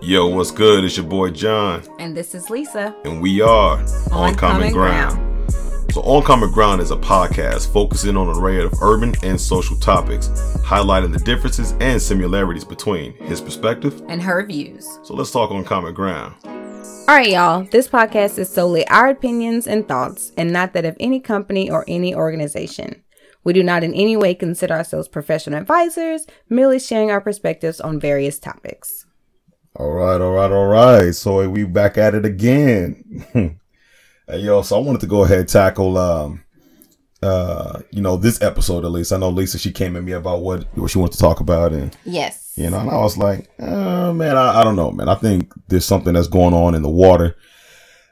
Yo, 0.00 0.26
what's 0.28 0.50
good? 0.50 0.84
It's 0.84 0.96
your 0.96 1.06
boy 1.06 1.30
John, 1.30 1.82
And 1.98 2.16
this 2.16 2.34
is 2.34 2.50
Lisa. 2.50 2.94
and 3.04 3.20
we 3.20 3.40
are 3.40 3.78
on, 4.12 4.28
On 4.28 4.34
Common, 4.34 4.70
Common 4.70 4.72
ground. 4.72 5.52
So, 5.92 6.02
On 6.02 6.22
Common 6.22 6.52
Ground 6.52 6.80
is 6.80 6.90
a 6.90 6.96
podcast 6.96 7.72
focusing 7.72 8.16
on 8.16 8.28
an 8.28 8.36
array 8.36 8.62
of 8.62 8.72
urban 8.80 9.14
and 9.22 9.40
social 9.40 9.76
topics, 9.76 10.28
highlighting 10.64 11.12
the 11.12 11.18
differences 11.20 11.72
and 11.80 12.00
similarities 12.00 12.64
between 12.64 13.14
his 13.14 13.40
perspective. 13.40 14.00
And 14.08 14.22
her 14.22 14.44
views. 14.46 14.86
So, 15.02 15.14
let's 15.14 15.30
talk 15.32 15.50
on 15.50 15.64
Common 15.64 15.94
Ground. 15.94 16.34
All 16.44 17.14
right, 17.16 17.30
y'all. 17.30 17.64
This 17.64 17.88
podcast 17.88 18.38
is 18.38 18.48
solely 18.48 18.86
our 18.88 19.08
opinions 19.08 19.66
and 19.66 19.88
thoughts, 19.88 20.32
and 20.36 20.52
not 20.52 20.74
that 20.74 20.84
of 20.84 20.96
any 21.00 21.20
company 21.20 21.70
or 21.70 21.84
any 21.88 22.14
organization. 22.14 23.02
We 23.44 23.52
do 23.52 23.62
not 23.64 23.82
in 23.82 23.94
any 23.94 24.16
way 24.16 24.34
consider 24.34 24.74
ourselves 24.74 25.08
professional 25.08 25.58
advisors, 25.58 26.26
merely 26.48 26.78
sharing 26.78 27.10
our 27.10 27.20
perspectives 27.20 27.80
on 27.80 27.98
various 27.98 28.38
topics. 28.38 29.06
All 29.76 29.90
right, 29.92 30.20
all 30.20 30.32
right, 30.32 30.50
all 30.50 30.66
right. 30.66 31.14
So 31.14 31.48
we 31.48 31.64
back 31.64 31.98
at 31.98 32.14
it 32.14 32.24
again. 32.24 33.24
hey, 34.26 34.38
yo, 34.38 34.62
so 34.62 34.76
I 34.76 34.82
wanted 34.84 35.00
to 35.02 35.06
go 35.06 35.24
ahead 35.24 35.38
and 35.40 35.48
tackle 35.48 35.96
um 35.98 36.42
uh 37.22 37.80
you 37.90 38.00
know 38.00 38.16
this 38.16 38.40
episode 38.42 38.84
at 38.84 38.90
least. 38.90 39.12
I 39.12 39.18
know 39.18 39.28
Lisa 39.30 39.58
she 39.58 39.72
came 39.72 39.96
at 39.96 40.02
me 40.04 40.12
about 40.12 40.40
what 40.42 40.66
what 40.76 40.90
she 40.90 40.98
wanted 40.98 41.12
to 41.12 41.18
talk 41.18 41.40
about 41.40 41.72
and 41.72 41.96
Yes. 42.04 42.52
you 42.56 42.70
know, 42.70 42.78
and 42.78 42.90
I 42.90 42.96
was 42.98 43.16
like, 43.16 43.48
uh, 43.60 44.12
man, 44.12 44.36
I, 44.36 44.60
I 44.60 44.64
don't 44.64 44.76
know, 44.76 44.90
man. 44.90 45.08
I 45.08 45.14
think 45.14 45.52
there's 45.68 45.84
something 45.84 46.14
that's 46.14 46.28
going 46.28 46.54
on 46.54 46.74
in 46.74 46.82
the 46.82 46.88
water 46.90 47.36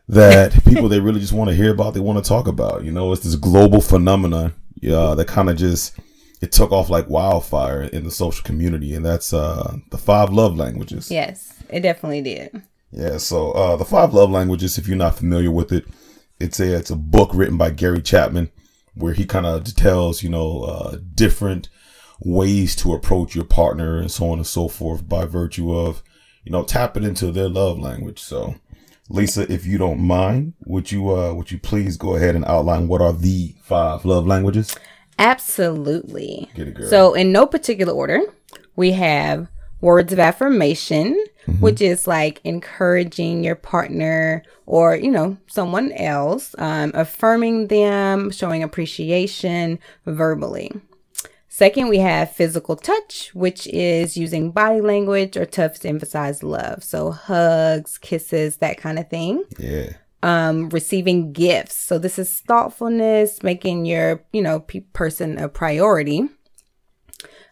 that 0.09 0.53
people 0.69 0.89
they 0.89 1.01
really 1.01 1.21
just 1.21 1.33
want 1.33 1.51
to 1.51 1.57
hear 1.57 1.73
about, 1.73 1.95
they 1.95 2.01
want 2.01 2.23
to 2.23 2.29
talk 2.29 2.47
about. 2.47 2.85
You 2.85 2.93
know, 2.93 3.13
it's 3.13 3.25
this 3.25 3.35
global 3.35 3.81
phenomenon, 3.81 4.55
yeah, 4.81 5.15
that 5.15 5.27
kind 5.27 5.51
of 5.51 5.57
just 5.57 5.99
it 6.41 6.53
took 6.53 6.73
off 6.73 6.91
like 6.91 7.09
wildfire 7.09 7.83
in 7.83 8.05
the 8.05 8.11
social 8.11 8.45
community, 8.45 8.95
and 8.95 9.05
that's 9.05 9.33
uh 9.33 9.77
the 9.91 9.99
five 9.99 10.31
love 10.31 10.57
languages. 10.57 11.11
Yes, 11.11 11.55
it 11.69 11.81
definitely 11.81 12.23
did. 12.23 12.63
Yeah, 12.93 13.19
so 13.19 13.53
uh, 13.53 13.77
the 13.77 13.85
five 13.85 14.15
love 14.15 14.31
languages, 14.31 14.79
if 14.79 14.87
you're 14.87 14.97
not 14.97 15.19
familiar 15.19 15.51
with 15.51 15.73
it, 15.73 15.87
it's 16.39 16.61
a 16.61 16.77
it's 16.77 16.91
a 16.91 16.97
book 16.97 17.31
written 17.35 17.57
by 17.57 17.71
Gary 17.71 18.03
Chapman 18.03 18.51
where 18.95 19.13
he 19.13 19.27
kind 19.27 19.47
of 19.47 19.65
tells 19.75 20.23
you 20.23 20.29
know 20.29 20.63
uh, 20.63 20.97
different 21.15 21.69
ways 22.21 22.75
to 22.77 22.95
approach 22.95 23.35
your 23.35 23.45
partner 23.45 23.99
and 23.99 24.11
so 24.11 24.31
on 24.31 24.39
and 24.39 24.47
so 24.47 24.69
forth 24.69 25.07
by 25.07 25.27
virtue 25.27 25.75
of 25.75 26.03
you 26.45 26.53
know 26.53 26.63
tapping 26.63 27.05
into 27.05 27.31
their 27.31 27.49
love 27.49 27.79
language. 27.79 28.19
So, 28.21 28.55
Lisa, 29.11 29.51
if 29.53 29.67
you 29.67 29.79
don't 29.79 30.01
mind, 30.01 30.55
would 30.65 30.93
you 30.93 31.11
uh 31.15 31.35
would 31.35 31.51
you 31.51 31.59
please 31.59 31.97
go 31.97 32.17
ahead 32.17 32.35
and 32.35 32.45
outline 32.45 32.89
what 32.89 33.03
are 33.03 33.13
the 33.13 33.55
five 33.63 34.05
love 34.05 34.27
languages? 34.27 34.75
Absolutely. 35.19 36.51
Get 36.55 36.69
it, 36.69 36.75
girl. 36.75 36.89
So, 36.89 37.15
in 37.15 37.33
no 37.33 37.47
particular 37.47 37.93
order, 37.93 38.21
we 38.75 38.93
have 38.93 39.49
words 39.81 40.13
of 40.13 40.19
affirmation, 40.19 41.25
which 41.61 41.81
is 41.81 42.07
like 42.07 42.41
encouraging 42.45 43.45
your 43.45 43.55
partner 43.55 44.43
or, 44.67 44.97
you 44.97 45.11
know, 45.11 45.37
someone 45.47 45.93
else, 45.93 46.55
um, 46.59 46.91
affirming 46.95 47.69
them, 47.69 48.31
showing 48.31 48.63
appreciation 48.63 49.79
verbally. 50.05 50.73
Second, 51.49 51.89
we 51.89 51.99
have 51.99 52.33
physical 52.33 52.77
touch, 52.77 53.31
which 53.33 53.67
is 53.69 54.17
using 54.17 54.51
body 54.51 54.83
language 54.83 55.39
or 55.39 55.47
touch 55.47 55.79
to 55.81 55.89
emphasize 55.89 56.43
love. 56.43 56.85
So, 56.85 57.13
hugs, 57.13 57.97
kisses, 57.97 58.59
that 58.59 58.77
kind 58.77 58.99
of 58.99 59.09
thing 59.09 59.45
Yeah, 59.59 59.93
um, 60.23 60.69
receiving 60.71 61.33
gifts. 61.33 61.77
So 61.77 61.99
this 61.99 62.19
is 62.19 62.41
thoughtfulness, 62.41 63.43
making 63.43 63.87
your 63.87 64.25
you 64.33 64.43
know 64.43 64.61
pe- 64.61 64.81
person 64.81 65.39
a 65.39 65.49
priority. 65.49 66.29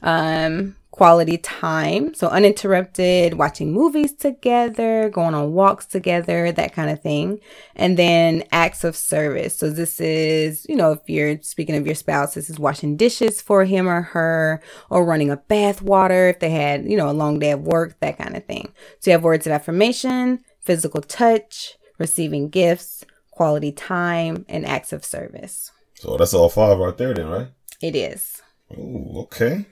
Um, 0.02 0.76
quality 0.90 1.36
time, 1.38 2.14
so 2.14 2.28
uninterrupted, 2.28 3.34
watching 3.34 3.72
movies 3.72 4.12
together, 4.12 5.08
going 5.08 5.34
on 5.34 5.52
walks 5.52 5.86
together, 5.86 6.52
that 6.52 6.72
kind 6.72 6.88
of 6.88 7.02
thing. 7.02 7.40
And 7.74 7.98
then 7.98 8.44
acts 8.52 8.84
of 8.84 8.94
service. 8.94 9.56
So 9.56 9.70
this 9.70 10.00
is 10.00 10.66
you 10.68 10.76
know 10.76 10.92
if 10.92 11.00
you're 11.06 11.40
speaking 11.42 11.76
of 11.76 11.86
your 11.86 11.94
spouse, 11.94 12.34
this 12.34 12.50
is 12.50 12.58
washing 12.58 12.96
dishes 12.96 13.40
for 13.40 13.64
him 13.64 13.88
or 13.88 14.02
her, 14.02 14.62
or 14.90 15.04
running 15.04 15.30
a 15.30 15.36
bath 15.36 15.82
water 15.82 16.28
if 16.28 16.40
they 16.40 16.50
had 16.50 16.84
you 16.84 16.96
know 16.96 17.10
a 17.10 17.12
long 17.12 17.38
day 17.38 17.52
of 17.52 17.62
work, 17.62 17.98
that 18.00 18.18
kind 18.18 18.36
of 18.36 18.44
thing. 18.44 18.72
So 19.00 19.10
you 19.10 19.12
have 19.12 19.24
words 19.24 19.46
of 19.46 19.52
affirmation, 19.52 20.44
physical 20.60 21.00
touch 21.02 21.76
receiving 21.98 22.48
gifts, 22.48 23.04
quality 23.30 23.72
time, 23.72 24.44
and 24.48 24.66
acts 24.66 24.92
of 24.92 25.04
service. 25.04 25.70
so 25.94 26.16
that's 26.16 26.34
all 26.34 26.48
five 26.48 26.78
right 26.78 26.96
there, 26.96 27.14
then, 27.14 27.28
right? 27.28 27.48
It 27.80 27.96
is. 27.96 28.42
Ooh, 28.72 29.12
okay. 29.22 29.66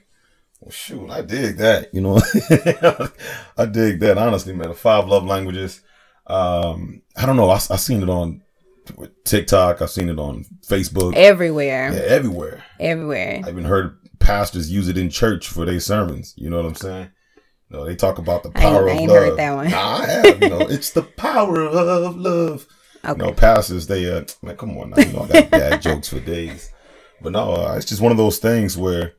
Well, 0.59 0.71
shoot, 0.71 1.09
I 1.09 1.21
dig 1.21 1.57
that. 1.57 1.93
You 1.93 2.01
know, 2.01 2.17
I 3.57 3.65
dig 3.65 3.99
that. 3.99 4.17
Honestly, 4.17 4.53
man, 4.53 4.69
the 4.69 4.73
five 4.73 5.07
love 5.07 5.25
languages. 5.25 5.81
Um, 6.27 7.01
I 7.17 7.25
don't 7.25 7.35
know. 7.35 7.49
I, 7.49 7.55
I 7.55 7.75
seen 7.75 8.01
it 8.01 8.09
on 8.09 8.41
TikTok. 9.25 9.81
I've 9.81 9.89
seen 9.89 10.09
it 10.09 10.19
on 10.19 10.45
Facebook. 10.65 11.15
Everywhere. 11.15 11.91
Yeah, 11.93 11.99
everywhere. 11.99 12.63
Everywhere. 12.79 13.41
I 13.45 13.49
even 13.49 13.65
heard 13.65 13.97
pastors 14.19 14.71
use 14.71 14.87
it 14.87 14.97
in 14.97 15.09
church 15.09 15.47
for 15.47 15.65
their 15.65 15.79
sermons. 15.79 16.33
You 16.37 16.49
know 16.49 16.57
what 16.57 16.65
I'm 16.65 16.75
saying? 16.75 17.11
You 17.73 17.79
know, 17.79 17.85
they 17.85 17.95
talk 17.95 18.19
about 18.19 18.43
the 18.43 18.49
I 18.49 18.61
power 18.61 18.87
I 18.87 18.91
of 18.93 18.97
ain't 18.99 19.11
love. 19.11 19.23
heard 19.23 19.37
that 19.39 19.55
one. 19.55 19.71
Nah, 19.71 19.97
I 19.97 20.05
have. 20.05 20.43
You 20.43 20.49
know, 20.49 20.59
it's 20.69 20.91
the 20.91 21.01
power 21.01 21.59
of 21.63 22.15
love. 22.15 22.67
Okay. 23.03 23.19
You 23.19 23.27
know, 23.27 23.33
pastors, 23.33 23.87
they 23.87 24.09
uh, 24.15 24.25
man, 24.43 24.55
come 24.57 24.77
on 24.77 24.91
now. 24.91 25.01
You 25.01 25.11
know, 25.11 25.23
I 25.23 25.27
got 25.27 25.49
bad 25.49 25.81
jokes 25.81 26.07
for 26.07 26.19
days. 26.19 26.71
But 27.19 27.31
no, 27.31 27.53
uh, 27.53 27.73
it's 27.75 27.87
just 27.87 28.01
one 28.01 28.11
of 28.11 28.17
those 28.17 28.37
things 28.37 28.77
where 28.77 29.13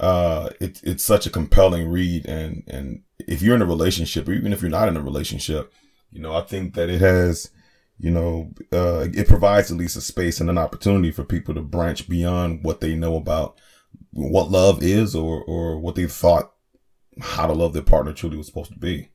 uh, 0.00 0.50
it, 0.60 0.80
it's 0.82 1.04
such 1.04 1.26
a 1.26 1.30
compelling 1.30 1.88
read, 1.88 2.26
and 2.26 2.64
and 2.66 3.02
if 3.20 3.42
you're 3.42 3.54
in 3.54 3.62
a 3.62 3.66
relationship, 3.66 4.26
or 4.26 4.32
even 4.32 4.52
if 4.52 4.60
you're 4.60 4.70
not 4.72 4.88
in 4.88 4.96
a 4.96 5.02
relationship, 5.02 5.72
you 6.10 6.20
know, 6.20 6.34
I 6.34 6.40
think 6.40 6.74
that 6.74 6.90
it 6.90 7.00
has, 7.00 7.50
you 7.98 8.10
know, 8.10 8.50
uh, 8.72 9.06
it 9.14 9.28
provides 9.28 9.70
at 9.70 9.76
least 9.78 9.96
a 9.96 10.00
space 10.00 10.40
and 10.40 10.50
an 10.50 10.58
opportunity 10.58 11.12
for 11.12 11.22
people 11.22 11.54
to 11.54 11.62
branch 11.62 12.08
beyond 12.08 12.64
what 12.64 12.80
they 12.80 12.96
know 12.96 13.14
about 13.16 13.56
what 14.10 14.50
love 14.50 14.82
is, 14.82 15.14
or 15.14 15.44
or 15.44 15.78
what 15.78 15.94
they 15.94 16.06
thought 16.06 16.50
how 17.20 17.46
to 17.46 17.52
love 17.52 17.72
their 17.72 17.82
partner 17.82 18.12
truly 18.12 18.36
was 18.36 18.46
supposed 18.46 18.72
to 18.72 18.78
be. 18.78 19.08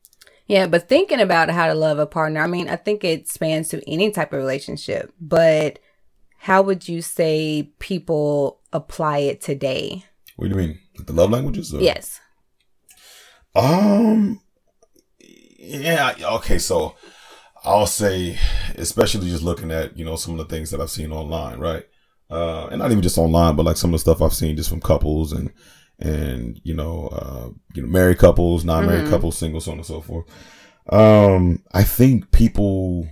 Yeah, 0.47 0.65
but 0.65 0.89
thinking 0.89 1.19
about 1.19 1.51
how 1.51 1.67
to 1.67 1.75
love 1.75 1.99
a 1.99 2.07
partner, 2.07 2.41
I 2.41 2.47
mean, 2.47 2.69
I 2.69 2.75
think 2.75 3.03
it 3.03 3.29
spans 3.29 3.69
to 3.69 3.87
any 3.87 4.09
type 4.09 4.33
of 4.33 4.39
relationship, 4.39 5.13
but 5.21 5.79
how 6.37 6.61
would 6.61 6.87
you 6.87 7.01
say 7.01 7.71
people 7.79 8.59
apply 8.73 9.19
it 9.19 9.41
today? 9.41 10.05
What 10.37 10.49
do 10.49 10.55
you 10.55 10.67
mean? 10.67 10.79
The 11.05 11.13
love 11.13 11.29
languages? 11.31 11.73
Or? 11.73 11.81
Yes. 11.81 12.19
Um. 13.53 14.41
Yeah. 15.59 16.15
Okay. 16.19 16.57
So 16.57 16.95
I'll 17.63 17.87
say, 17.87 18.39
especially 18.75 19.29
just 19.29 19.43
looking 19.43 19.69
at 19.69 19.97
you 19.97 20.05
know 20.05 20.15
some 20.15 20.39
of 20.39 20.47
the 20.47 20.55
things 20.55 20.71
that 20.71 20.79
I've 20.79 20.89
seen 20.89 21.11
online, 21.11 21.59
right? 21.59 21.83
Uh, 22.29 22.67
and 22.67 22.79
not 22.79 22.91
even 22.91 23.03
just 23.03 23.17
online, 23.17 23.55
but 23.55 23.65
like 23.65 23.77
some 23.77 23.89
of 23.89 23.93
the 23.93 23.99
stuff 23.99 24.21
I've 24.21 24.33
seen 24.33 24.55
just 24.55 24.69
from 24.69 24.81
couples 24.81 25.33
and 25.33 25.51
and 25.99 26.59
you 26.63 26.73
know 26.73 27.07
uh, 27.07 27.49
you 27.73 27.81
know 27.83 27.87
married 27.89 28.17
couples, 28.17 28.63
non 28.65 28.85
married 28.85 29.05
Mhm. 29.05 29.09
couples, 29.09 29.37
single, 29.37 29.61
so 29.61 29.71
on 29.71 29.77
and 29.77 29.85
so 29.87 30.01
forth. 30.01 30.25
Um, 30.89 31.63
I 31.73 31.83
think 31.83 32.31
people. 32.31 33.07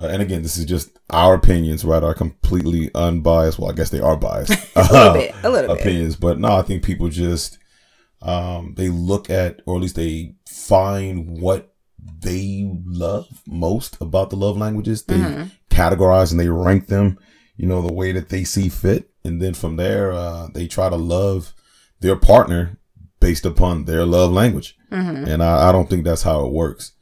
Uh, 0.00 0.06
and 0.06 0.20
again, 0.22 0.42
this 0.42 0.56
is 0.56 0.64
just 0.64 0.90
our 1.10 1.34
opinions, 1.34 1.84
right? 1.84 2.02
Are 2.02 2.14
completely 2.14 2.90
unbiased. 2.96 3.58
Well, 3.60 3.70
I 3.70 3.74
guess 3.74 3.90
they 3.90 4.00
are 4.00 4.16
biased. 4.16 4.52
A 4.76 4.82
little 4.92 5.12
bit. 5.14 5.34
A 5.44 5.50
little 5.50 5.74
bit. 5.74 5.80
opinions, 5.82 6.16
but 6.16 6.38
no, 6.40 6.48
I 6.48 6.62
think 6.62 6.82
people 6.82 7.08
just 7.08 7.58
um, 8.22 8.74
they 8.76 8.88
look 8.88 9.30
at, 9.30 9.60
or 9.66 9.76
at 9.76 9.82
least 9.82 9.96
they 9.96 10.34
find 10.48 11.38
what 11.40 11.74
they 12.20 12.68
love 12.86 13.26
most 13.46 13.96
about 14.00 14.30
the 14.30 14.36
love 14.36 14.56
languages. 14.56 15.04
They 15.04 15.18
Mhm. 15.18 15.50
categorize 15.70 16.30
and 16.32 16.40
they 16.40 16.48
rank 16.48 16.86
them, 16.88 17.18
you 17.56 17.66
know, 17.66 17.86
the 17.86 17.92
way 17.92 18.12
that 18.12 18.30
they 18.30 18.42
see 18.44 18.68
fit, 18.68 19.10
and 19.24 19.40
then 19.42 19.54
from 19.54 19.76
there, 19.76 20.10
uh, 20.12 20.48
they 20.54 20.66
try 20.66 20.88
to 20.88 20.96
love 20.96 21.54
their 22.04 22.16
partner 22.16 22.76
based 23.20 23.46
upon 23.46 23.86
their 23.86 24.04
love 24.04 24.30
language. 24.30 24.76
Mhm. 24.92 25.26
And 25.26 25.42
I, 25.42 25.68
I 25.68 25.72
don't 25.72 25.88
think 25.88 26.04
that's 26.04 26.22
how 26.22 26.44
it 26.46 26.52
works. 26.52 26.92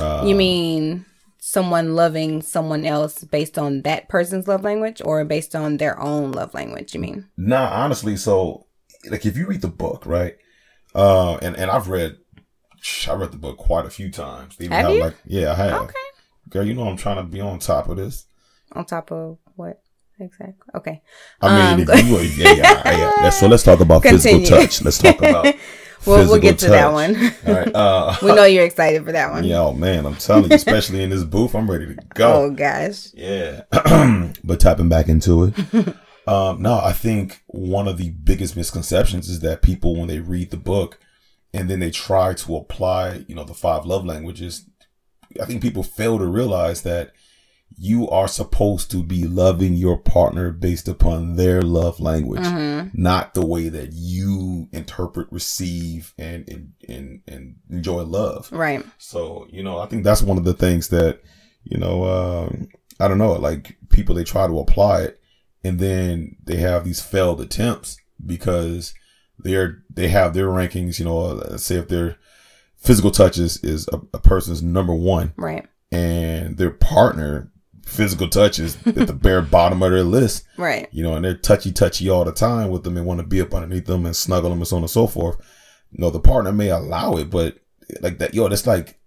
Uh, 0.00 0.22
You 0.24 0.34
mean 0.36 1.04
someone 1.38 1.96
loving 1.96 2.40
someone 2.42 2.84
else 2.86 3.24
based 3.24 3.58
on 3.58 3.82
that 3.82 4.08
person's 4.08 4.46
love 4.46 4.62
language 4.62 5.02
or 5.04 5.24
based 5.24 5.56
on 5.56 5.76
their 5.78 5.98
own 6.00 6.30
love 6.32 6.54
language? 6.54 6.94
You 6.94 7.00
mean? 7.00 7.28
Nah, 7.36 7.68
honestly, 7.82 8.16
so 8.16 8.66
like 9.10 9.26
if 9.26 9.36
you 9.36 9.46
read 9.46 9.62
the 9.62 9.68
book, 9.84 10.06
right? 10.06 10.36
Uh, 10.94 11.36
and 11.42 11.56
and 11.56 11.68
I've 11.70 11.88
read, 11.88 12.16
I 13.08 13.14
read 13.14 13.32
the 13.32 13.38
book 13.38 13.56
quite 13.58 13.86
a 13.86 13.90
few 13.90 14.10
times. 14.10 14.56
Even 14.60 14.72
Have 14.72 14.92
you? 14.94 15.00
like, 15.00 15.16
yeah, 15.26 15.50
I 15.52 15.54
have. 15.56 15.82
Okay. 15.82 15.94
Girl, 16.50 16.64
you 16.66 16.74
know 16.74 16.86
I'm 16.88 16.96
trying 16.96 17.16
to 17.16 17.24
be 17.24 17.40
on 17.40 17.58
top 17.58 17.88
of 17.88 17.96
this. 17.96 18.26
On 18.72 18.84
top 18.84 19.10
of 19.10 19.38
what 19.56 19.82
exactly? 20.22 20.54
Okay. 20.74 21.02
I 21.40 21.72
Um, 21.72 21.76
mean, 21.78 21.86
if 21.90 22.06
you, 22.06 22.18
yeah, 22.44 22.52
yeah, 22.54 22.82
yeah, 22.90 23.12
yeah. 23.22 23.30
So 23.30 23.46
let's 23.48 23.62
talk 23.62 23.80
about 23.80 24.02
physical 24.02 24.42
touch. 24.44 24.82
Let's 24.82 24.98
talk 24.98 25.18
about. 25.18 25.54
We'll, 26.04 26.26
we'll 26.26 26.40
get 26.40 26.58
to 26.58 26.68
that 26.70 26.92
one. 26.92 27.14
All 27.46 27.54
right. 27.54 27.70
Uh, 27.76 28.16
we 28.22 28.34
know 28.34 28.42
you're 28.44 28.64
excited 28.64 29.04
for 29.04 29.12
that 29.12 29.30
one. 29.30 29.44
yeah, 29.44 29.60
oh 29.60 29.72
man, 29.72 30.04
I'm 30.04 30.16
telling 30.16 30.50
you, 30.50 30.50
especially 30.56 31.04
in 31.04 31.10
this 31.10 31.22
booth, 31.22 31.54
I'm 31.54 31.70
ready 31.70 31.86
to 31.86 31.94
go. 32.14 32.32
Oh 32.42 32.50
gosh. 32.50 33.14
Yeah. 33.14 33.62
but 34.42 34.58
tapping 34.58 34.88
back 34.88 35.08
into 35.08 35.44
it. 35.44 35.54
um, 36.26 36.60
no, 36.60 36.80
I 36.82 36.92
think 36.92 37.42
one 37.46 37.86
of 37.86 37.98
the 37.98 38.10
biggest 38.10 38.56
misconceptions 38.56 39.28
is 39.28 39.40
that 39.40 39.62
people, 39.62 39.94
when 39.96 40.08
they 40.08 40.18
read 40.18 40.50
the 40.50 40.56
book, 40.56 40.98
and 41.54 41.70
then 41.70 41.78
they 41.78 41.92
try 41.92 42.34
to 42.34 42.56
apply, 42.56 43.24
you 43.28 43.36
know, 43.36 43.44
the 43.44 43.54
five 43.54 43.86
love 43.86 44.04
languages. 44.04 44.68
I 45.40 45.44
think 45.44 45.62
people 45.62 45.84
fail 45.84 46.18
to 46.18 46.26
realize 46.26 46.82
that 46.82 47.12
you 47.78 48.08
are 48.10 48.28
supposed 48.28 48.90
to 48.90 49.02
be 49.02 49.24
loving 49.24 49.74
your 49.74 49.96
partner 49.98 50.50
based 50.50 50.88
upon 50.88 51.36
their 51.36 51.62
love 51.62 52.00
language, 52.00 52.42
Mm-hmm. 52.42 52.88
not 53.00 53.34
the 53.34 53.44
way 53.46 53.68
that 53.68 53.90
you 53.92 54.68
interpret, 54.72 55.28
receive, 55.30 56.14
and 56.18 56.48
and 56.48 56.72
and, 56.88 57.20
and 57.28 57.56
enjoy 57.70 58.02
love. 58.02 58.50
Right. 58.52 58.84
So, 58.98 59.46
you 59.50 59.62
know, 59.62 59.78
I 59.78 59.86
think 59.86 60.04
that's 60.04 60.22
one 60.22 60.38
of 60.38 60.44
the 60.44 60.54
things 60.54 60.88
that, 60.88 61.20
you 61.64 61.78
know, 61.78 62.04
um, 62.04 62.68
I 63.00 63.08
don't 63.08 63.18
know, 63.18 63.32
like 63.34 63.76
people, 63.90 64.14
they 64.14 64.24
try 64.24 64.46
to 64.46 64.58
apply 64.58 65.02
it 65.02 65.20
and 65.64 65.78
then 65.78 66.36
they 66.44 66.56
have 66.56 66.84
these 66.84 67.00
failed 67.02 67.40
attempts 67.40 67.96
because 68.24 68.94
they're, 69.38 69.82
they 69.92 70.08
have 70.08 70.34
their 70.34 70.46
rankings, 70.48 70.98
you 70.98 71.04
know, 71.04 71.40
say 71.56 71.76
if 71.76 71.88
their 71.88 72.16
physical 72.76 73.10
touches 73.10 73.62
is 73.64 73.88
a, 73.92 74.00
a 74.14 74.18
person's 74.18 74.62
number 74.62 74.94
one 74.94 75.32
Right. 75.36 75.66
and 75.92 76.56
their 76.58 76.70
partner 76.70 77.50
physical 77.84 78.28
touches 78.28 78.76
at 78.86 78.94
the 79.06 79.12
bare 79.12 79.42
bottom 79.42 79.82
of 79.82 79.90
their 79.90 80.02
list, 80.04 80.44
Right. 80.56 80.88
you 80.92 81.02
know, 81.02 81.14
and 81.14 81.24
they're 81.24 81.36
touchy 81.36 81.72
touchy 81.72 82.08
all 82.08 82.24
the 82.24 82.32
time 82.32 82.70
with 82.70 82.84
them 82.84 82.96
and 82.96 83.06
want 83.06 83.20
to 83.20 83.26
be 83.26 83.40
up 83.40 83.54
underneath 83.54 83.86
them 83.86 84.06
and 84.06 84.16
snuggle 84.16 84.50
them 84.50 84.60
and 84.60 84.68
so 84.68 84.76
on 84.76 84.82
and 84.82 84.90
so 84.90 85.06
forth. 85.06 85.36
You 85.90 85.98
know, 86.00 86.10
the 86.10 86.20
partner 86.20 86.52
may 86.52 86.70
allow 86.70 87.16
it, 87.16 87.28
but 87.30 87.56
like 88.00 88.18
that, 88.18 88.34
yo, 88.34 88.48
that's 88.48 88.66
like 88.66 88.98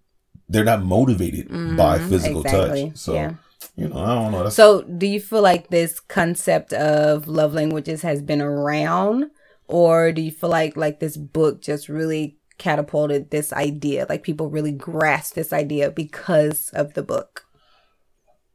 they're 0.50 0.64
not 0.64 0.84
motivated 0.84 1.48
by 1.50 1.98
Mhm, 1.98 2.10
physical 2.10 2.42
exactly. 2.42 2.90
touch. 2.90 2.98
So, 2.98 3.14
Yeah. 3.14 3.34
you 3.76 3.88
know, 3.90 3.98
I 3.98 4.16
don't 4.16 4.32
know. 4.32 4.44
That's 4.44 4.56
So, 4.56 4.84
do 4.84 5.08
you 5.08 5.20
feel 5.20 5.42
like 5.42 5.70
this 5.70 6.00
concept 6.00 6.72
of 6.74 7.28
love 7.28 7.54
languages 7.54 8.04
has 8.04 8.22
been 8.22 8.42
around, 8.42 9.32
or 9.68 10.12
do 10.12 10.22
you 10.22 10.32
feel 10.32 10.50
like 10.52 10.78
like 10.78 11.00
this 11.00 11.18
book 11.18 11.62
just 11.62 11.90
really 11.90 12.38
catapulted 12.60 13.32
this 13.32 13.52
idea? 13.52 14.06
Like 14.08 14.22
people 14.22 14.50
really 14.50 14.72
grasped 14.72 15.34
this 15.36 15.52
idea 15.52 15.90
because 15.90 16.70
of 16.74 16.94
the 16.94 17.02
book. 17.04 17.45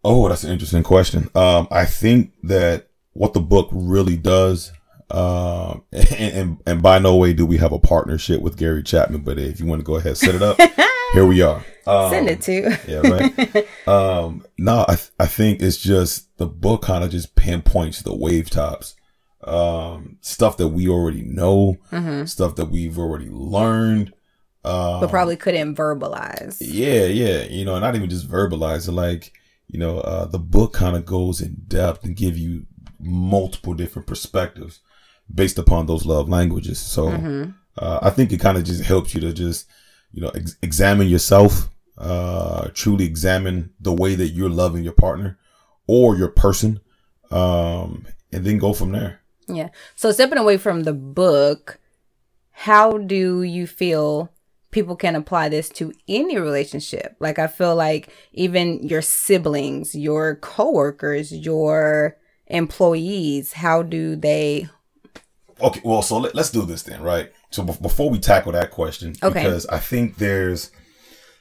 Oh, 0.05 0.29
that's 0.29 0.44
an 0.44 0.52
interesting 0.52 0.82
question. 0.82 1.31
Um, 1.35 1.69
I 1.70 1.85
think 1.85 2.32
that 2.44 2.88
what 3.12 3.35
the 3.35 3.41
book 3.41 3.69
really 3.73 4.17
does, 4.17 4.73
um, 5.11 5.82
and, 5.93 6.11
and 6.20 6.58
and 6.67 6.82
by 6.82 6.99
no 6.99 7.17
way 7.17 7.32
do 7.32 7.44
we 7.47 7.56
have 7.58 7.73
a 7.73 7.79
partnership 7.79 8.41
with 8.41 8.56
Gary 8.56 8.82
Chapman, 8.82 9.23
but 9.23 9.38
if 9.38 9.61
you 9.61 9.67
want 9.67 9.81
to 9.81 9.85
go 9.85 9.97
ahead 9.97 10.08
and 10.08 10.19
set 10.19 10.35
it 10.35 10.43
up, 10.43 10.58
here 11.12 11.26
we 11.26 11.43
are. 11.43 11.64
Um, 11.87 12.11
Send 12.11 12.29
it 12.29 12.41
to. 12.43 12.79
Yeah, 12.87 13.00
right. 13.00 13.67
um, 13.88 14.44
no, 14.58 14.85
I 14.87 14.94
th- 14.94 15.11
I 15.19 15.26
think 15.26 15.61
it's 15.62 15.79
just 15.79 16.37
the 16.38 16.47
book 16.47 16.82
kind 16.82 17.02
of 17.02 17.11
just 17.11 17.35
pinpoints 17.35 18.02
the 18.02 18.14
wave 18.14 18.50
tops, 18.50 18.94
um, 19.44 20.19
stuff 20.20 20.56
that 20.58 20.69
we 20.69 20.88
already 20.88 21.23
know, 21.23 21.79
hmm 21.91 22.25
stuff 22.26 22.55
that 22.56 22.67
we've 22.67 22.99
already 22.99 23.29
learned. 23.31 24.12
Um, 24.62 25.00
But 25.00 25.08
probably 25.11 25.37
couldn't 25.37 25.75
verbalize. 25.75 26.58
yeah, 26.61 27.06
yeah, 27.06 27.44
you 27.44 27.64
know, 27.64 27.79
not 27.79 27.97
even 27.97 28.11
just 28.11 28.29
verbalize 28.31 28.87
it. 28.88 28.93
Like, 28.93 29.32
you 29.72 29.78
know, 29.78 29.99
uh, 30.00 30.26
the 30.26 30.38
book 30.38 30.72
kind 30.72 30.96
of 30.96 31.06
goes 31.06 31.40
in 31.40 31.62
depth 31.69 32.05
and 32.05 32.17
give 32.17 32.37
you 32.37 32.67
multiple 32.99 33.75
different 33.75 34.06
perspectives 34.08 34.81
based 35.32 35.58
upon 35.58 35.87
those 35.87 36.05
love 36.05 36.28
languages. 36.28 36.78
So, 36.78 37.08
Mhm. 37.08 37.55
uh, 37.78 38.00
I 38.02 38.11
think 38.11 38.32
it 38.32 38.40
kind 38.40 38.58
of 38.58 38.64
just 38.64 38.82
helps 38.82 39.14
you 39.14 39.20
to 39.20 39.32
just, 39.32 39.67
you 40.12 40.20
know, 40.20 40.31
ex- 40.31 40.56
examine 40.61 41.08
yourself, 41.08 41.70
uh, 41.99 42.69
truly 42.75 43.05
examine 43.05 43.70
the 43.81 43.93
way 43.93 44.17
that 44.17 44.31
you're 44.31 44.50
loving 44.50 44.82
your 44.82 44.93
partner 44.93 45.38
or 45.87 46.16
your 46.16 46.28
person, 46.28 46.81
um, 47.31 48.06
and 48.32 48.44
then 48.44 48.58
go 48.58 48.73
from 48.73 48.90
there. 48.93 49.20
Yeah. 49.49 49.69
So 49.94 50.11
stepping 50.11 50.38
away 50.38 50.56
from 50.56 50.82
the 50.82 50.93
book, 50.93 51.78
how 52.50 52.99
do 52.99 53.43
you 53.43 53.66
feel 53.66 54.32
people 54.70 54.96
can 54.96 55.17
apply 55.17 55.49
this 55.49 55.69
to 55.70 55.93
any 56.08 56.38
relationship? 56.38 57.17
Like 57.20 57.38
I 57.38 57.46
feel 57.46 57.75
like 57.76 58.12
even 58.32 58.82
your 58.87 59.02
siblings, 59.02 59.94
your 59.94 60.37
coworkers, 60.37 61.32
your 61.32 62.17
employees, 62.46 63.52
how 63.52 63.82
do 63.82 64.17
they 64.17 64.69
Okay, 65.62 65.81
well, 65.84 66.00
so 66.00 66.17
let, 66.19 66.34
us 66.38 66.50
do 66.50 66.62
this 66.64 66.84
then, 66.84 67.02
right? 67.02 67.31
So 67.50 67.62
be- 67.62 67.75
before 67.82 68.08
we 68.08 68.19
tackle 68.19 68.52
that 68.52 68.70
question, 68.70 69.14
Okay. 69.22 69.40
because 69.43 69.67
I 69.67 69.78
think 69.78 70.17
there's, 70.17 70.70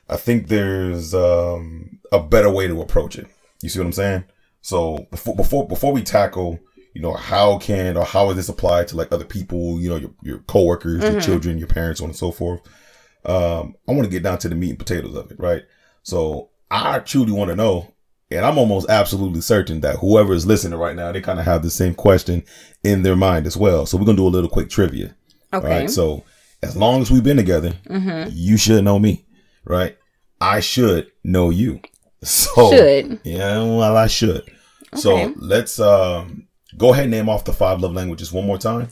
I 0.09 0.17
think 0.17 0.49
there's 0.49 1.13
um, 1.13 1.99
a 2.11 2.19
better 2.21 2.49
way 2.49 2.67
to 2.67 2.81
approach 2.81 3.17
it. 3.17 3.27
You 3.61 3.69
see 3.69 3.79
what 3.79 3.85
I'm 3.85 3.93
saying? 3.93 4.25
So 4.61 5.07
before 5.09 5.35
before 5.35 5.67
before 5.67 5.93
we 5.93 6.01
tackle, 6.03 6.59
you 6.93 7.01
know, 7.01 7.13
how 7.13 7.59
can 7.59 7.95
or 7.95 8.03
how 8.03 8.29
is 8.31 8.35
this 8.35 8.49
applied 8.49 8.89
to 8.89 8.97
like 8.97 9.11
other 9.13 9.23
people? 9.23 9.79
You 9.79 9.89
know, 9.89 9.95
your 9.95 10.11
your 10.21 10.39
coworkers, 10.39 11.01
your 11.03 11.13
Mhm. 11.13 11.23
children, 11.25 11.57
your 11.57 11.67
parents, 11.67 11.99
so 11.99 12.03
on 12.05 12.09
and 12.09 12.17
so 12.17 12.31
forth. 12.31 12.59
Um, 13.25 13.75
I 13.88 13.92
want 13.92 14.04
to 14.04 14.10
get 14.10 14.24
down 14.24 14.38
to 14.39 14.50
the 14.50 14.56
meat 14.56 14.69
and 14.69 14.80
potatoes 14.80 15.16
of 15.16 15.31
it, 15.31 15.39
right? 15.39 15.63
So 16.04 16.50
I 16.71 17.00
truly 17.00 17.31
want 17.31 17.50
to 17.50 17.56
know, 17.56 17.94
and 18.31 18.45
I'm 18.45 18.57
almost 18.57 18.89
absolutely 18.89 19.42
certain 19.42 19.81
that 19.81 19.98
whoever 19.98 20.33
is 20.33 20.45
listening 20.45 20.80
right 20.80 20.95
now, 20.95 21.12
they 21.12 21.21
kind 21.21 21.39
of 21.39 21.45
have 21.45 21.62
the 21.62 21.69
same 21.69 21.95
question 21.95 22.44
in 22.83 23.04
their 23.04 23.16
mind 23.16 23.45
as 23.45 23.57
well. 23.57 23.86
So 23.86 23.98
we're 23.98 24.06
gonna 24.06 24.18
do 24.18 24.27
a 24.27 24.30
little 24.30 24.50
quick 24.50 24.69
trivia. 24.69 25.16
Okay. 25.54 25.68
right. 25.81 25.89
So 25.89 26.24
as 26.62 26.75
long 26.75 27.01
as 27.01 27.12
we've 27.12 27.24
been 27.24 27.38
together, 27.38 27.71
mm-hmm. 27.88 28.30
you 28.31 28.57
should 28.57 28.83
know 28.83 29.00
me, 29.00 29.25
right? 29.66 29.98
I 30.39 30.60
should 30.60 31.12
know 31.24 31.50
you. 31.50 31.81
So 32.21 32.71
Should. 32.71 33.21
yeah, 33.24 33.60
well, 33.60 33.95
I 33.95 34.07
should. 34.07 34.44
So 34.94 35.33
let's 35.38 35.80
um 35.80 36.48
go 36.77 36.92
ahead 36.92 37.06
and 37.06 37.12
name 37.12 37.30
off 37.30 37.45
the 37.45 37.54
five 37.54 37.80
love 37.80 37.94
languages 37.94 38.33
one 38.33 38.45
more 38.45 38.57
time. 38.57 38.89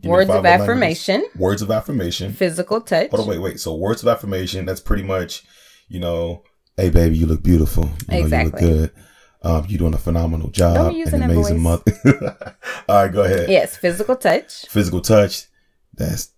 Give 0.00 0.10
Words 0.10 0.30
of 0.30 0.44
languages. 0.44 0.60
affirmation, 0.62 1.24
Words 1.36 1.62
of 1.62 1.70
affirmation. 1.70 2.32
physical 2.32 2.80
touch. 2.80 3.10
Hold 3.10 3.22
on, 3.22 3.28
wait, 3.28 3.38
wait. 3.38 3.60
So 3.60 3.74
words 3.74 4.02
of 4.02 4.08
affirmation. 4.08 4.64
That's 4.66 4.80
pretty 4.80 5.02
much, 5.02 5.44
you 5.88 5.98
know, 6.00 6.44
hey 6.76 6.90
baby, 6.90 7.16
you 7.16 7.26
look 7.26 7.42
beautiful. 7.42 7.84
You 8.08 8.18
know, 8.18 8.24
Exactly. 8.24 8.62
you 8.66 8.74
look 8.74 8.92
good. 8.94 9.02
Um, 9.42 9.66
you're 9.68 9.78
doing 9.78 9.94
a 9.94 9.98
phenomenal 9.98 10.50
job. 10.50 10.74
Don't 10.76 10.90
be 10.92 10.98
using 10.98 11.22
an 11.22 11.30
amazing 11.30 11.62
voice. 11.62 11.84
mother. 12.04 12.56
All 12.88 13.02
right, 13.04 13.12
go 13.12 13.22
ahead. 13.22 13.48
Yes, 13.48 13.76
physical 13.76 14.16
touch. 14.16 14.66
Physical 14.68 15.00
touch. 15.00 15.46
That's 15.94 16.30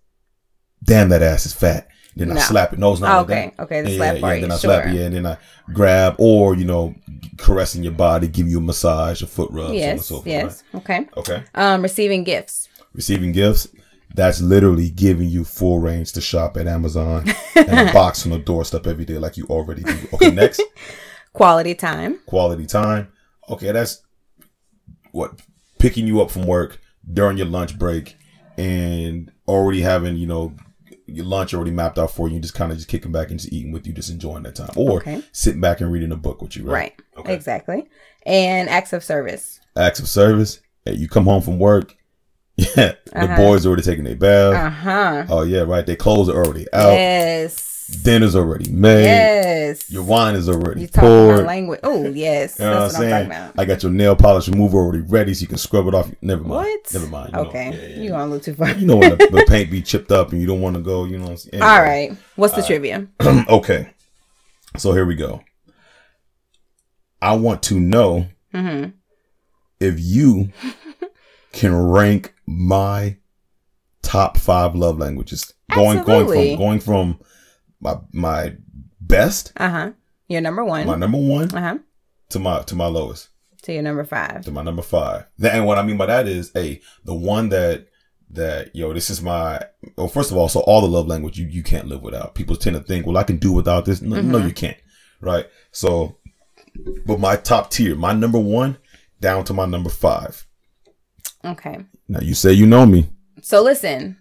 damn 0.83 1.09
that 1.09 1.21
ass 1.21 1.45
is 1.45 1.53
fat. 1.53 1.87
Then 2.15 2.31
I 2.31 2.39
slap 2.41 2.73
it. 2.73 2.79
No, 2.79 2.91
it's 2.91 3.01
not. 3.01 3.17
Oh, 3.17 3.21
okay. 3.21 3.53
that. 3.57 3.63
Okay, 3.63 3.81
the 3.83 3.91
yeah, 3.91 3.95
slap 3.97 4.15
yeah, 4.19 4.33
yeah. 4.33 4.41
Then 4.41 4.51
I 4.51 4.55
sure. 4.57 4.59
slap 4.59 4.93
you, 4.93 5.01
and 5.01 5.15
then 5.15 5.25
I 5.25 5.37
grab, 5.73 6.15
or 6.17 6.55
you 6.55 6.65
know, 6.65 6.93
caressing 7.37 7.83
your 7.83 7.93
body, 7.93 8.27
give 8.27 8.47
you 8.49 8.57
a 8.57 8.61
massage, 8.61 9.21
a 9.21 9.27
foot 9.27 9.49
rub, 9.51 9.67
so 9.67 9.69
on 9.69 9.75
and 9.75 9.79
Yes, 9.79 10.05
so 10.07 10.15
forth. 10.15 10.27
yes. 10.27 10.63
Okay. 10.75 11.07
Okay. 11.15 11.43
Um, 11.55 11.81
receiving 11.81 12.23
gifts. 12.25 12.67
Receiving 12.93 13.31
gifts. 13.31 13.67
That's 14.13 14.41
literally 14.41 14.89
giving 14.89 15.29
you 15.29 15.45
full 15.45 15.79
range 15.79 16.11
to 16.13 16.21
shop 16.21 16.57
at 16.57 16.67
Amazon 16.67 17.25
and 17.55 17.89
a 17.89 17.93
box 17.93 18.25
on 18.25 18.31
the 18.31 18.39
doorstep 18.39 18.85
every 18.85 19.05
day, 19.05 19.17
like 19.17 19.37
you 19.37 19.45
already 19.45 19.83
do. 19.83 19.97
Okay, 20.13 20.31
next. 20.33 20.61
Quality 21.33 21.75
time. 21.75 22.19
quality 22.25 22.65
time. 22.65 23.07
Okay, 23.49 23.71
that's 23.71 24.01
what 25.11 25.41
picking 25.79 26.07
you 26.07 26.21
up 26.21 26.29
from 26.29 26.45
work 26.45 26.79
during 27.13 27.37
your 27.37 27.47
lunch 27.47 27.77
break 27.79 28.17
and 28.57 29.31
already 29.47 29.81
having, 29.81 30.17
you 30.17 30.27
know, 30.27 30.53
your 31.07 31.25
lunch 31.25 31.53
already 31.53 31.71
mapped 31.71 31.97
out 31.97 32.11
for 32.11 32.27
you, 32.29 32.39
just 32.39 32.53
kind 32.53 32.71
of 32.71 32.77
just 32.77 32.89
kicking 32.89 33.11
back 33.13 33.29
and 33.29 33.39
just 33.39 33.51
eating 33.51 33.71
with 33.71 33.87
you, 33.87 33.93
just 33.93 34.09
enjoying 34.09 34.43
that 34.43 34.55
time. 34.55 34.69
Or 34.75 34.97
Okay. 34.99 35.23
sitting 35.31 35.61
back 35.61 35.79
and 35.81 35.91
reading 35.91 36.11
a 36.11 36.17
book 36.17 36.41
with 36.41 36.55
you, 36.57 36.63
right? 36.65 36.73
Right. 36.73 36.93
Okay. 37.17 37.33
Exactly. 37.33 37.89
And 38.25 38.69
acts 38.69 38.93
of 38.93 39.03
service. 39.03 39.59
Acts 39.77 39.99
of 39.99 40.07
service. 40.07 40.59
Hey, 40.85 40.95
you 40.95 41.07
come 41.07 41.25
home 41.25 41.41
from 41.41 41.59
work. 41.59 41.95
Yeah. 42.75 42.93
The 43.05 43.23
Uh-huh. 43.23 43.37
boys 43.37 43.65
already 43.65 43.81
taking 43.81 44.03
their 44.03 44.15
bath. 44.15 44.53
Uh 44.55 44.69
huh. 44.69 45.25
Oh 45.29 45.43
yeah, 45.43 45.61
right. 45.61 45.85
Their 45.85 45.95
clothes 45.95 46.29
are 46.29 46.35
already 46.43 46.65
out. 46.73 46.93
Yes. 46.93 47.67
Dinner's 48.03 48.35
already 48.37 48.71
made. 48.71 49.03
Yes. 49.03 49.91
Your 49.91 50.03
wine 50.03 50.35
is 50.35 50.47
already 50.47 50.81
You 50.81 50.87
talking 50.87 51.09
poured. 51.09 51.45
language. 51.45 51.79
Oh, 51.83 52.05
yes. 52.09 52.55
You 52.59 52.65
know 52.65 52.81
That's 52.81 52.93
what 52.93 52.99
what, 53.03 53.05
I'm 53.05 53.09
saying? 53.11 53.29
talking 53.29 53.43
about. 53.49 53.59
I 53.59 53.65
got 53.65 53.83
your 53.83 53.91
nail 53.91 54.15
polish 54.15 54.47
remover 54.47 54.77
already 54.77 55.01
ready, 55.01 55.33
so 55.33 55.41
you 55.41 55.47
can 55.47 55.57
scrub 55.57 55.87
it 55.87 55.93
off. 55.93 56.09
Never 56.21 56.41
mind. 56.43 56.51
What? 56.51 56.93
Never 56.93 57.07
mind. 57.07 57.29
You 57.33 57.35
know, 57.37 57.49
okay. 57.49 57.69
yeah, 57.73 57.87
yeah, 57.97 58.01
You 58.03 58.09
going 58.11 58.21
a 58.21 58.27
look 58.27 58.43
too 58.43 58.53
far. 58.53 58.69
You 58.71 58.85
know 58.87 58.95
when 58.97 59.09
the, 59.09 59.15
the 59.17 59.45
paint 59.49 59.71
be 59.71 59.81
chipped 59.81 60.11
up 60.11 60.31
and 60.31 60.39
you 60.39 60.47
don't 60.47 60.61
want 60.61 60.75
to 60.77 60.81
go. 60.81 61.03
You 61.05 61.17
know. 61.17 61.23
What 61.23 61.31
I'm 61.31 61.37
saying? 61.37 61.61
All 61.63 61.81
right. 61.81 62.15
What's 62.37 62.53
the 62.55 62.63
trivia? 62.63 63.07
okay. 63.49 63.89
So 64.77 64.93
here 64.93 65.05
we 65.05 65.15
go. 65.15 65.41
I 67.21 67.33
want 67.35 67.63
to 67.63 67.79
know 67.79 68.27
Mm-hmm. 68.53 68.89
if 69.79 69.95
you 69.99 70.49
can 71.53 71.73
rank 71.75 72.33
my 72.51 73.17
top 74.01 74.37
five 74.37 74.75
love 74.75 74.97
languages. 74.99 75.53
Going 75.73 75.99
Absolutely. 75.99 76.55
going 76.55 76.79
from 76.79 76.89
going 76.97 77.15
from 77.15 77.19
my 77.79 77.95
my 78.11 78.55
best, 78.99 79.53
Uh 79.57 79.69
huh. 79.69 79.91
You're 80.27 80.41
number 80.41 80.63
one. 80.63 80.85
my 80.87 80.95
number 80.95 81.17
one, 81.17 81.53
Uh 81.55 81.61
huh. 81.61 81.77
to 82.29 82.39
my 82.39 82.61
to 82.63 82.75
my 82.75 82.87
lowest. 82.87 83.29
To 83.63 83.73
your 83.73 83.83
number 83.83 84.03
five. 84.03 84.43
to 84.45 84.51
my 84.51 84.63
number 84.63 84.81
five. 84.81 85.25
And 85.41 85.65
what 85.65 85.77
I 85.77 85.83
mean 85.83 85.97
by 85.97 86.07
that 86.07 86.27
is, 86.27 86.51
hey, 86.53 86.81
the 87.05 87.13
one 87.13 87.49
that 87.49 87.87
that 88.31 88.75
yo, 88.75 88.93
this 88.93 89.09
is 89.09 89.21
my. 89.21 89.61
Well, 89.97 90.07
first 90.07 90.31
of 90.31 90.37
all, 90.37 90.49
so 90.49 90.61
all 90.61 90.81
the 90.81 90.87
love 90.87 91.07
language 91.07 91.37
you 91.37 91.47
you 91.47 91.63
can't 91.63 91.87
live 91.87 92.01
without. 92.01 92.35
People 92.35 92.55
tend 92.55 92.75
to 92.75 92.81
think, 92.81 93.05
well, 93.05 93.17
I 93.17 93.23
can 93.23 93.37
do 93.37 93.51
without 93.51 93.85
this. 93.85 94.01
No, 94.01 94.19
no, 94.21 94.37
you 94.39 94.53
can't. 94.53 94.77
Right. 95.21 95.45
So, 95.71 96.17
but 97.05 97.19
my 97.19 97.35
top 97.35 97.69
tier, 97.71 97.95
my 97.95 98.13
number 98.13 98.39
one, 98.39 98.77
down 99.19 99.43
to 99.45 99.53
my 99.53 99.65
number 99.65 99.89
five. 99.89 100.45
Okay. 101.45 101.85
Now 102.11 102.19
you 102.19 102.33
say 102.33 102.51
you 102.51 102.67
know 102.67 102.85
me. 102.85 103.09
So 103.41 103.63
listen, 103.63 104.17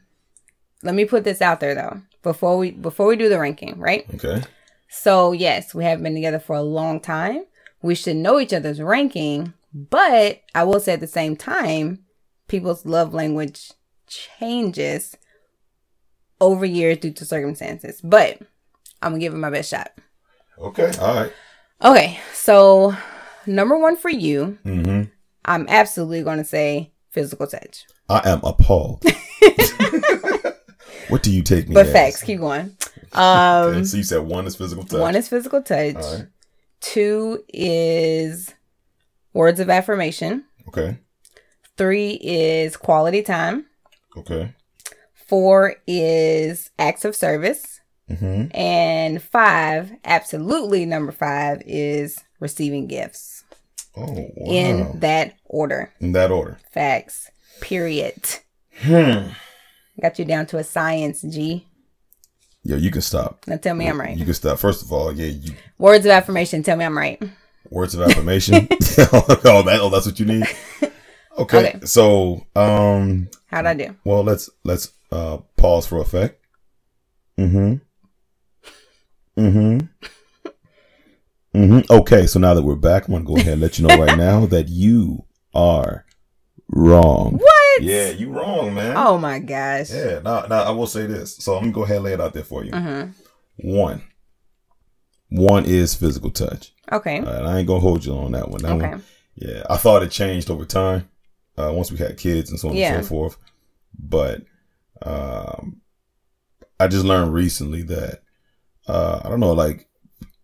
let 0.85 0.94
me 0.94 1.04
put 1.04 1.25
this 1.25 1.42
out 1.42 1.59
there 1.59 1.75
though. 1.75 2.00
Before 2.23 2.56
we 2.56 2.70
before 2.70 3.09
we 3.09 3.16
do 3.16 3.28
the 3.28 3.40
ranking, 3.40 3.76
right? 3.80 4.06
Okay. 4.14 4.42
So 4.88 5.32
yes, 5.32 5.75
we 5.75 5.82
have 5.82 6.00
been 6.00 6.14
together 6.14 6.38
for 6.38 6.54
a 6.54 6.62
long 6.62 7.00
time. 7.00 7.47
We 7.82 7.97
should 7.97 8.14
know 8.14 8.38
each 8.38 8.52
other's 8.52 8.80
ranking, 8.80 9.54
but 9.75 10.40
I 10.54 10.62
will 10.62 10.78
say 10.78 10.92
at 10.92 11.00
the 11.00 11.09
same 11.09 11.35
time, 11.35 12.04
people's 12.47 12.87
love 12.87 13.12
language 13.12 13.73
changes 14.06 15.16
over 16.40 16.64
years 16.64 16.99
due 16.99 17.12
to 17.12 17.25
circumstances. 17.25 18.00
But 18.04 18.38
I'm 19.02 19.12
gonna 19.12 19.18
give 19.18 19.35
it 19.35 19.38
my 19.38 19.50
best 19.50 19.68
shot. 19.68 19.90
Okay. 20.61 20.92
All 21.00 21.14
right. 21.16 21.32
Okay, 21.82 22.20
so 22.35 22.94
number 23.47 23.76
one 23.76 23.97
for 23.97 24.11
you, 24.11 24.59
Mm-hmm. 24.64 25.11
I'm 25.44 25.66
absolutely 25.68 26.23
gonna 26.23 26.44
say 26.44 26.92
physical 27.11 27.47
touch. 27.47 27.87
I 28.09 28.29
am 28.29 28.40
appalled. 28.45 29.05
what 31.09 31.23
do 31.23 31.33
you 31.33 31.43
take 31.43 31.69
me 31.69 31.75
But 31.75 31.87
as? 31.87 31.93
facts, 31.93 32.23
keep 32.23 32.40
going. 32.40 32.76
Um 33.12 33.69
Okay, 33.69 33.85
so 33.85 33.97
you 33.97 34.02
said 34.05 34.19
one 34.21 34.47
is 34.47 34.57
physical 34.57 34.85
touch. 34.85 35.00
one 35.00 35.17
is 35.17 35.29
physical 35.29 35.62
touch. 35.62 35.95
Right. 35.97 36.26
Two 36.81 37.45
is 37.49 38.55
words 39.33 39.61
of 39.61 39.69
affirmation. 39.71 40.45
Okay. 40.69 40.99
Three 41.76 42.12
is 42.23 42.76
quality 42.76 43.23
time. 43.23 43.67
Okay. 44.17 44.55
Four 45.14 45.76
is 45.87 46.71
acts 46.79 47.05
of 47.05 47.17
service. 47.17 47.81
Mm-hmm. 48.11 48.49
And 48.57 49.23
five, 49.23 49.93
absolutely 50.05 50.85
number 50.85 51.12
five, 51.12 51.62
is 51.64 52.19
receiving 52.40 52.88
gifts 52.88 53.39
Oh, 53.97 54.06
wow. 54.06 54.52
in 54.52 55.00
that 55.00 55.35
order. 55.44 55.92
in 56.00 56.12
that 56.12 56.30
order. 56.30 56.59
Facts. 56.73 57.30
Period. 57.61 58.14
Hmm. 58.78 59.28
Got 60.00 60.18
you 60.18 60.25
down 60.25 60.47
to 60.47 60.59
a 60.59 60.64
science, 60.64 61.23
G. 61.23 61.66
Yeah, 62.62 62.76
you 62.76 62.90
can 62.90 63.02
stop. 63.02 63.44
Now 63.47 63.56
tell 63.56 63.75
me 63.75 63.88
I'm 63.88 64.00
right. 64.00 64.16
You 64.16 64.25
can 64.25 64.35
stop. 64.35 64.59
First 64.59 64.82
of 64.82 64.92
all, 64.92 65.12
yeah, 65.12 65.26
you 65.26 65.54
Words 65.78 66.04
of 66.04 66.12
affirmation, 66.12 66.62
tell 66.62 66.76
me 66.76 66.85
I'm 66.85 66.97
right. 66.97 67.20
words 67.70 67.94
of 67.94 68.02
affirmation. 68.02 68.54
oh, 69.12 69.62
that 69.66 69.78
oh, 69.80 69.90
that's 69.90 70.06
what 70.06 70.20
you 70.20 70.26
need. 70.26 70.44
Okay. 71.38 71.68
Okay. 71.68 71.80
So, 71.87 72.44
um, 72.54 73.30
How'd 73.47 73.64
I 73.64 73.75
do? 73.75 73.97
well, 74.04 74.23
let's 74.23 74.50
let's 74.64 74.90
uh 75.11 75.38
pause 75.56 75.87
for 75.87 75.99
effect. 76.00 76.44
Mm-hmm. 77.38 77.76
Mm-hmm. 79.40 79.87
Mm-hmm. 81.54 81.92
Okay, 81.92 82.26
so 82.26 82.38
now 82.38 82.54
that 82.54 82.62
we're 82.62 82.76
back, 82.76 83.09
I'm 83.09 83.14
gonna 83.14 83.25
go 83.25 83.37
ahead 83.37 83.54
and 83.54 83.61
let 83.62 83.78
you 83.78 83.87
know 83.87 83.97
right 83.97 84.16
now 84.16 84.47
that 84.47 84.69
you 84.69 85.25
are 85.54 86.04
wrong. 86.69 87.38
What? 87.38 87.83
Yeah, 87.83 88.11
you 88.11 88.30
wrong, 88.33 88.75
man. 88.75 88.95
Oh 88.97 89.19
my 89.19 89.40
gosh. 89.40 89.90
Yeah, 89.90 90.21
now, 90.23 90.42
now 90.42 90.62
I 90.62 90.71
will 90.71 90.87
say 90.87 91.07
this. 91.07 91.37
So 91.37 91.54
I'm 91.57 91.62
gonna 91.62 91.73
go 91.73 91.83
ahead 91.85 91.97
and 91.97 92.04
lay 92.04 92.12
it 92.12 92.21
out 92.21 92.35
there 92.35 92.45
for 92.45 92.64
you. 92.64 92.71
Mm-hmm. 92.71 93.69
One. 93.69 94.02
One 95.30 95.64
is 95.64 95.95
physical 95.95 96.30
touch. 96.30 96.73
Okay. 96.92 97.19
All 97.19 97.25
right, 97.25 97.42
I 97.45 97.59
ain't 97.59 97.66
gonna 97.69 97.80
hold 97.80 98.04
you 98.04 98.14
on 98.14 98.33
that 98.33 98.49
one. 98.49 98.62
That 98.62 98.73
Okay. 98.73 98.88
one, 98.90 99.02
yeah. 99.37 99.62
I 99.69 99.76
thought 99.76 100.02
it 100.02 100.11
changed 100.11 100.50
over 100.50 100.64
time, 100.64 101.09
uh, 101.57 101.73
once 101.73 101.90
we 101.90 101.99
had 101.99 102.16
kids 102.16 102.50
and 102.50 102.59
so 102.61 102.69
on 102.71 102.76
Yeah. 102.76 102.95
and 102.95 103.04
so 103.04 103.09
forth. 103.09 103.37
But 103.99 104.42
um, 105.02 105.80
I 106.78 106.87
just 106.88 107.04
learned 107.04 107.33
recently 107.35 107.83
that 107.83 108.23
uh, 108.87 109.21
I 109.25 109.28
don't 109.28 109.40
know, 109.40 109.52
like 109.52 109.88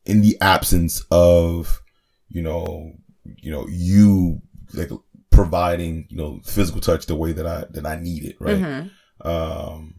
in 0.06 0.22
the 0.22 0.36
absence 0.40 1.04
of 1.10 1.82
you 2.28 2.42
know, 2.42 2.92
you 3.24 3.50
know, 3.50 3.66
you 3.68 4.40
like 4.74 4.90
providing 5.30 6.06
you 6.08 6.16
know 6.16 6.40
physical 6.44 6.80
touch 6.80 7.06
the 7.06 7.14
way 7.14 7.32
that 7.32 7.46
I 7.46 7.64
that 7.70 7.86
I 7.86 7.96
need 7.96 8.24
it, 8.24 8.36
right? 8.40 8.56
Mm-hmm. 8.58 9.28
um 9.28 9.94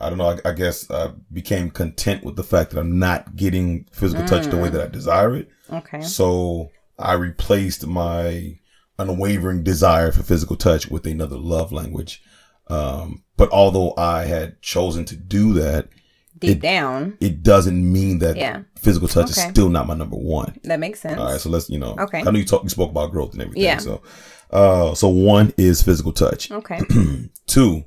i 0.00 0.08
don't 0.10 0.18
know 0.18 0.28
I, 0.30 0.50
I 0.50 0.52
guess 0.52 0.90
i 0.90 1.10
became 1.32 1.70
content 1.70 2.22
with 2.24 2.36
the 2.36 2.42
fact 2.44 2.70
that 2.70 2.80
i'm 2.80 2.98
not 2.98 3.34
getting 3.36 3.86
physical 3.92 4.26
touch 4.26 4.46
the 4.46 4.56
way 4.58 4.68
that 4.68 4.80
i 4.82 4.88
desire 4.88 5.34
it 5.36 5.48
Okay. 5.72 6.02
so 6.02 6.68
i 6.98 7.14
replaced 7.14 7.86
my 7.86 8.58
unwavering 8.98 9.62
desire 9.62 10.12
for 10.12 10.22
physical 10.22 10.56
touch 10.56 10.88
with 10.88 11.06
another 11.06 11.38
love 11.38 11.72
language 11.72 12.22
um 12.68 13.22
but 13.38 13.48
although 13.52 13.94
i 13.96 14.24
had 14.24 14.60
chosen 14.60 15.04
to 15.06 15.16
do 15.16 15.52
that 15.54 15.88
Deep 16.38 16.50
it- 16.58 16.60
down, 16.60 17.16
it 17.20 17.42
doesn't 17.42 17.92
mean 17.92 18.18
that 18.18 18.36
Yeah. 18.36 18.62
physical 18.78 19.08
touch 19.08 19.30
Okay. 19.30 19.40
is 19.42 19.50
still 19.50 19.68
not 19.70 19.86
my 19.86 19.94
number 19.94 20.16
one 20.16 20.56
that 20.64 20.78
makes 20.78 21.00
sense. 21.00 21.18
all 21.18 21.26
right 21.32 21.40
so 21.40 21.48
let's 21.48 21.70
you 21.70 21.78
know 21.78 21.94
Okay. 21.98 22.18
i 22.18 22.22
know 22.30 22.38
you 22.38 22.44
talk 22.44 22.62
you 22.62 22.68
spoke 22.68 22.90
about 22.90 23.10
growth 23.10 23.32
and 23.32 23.42
everything 23.42 23.62
Yeah. 23.62 23.78
so 23.78 24.02
uh 24.50 24.94
so 24.94 25.08
one 25.08 25.52
is 25.56 25.82
physical 25.82 26.12
touch 26.12 26.50
Okay. 26.50 26.80
Two 27.46 27.84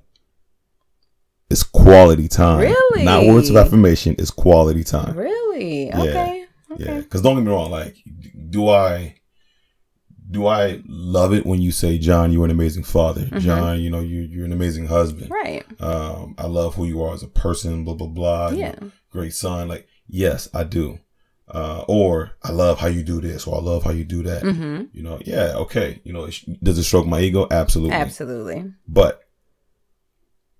is 1.49 1.63
quality 1.63 2.27
time. 2.27 2.59
Really? 2.59 3.03
Not 3.03 3.25
words 3.25 3.49
of 3.49 3.55
affirmation, 3.57 4.15
it's 4.19 4.29
quality 4.31 4.83
time. 4.83 5.15
really? 5.17 5.87
Yeah. 5.87 6.01
Okay. 6.01 6.45
Yeah. 6.77 6.97
Because 6.99 7.21
don't 7.23 7.35
get 7.37 7.43
me 7.45 7.51
wrong, 7.51 7.71
like, 7.71 7.95
do 8.51 8.69
I 8.69 9.15
do 10.31 10.45
I 10.47 10.81
love 10.87 11.33
it 11.33 11.45
when 11.45 11.61
you 11.61 11.71
say, 11.71 11.97
John, 11.97 12.31
you're 12.31 12.45
an 12.45 12.51
amazing 12.51 12.83
father. 12.83 13.25
Mhm. 13.25 13.39
John, 13.39 13.79
you 13.81 13.89
know, 13.89 13.99
you 13.99 14.21
you're 14.21 14.45
an 14.45 14.53
amazing 14.53 14.85
husband. 14.87 15.31
Right. 15.31 15.65
Um, 15.81 16.35
I 16.37 16.45
love 16.47 16.75
who 16.75 16.85
you 16.85 17.01
are 17.03 17.13
as 17.13 17.23
a 17.23 17.27
person, 17.27 17.83
blah 17.83 17.95
blah 17.95 18.07
blah. 18.07 18.49
Yeah. 18.51 18.75
Great 19.11 19.33
son. 19.33 19.67
Like, 19.67 19.87
yes, 20.07 20.47
I 20.53 20.63
do. 20.63 20.99
Uh, 21.47 21.83
or 21.87 22.33
I 22.43 22.51
love 22.51 22.77
how 22.79 22.85
you 22.87 23.01
do 23.01 23.19
this, 23.21 23.47
or 23.47 23.57
I 23.57 23.59
love 23.61 23.83
how 23.83 23.89
you 23.89 24.03
do 24.03 24.21
that. 24.21 24.43
Mm-hmm. 24.43 24.83
You 24.93 25.01
know, 25.01 25.19
yeah, 25.25 25.53
okay. 25.55 25.99
You 26.03 26.13
know, 26.13 26.25
it 26.25 26.31
sh- 26.33 26.45
does 26.61 26.77
it 26.77 26.83
stroke 26.83 27.07
my 27.07 27.21
ego? 27.21 27.47
Absolutely. 27.49 27.95
Absolutely. 27.95 28.71
But 28.87 29.21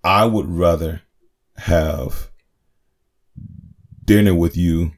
I 0.03 0.25
would 0.25 0.47
rather 0.49 1.01
have 1.57 2.31
dinner 4.03 4.33
with 4.33 4.57
you 4.57 4.93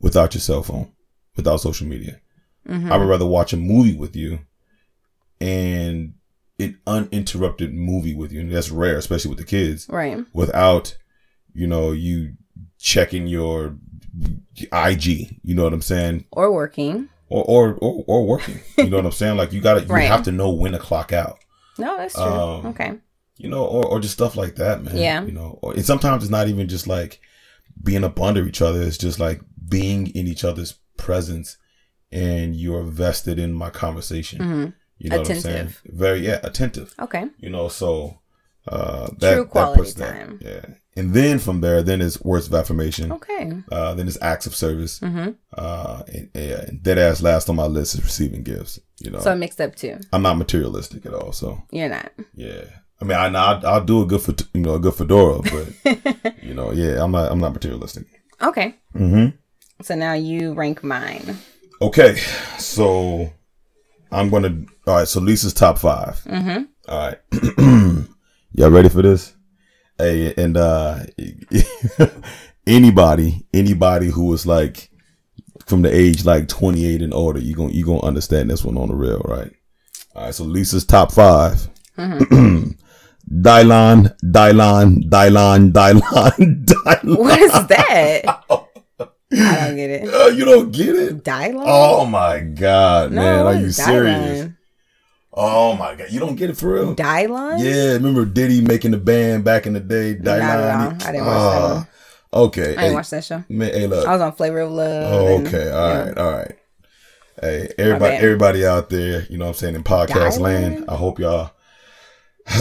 without 0.00 0.34
your 0.34 0.40
cell 0.40 0.64
phone, 0.64 0.90
without 1.36 1.58
social 1.60 1.86
media. 1.86 2.20
Mm-hmm. 2.66 2.92
I 2.92 2.96
would 2.96 3.08
rather 3.08 3.26
watch 3.26 3.52
a 3.52 3.56
movie 3.56 3.96
with 3.96 4.16
you 4.16 4.40
and 5.40 6.14
an 6.58 6.78
uninterrupted 6.86 7.74
movie 7.74 8.14
with 8.14 8.32
you. 8.32 8.40
And 8.40 8.52
that's 8.52 8.70
rare, 8.70 8.96
especially 8.96 9.28
with 9.28 9.38
the 9.38 9.44
kids, 9.44 9.86
right. 9.88 10.24
without, 10.32 10.96
you 11.54 11.66
know, 11.66 11.92
you 11.92 12.34
checking 12.78 13.26
your 13.26 13.76
IG. 14.72 15.38
You 15.42 15.54
know 15.54 15.64
what 15.64 15.72
I'm 15.72 15.82
saying? 15.82 16.24
Or 16.32 16.52
working. 16.52 17.08
Or, 17.28 17.44
or, 17.44 17.74
or, 17.80 18.04
or 18.06 18.26
working. 18.26 18.60
You 18.78 18.88
know 18.88 18.96
what 18.96 19.06
I'm 19.06 19.12
saying? 19.12 19.36
Like 19.36 19.52
you 19.52 19.60
gotta, 19.60 19.82
you 19.82 19.86
Right. 19.86 20.08
have 20.08 20.24
to 20.24 20.32
know 20.32 20.50
when 20.50 20.72
to 20.72 20.78
clock 20.78 21.12
out. 21.12 21.38
No, 21.78 21.96
that's 21.96 22.14
true. 22.14 22.22
Um, 22.24 22.66
okay. 22.66 22.94
you 23.36 23.48
know, 23.48 23.64
or, 23.64 23.84
or 23.84 24.00
just 24.00 24.14
stuff 24.14 24.36
like 24.36 24.56
that, 24.56 24.82
man. 24.82 24.96
Yeah. 24.96 25.24
You 25.24 25.32
know, 25.32 25.58
or, 25.62 25.74
and 25.74 25.84
sometimes 25.84 26.22
it's 26.22 26.30
not 26.30 26.48
even 26.48 26.68
just 26.68 26.86
like 26.86 27.20
being 27.82 28.04
up 28.04 28.20
under 28.20 28.46
each 28.46 28.62
other. 28.62 28.80
It's 28.82 28.96
just 28.96 29.20
like 29.20 29.40
being 29.68 30.06
in 30.08 30.26
each 30.26 30.44
other's 30.44 30.78
presence 30.96 31.58
and 32.12 32.54
you're 32.56 32.82
vested 32.82 33.38
in 33.38 33.52
my 33.52 33.70
conversation. 33.70 34.38
hmm 34.42 34.66
You 34.98 35.10
know 35.10 35.18
what 35.18 35.30
I'm 35.30 35.40
saying? 35.40 35.74
Very, 35.86 36.20
yeah, 36.20 36.40
attentive. 36.42 36.94
Okay. 37.00 37.24
You 37.38 37.50
know, 37.50 37.68
so, 37.68 38.20
uh, 38.68 39.08
that, 39.18 39.34
True 39.34 39.44
that 39.44 39.50
quality 39.50 39.80
puts 39.80 39.94
that. 39.94 40.28
Yeah. 40.40 40.64
And 40.98 41.12
then 41.12 41.38
from 41.38 41.60
there, 41.60 41.82
then 41.82 42.00
it's 42.00 42.20
words 42.22 42.46
of 42.46 42.54
affirmation. 42.54 43.12
Okay. 43.12 43.52
Uh, 43.70 43.92
then 43.94 44.08
it's 44.08 44.16
acts 44.22 44.46
of 44.46 44.54
service. 44.54 44.98
Mm-hmm. 45.00 45.32
Uh, 45.56 46.02
and, 46.14 46.30
and 46.34 46.82
dead 46.82 46.96
ass 46.98 47.20
last 47.22 47.50
on 47.50 47.56
my 47.56 47.66
list 47.66 47.94
is 47.96 48.02
receiving 48.02 48.42
gifts. 48.42 48.80
You 49.00 49.10
know, 49.10 49.18
So 49.20 49.30
I 49.30 49.34
mixed 49.34 49.60
up 49.60 49.74
too. 49.76 49.98
I'm 50.12 50.22
not 50.22 50.38
materialistic 50.38 51.04
at 51.04 51.12
all. 51.12 51.32
So, 51.32 51.62
You're 51.70 51.90
not. 51.90 52.10
yeah, 52.34 52.64
I 53.00 53.04
mean, 53.04 53.18
I 53.18 53.26
I'll, 53.26 53.66
I'll 53.66 53.84
do 53.84 54.00
a 54.02 54.06
good 54.06 54.22
for 54.22 54.34
you 54.54 54.62
know 54.62 54.74
a 54.76 54.80
good 54.80 54.94
fedora, 54.94 55.40
but 55.42 56.32
you 56.42 56.54
know, 56.54 56.72
yeah, 56.72 57.04
I'm 57.04 57.10
not 57.12 57.30
I'm 57.30 57.40
not 57.40 57.52
materialistic. 57.52 58.06
Okay. 58.40 58.74
Mm-hmm. 58.94 59.36
So 59.82 59.94
now 59.94 60.14
you 60.14 60.54
rank 60.54 60.82
mine. 60.82 61.36
Okay, 61.80 62.16
so 62.58 63.30
I'm 64.10 64.30
gonna. 64.30 64.64
All 64.86 64.94
right, 64.96 65.08
so 65.08 65.20
Lisa's 65.20 65.52
top 65.52 65.78
5 65.78 66.24
Mm-hmm. 66.24 66.62
All 66.88 67.10
right, 67.10 67.18
y'all 68.52 68.70
ready 68.70 68.88
for 68.88 69.02
this? 69.02 69.34
Hey, 69.98 70.32
and 70.36 70.56
uh 70.56 71.00
anybody 72.66 73.46
anybody 73.52 74.06
who 74.08 74.32
is 74.32 74.46
like 74.46 74.90
from 75.66 75.82
the 75.82 75.94
age 75.94 76.24
like 76.24 76.48
28 76.48 77.02
and 77.02 77.12
older, 77.12 77.40
you 77.40 77.54
gonna 77.54 77.72
you 77.72 77.84
gonna 77.84 78.00
understand 78.02 78.50
this 78.50 78.64
one 78.64 78.78
on 78.78 78.88
the 78.88 78.94
real, 78.94 79.20
right? 79.26 79.52
All 80.14 80.24
right, 80.24 80.34
so 80.34 80.44
Lisa's 80.44 80.84
top 80.84 81.12
5 81.12 81.68
Mm-hmm. 81.98 82.62
Dylan, 83.40 84.14
Dylan, 84.22 85.08
Dylan, 85.08 85.72
Dylan, 85.72 86.64
Dylan. 86.64 87.18
What 87.18 87.40
is 87.40 87.52
that? 87.68 88.44
I 89.32 89.66
don't 89.66 89.76
get 89.76 89.90
it. 89.90 90.08
Uh, 90.14 90.26
you 90.28 90.44
don't 90.44 90.70
get 90.70 90.94
it? 90.94 91.24
Dylan? 91.24 91.62
Oh 91.66 92.06
my 92.06 92.40
god, 92.40 93.12
no, 93.12 93.20
man. 93.22 93.46
Are 93.46 93.54
you 93.60 93.70
serious? 93.72 94.50
Oh 95.32 95.76
my 95.76 95.94
god. 95.96 96.10
You 96.10 96.20
don't 96.20 96.36
get 96.36 96.48
it 96.50 96.56
for 96.56 96.72
real? 96.74 96.94
Dylan? 96.94 97.58
Yeah, 97.62 97.92
remember 97.94 98.24
Diddy 98.24 98.60
making 98.62 98.92
the 98.92 98.96
band 98.98 99.44
back 99.44 99.66
in 99.66 99.72
the 99.74 99.80
day? 99.80 100.16
Not 100.20 100.38
at 100.38 100.58
Dylan. 100.58 100.74
all. 101.02 101.08
I 101.08 101.12
didn't 101.12 101.26
watch 101.26 101.36
that 101.36 101.62
Ah, 101.62 101.74
one. 101.74 101.86
Okay. 102.46 102.62
I 102.62 102.66
didn't 102.66 102.78
Hey, 102.80 102.94
watch 102.94 103.10
that 103.10 103.24
show. 103.24 103.44
man, 103.48 103.72
hey, 103.72 103.86
look. 103.86 104.06
I 104.06 104.12
was 104.12 104.20
on 104.22 104.32
Flavor 104.32 104.60
of 104.60 104.70
Love. 104.72 105.12
Oh, 105.12 105.36
and- 105.36 105.46
okay. 105.46 105.70
All 105.70 105.88
yeah. 105.88 105.98
right. 106.04 106.18
All 106.18 106.32
right. 106.32 106.52
Hey, 107.40 107.68
everybody, 107.76 108.14
everybody 108.16 108.66
out 108.66 108.88
there, 108.88 109.26
you 109.28 109.36
know 109.36 109.44
what 109.44 109.50
I'm 109.50 109.54
saying, 109.56 109.74
in 109.74 109.82
podcast 109.84 110.38
Dylan? 110.38 110.40
land, 110.40 110.84
I 110.88 110.94
hope 110.96 111.18
y'all, 111.18 111.50
I 112.48 112.52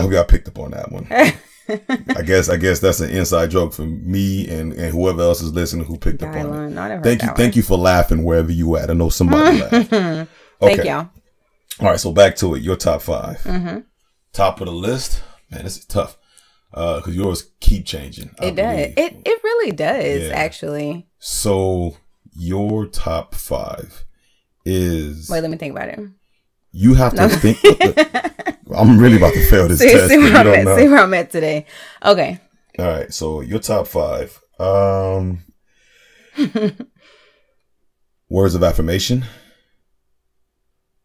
hope 0.00 0.12
y'all 0.12 0.24
picked 0.24 0.48
up 0.48 0.58
on 0.58 0.72
that 0.72 0.92
one. 0.92 1.06
I 1.68 2.22
guess 2.22 2.48
I 2.48 2.56
guess 2.56 2.80
that's 2.80 3.00
an 3.00 3.10
inside 3.10 3.50
joke 3.50 3.72
for 3.74 3.82
me 3.82 4.48
and, 4.48 4.72
and 4.72 4.92
whoever 4.92 5.20
else 5.22 5.40
is 5.42 5.52
listening 5.52 5.84
who 5.86 5.98
picked 5.98 6.22
up 6.22 6.30
on 6.30 6.36
it. 6.36 6.42
Dylan, 6.44 6.72
no, 6.72 6.82
I 6.82 6.88
never 6.88 6.94
heard 6.96 7.04
Thank 7.04 7.22
you, 7.22 7.28
thank 7.36 7.56
you 7.56 7.62
for 7.62 7.76
laughing 7.78 8.24
wherever 8.24 8.50
you 8.52 8.76
at. 8.76 8.90
I 8.90 8.94
know 8.94 9.08
somebody 9.08 9.58
laughed. 9.62 9.72
Okay. 9.92 10.26
Thank 10.60 10.84
y'all. 10.84 11.08
All 11.80 11.90
right, 11.90 12.00
so 12.00 12.10
back 12.12 12.36
to 12.36 12.54
it. 12.54 12.62
Your 12.62 12.76
top 12.76 13.02
5 13.02 13.38
Mm-hmm. 13.42 13.78
Top 14.32 14.60
of 14.60 14.66
the 14.66 14.72
list, 14.72 15.22
man. 15.50 15.64
This 15.64 15.78
is 15.78 15.84
tough 15.84 16.16
because 16.70 17.14
yours 17.16 17.50
keep 17.60 17.86
changing. 17.86 18.30
I 18.40 18.46
It 18.46 18.56
does. 18.56 18.76
believe. 18.76 18.94
It 18.98 19.16
it 19.24 19.40
really 19.44 19.72
does 19.72 20.28
Yeah. 20.28 20.34
actually. 20.34 21.06
So 21.18 21.96
your 22.36 22.86
top 22.86 23.34
five 23.34 24.04
is 24.64 25.28
Wait, 25.30 25.40
let 25.40 25.50
me 25.50 25.56
think 25.56 25.72
about 25.76 25.88
it. 25.88 25.98
you 26.72 26.94
have 26.94 27.14
to 27.14 27.28
think. 27.28 27.58
I'm 28.78 28.98
really 28.98 29.16
about 29.16 29.34
to 29.34 29.44
fail 29.50 29.68
this 29.68 29.78
See, 29.80 29.90
test. 29.92 30.08
see 30.08 30.18
where 30.18 30.34
I'm 30.36 30.46
at. 30.48 30.64
know. 30.64 30.76
See 30.76 30.88
where 30.88 30.98
I'm 31.00 31.14
at 31.14 31.30
today. 31.30 31.66
Okay. 32.04 32.38
All 32.78 32.86
right, 32.86 33.12
so 33.12 33.40
your 33.40 33.58
top 33.58 33.86
five. 33.88 34.40
Um, 34.58 35.44
words 38.28 38.54
of 38.54 38.62
affirmation. 38.62 39.24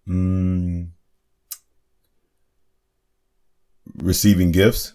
Mm, 0.08 0.90
receiving 3.98 4.52
gifts. 4.52 4.94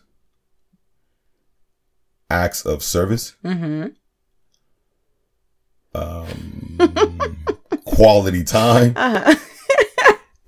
Acts 2.31 2.65
of 2.67 2.83
service. 2.83 3.35
Mm-hmm. 3.45 3.87
Um, 5.95 7.39
quality 7.87 8.45
time. 8.45 8.93
Uh-huh. 8.95 9.35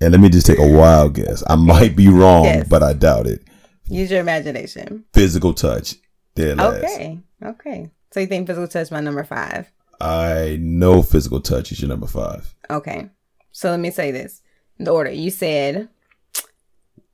And 0.01 0.11
let 0.11 0.19
me 0.19 0.29
just 0.29 0.47
take 0.47 0.57
a 0.59 0.67
wild 0.67 1.13
guess. 1.13 1.43
I 1.47 1.55
might 1.55 1.95
be 1.95 2.09
wrong, 2.09 2.45
Yes. 2.45 2.67
but 2.67 2.81
I 2.83 2.93
doubt 2.93 3.27
it. 3.27 3.43
Use 3.87 4.09
your 4.09 4.19
imagination. 4.21 5.05
Physical 5.13 5.53
touch. 5.53 5.95
Dead 6.35 6.57
last. 6.57 6.83
Okay. 6.83 7.19
Okay. 7.43 7.91
So 8.11 8.19
you 8.19 8.27
think 8.27 8.47
physical 8.47 8.67
touch 8.67 8.89
my 8.91 8.99
number 8.99 9.23
five? 9.23 9.71
I 9.99 10.57
know 10.59 11.03
physical 11.03 11.39
touch 11.39 11.71
is 11.71 11.79
your 11.81 11.89
number 11.89 12.07
five. 12.07 12.55
Okay. 12.69 13.09
So 13.51 13.69
let 13.69 13.79
me 13.79 13.91
say 13.91 14.11
this. 14.11 14.41
In 14.79 14.85
the 14.85 14.91
order. 14.91 15.11
You 15.11 15.29
said 15.29 15.89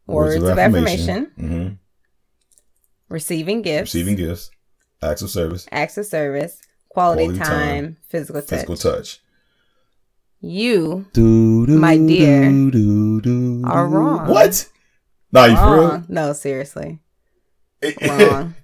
words, 0.05 0.41
of, 0.43 0.57
affirmation, 0.57 1.25
hmm 1.35 1.67
receiving 3.09 3.61
gifts, 3.61 3.93
Receiving 3.93 4.15
gifts. 4.15 4.51
Acts 5.01 5.21
of 5.21 5.29
service. 5.29 5.67
acts 5.71 5.97
of 5.97 6.05
service, 6.05 6.61
quality, 6.89 7.23
Quality 7.25 7.39
time, 7.39 7.47
time, 7.49 7.97
physical 8.09 8.41
touch. 8.41 8.49
Physical 8.49 8.75
touch. 8.77 9.19
You 10.39 11.07
Do, 11.13 11.65
do, 11.65 11.77
My 11.79 11.97
dear, 11.97 12.49
do, 12.71 13.63
are 13.65 13.87
wrong. 13.87 14.27
What? 14.27 14.69
Nah, 15.31 15.45
you 15.45 15.55
for 15.55 15.61
wrong. 15.81 16.05
No, 16.07 16.33
seriously. 16.33 16.99
real? 17.81 17.93
Wrong. 18.07 18.55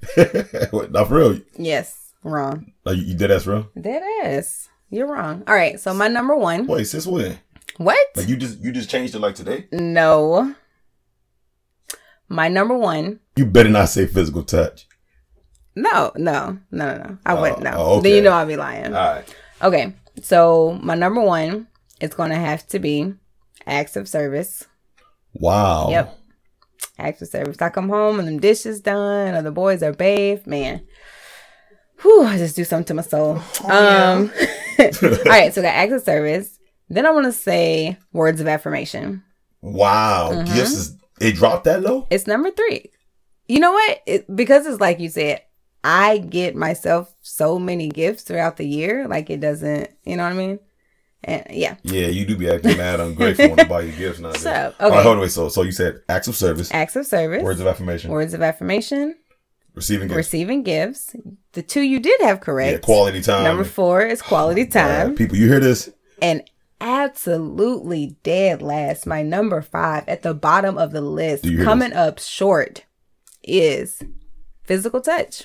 what, 0.71 0.91
not 0.91 1.07
for 1.07 1.15
real. 1.15 1.39
Yes. 1.57 2.13
Wrong. 2.23 2.73
Like, 2.85 2.97
you 2.97 3.15
did 3.15 3.29
that's 3.29 3.45
real? 3.45 3.69
That 3.75 4.01
is. 4.25 4.69
You're 4.89 5.07
wrong. 5.07 5.43
All 5.47 5.55
right. 5.55 5.79
So 5.79 5.93
my 5.93 6.07
number 6.07 6.35
one. 6.35 6.67
Wait, 6.67 6.85
since 6.85 7.05
when? 7.05 7.39
What? 7.77 7.97
Like 8.15 8.27
you 8.29 8.37
just 8.37 8.59
you 8.59 8.71
just 8.71 8.89
changed 8.89 9.15
it 9.15 9.19
like 9.19 9.35
today? 9.35 9.67
No. 9.71 10.55
My 12.29 12.47
number 12.47 12.77
one. 12.77 13.19
You 13.35 13.45
better 13.45 13.69
not 13.69 13.89
say 13.89 14.05
physical 14.05 14.43
touch. 14.43 14.87
No, 15.75 16.11
no, 16.15 16.59
no, 16.71 16.85
no, 16.85 16.97
no. 16.97 17.17
I 17.25 17.33
Oh, 17.35 17.41
wouldn't. 17.41 17.63
No. 17.63 17.71
oh, 17.75 18.01
Then 18.01 18.11
you 18.11 18.17
okay. 18.19 18.25
know 18.25 18.33
I'd 18.33 18.47
be 18.47 18.55
lying. 18.55 18.93
All 18.93 19.13
right. 19.15 19.35
Okay. 19.61 19.93
So 20.23 20.79
my 20.81 20.95
number 20.95 21.19
one 21.21 21.67
is 21.99 22.13
going 22.13 22.29
to 22.29 22.37
have 22.37 22.65
to 22.67 22.79
be 22.79 23.13
acts 23.67 23.97
of 23.97 24.07
service. 24.07 24.65
Wow. 25.33 25.89
Yep. 25.89 26.19
Acts 26.97 27.21
of 27.21 27.27
service. 27.27 27.61
I 27.61 27.69
come 27.69 27.89
home 27.89 28.19
and 28.19 28.27
the 28.27 28.39
dishes 28.39 28.79
done 28.79 29.35
or 29.35 29.41
the 29.41 29.51
boys 29.51 29.83
are 29.83 29.91
bathed. 29.91 30.47
Man. 30.47 30.87
Whew, 32.01 32.23
I 32.23 32.37
just 32.37 32.55
do 32.55 32.63
something 32.63 32.85
to 32.85 32.93
my 32.93 33.01
soul. 33.01 33.41
um 33.65 34.31
all 34.79 35.19
right, 35.25 35.53
so 35.53 35.61
got 35.61 35.75
acts 35.75 35.93
of 35.93 36.01
service. 36.03 36.57
Then 36.89 37.05
I 37.05 37.11
want 37.11 37.25
to 37.25 37.31
say 37.31 37.97
words 38.13 38.39
of 38.39 38.47
affirmation. 38.47 39.23
Wow. 39.61 40.29
Mm-hmm. 40.31 40.55
Gifts 40.55 40.71
is 40.71 40.97
it 41.19 41.35
dropped 41.35 41.65
that 41.65 41.81
low? 41.81 42.07
It's 42.09 42.27
number 42.27 42.49
three. 42.49 42.91
You 43.47 43.59
know 43.59 43.73
what? 43.73 43.99
It, 44.07 44.35
because 44.35 44.65
it's 44.65 44.79
like 44.79 44.99
you 44.99 45.09
said, 45.09 45.41
I 45.83 46.17
get 46.19 46.55
myself 46.55 47.13
so 47.21 47.59
many 47.59 47.89
gifts 47.89 48.23
throughout 48.23 48.57
the 48.57 48.65
year. 48.67 49.07
Like 49.07 49.29
it 49.29 49.39
doesn't, 49.41 49.89
you 50.05 50.15
know 50.15 50.23
what 50.23 50.33
I 50.33 50.35
mean? 50.35 50.59
And 51.25 51.45
yeah, 51.49 51.75
Yeah, 51.83 52.07
you 52.07 52.25
do 52.25 52.35
be 52.37 52.49
acting 52.49 52.77
mad 52.77 52.99
ungrateful 52.99 53.49
when 53.49 53.59
I 53.61 53.63
buy 53.65 53.81
you 53.81 53.91
gifts 53.93 54.19
nowadays. 54.21 54.41
So, 54.43 54.51
All 54.79 54.89
right, 54.89 54.95
okay. 54.97 55.03
hold 55.03 55.15
on, 55.17 55.21
wait. 55.21 55.31
So, 55.31 55.47
so 55.49 55.61
you 55.61 55.71
said 55.71 56.01
acts 56.09 56.27
of 56.27 56.35
service, 56.35 56.69
acts 56.73 56.95
of 56.95 57.05
service, 57.05 57.41
words 57.43 57.59
of 57.61 57.67
affirmation, 57.67 58.11
words 58.11 58.33
of 58.33 58.41
affirmation, 58.41 59.15
receiving 59.73 60.07
gifts, 60.09 60.17
receiving 60.17 60.63
gifts. 60.63 61.15
The 61.53 61.61
two 61.63 61.81
you 61.81 61.99
did 62.01 62.19
have 62.21 62.41
correct. 62.41 62.71
yeah, 62.73 62.77
quality 62.79 63.21
time. 63.21 63.43
Number 63.45 63.63
four 63.63 64.01
is 64.01 64.21
quality 64.21 64.63
Uh, 64.63 64.65
time. 64.71 65.15
people, 65.15 65.37
you 65.37 65.47
hear 65.47 65.59
this? 65.61 65.89
and 66.21 66.43
absolutely 66.81 68.17
dead 68.23 68.61
last, 68.61 69.05
my 69.05 69.21
number 69.21 69.61
five 69.61 70.03
at 70.07 70.21
the 70.21 70.33
bottom 70.33 70.77
of 70.77 70.91
the 70.91 71.01
list, 71.01 71.43
Do 71.43 71.51
you 71.51 71.57
hear 71.57 71.65
coming 71.65 71.93
up 71.93 72.19
short, 72.19 72.85
is 73.43 74.01
physical 74.63 74.99
touch. 75.01 75.43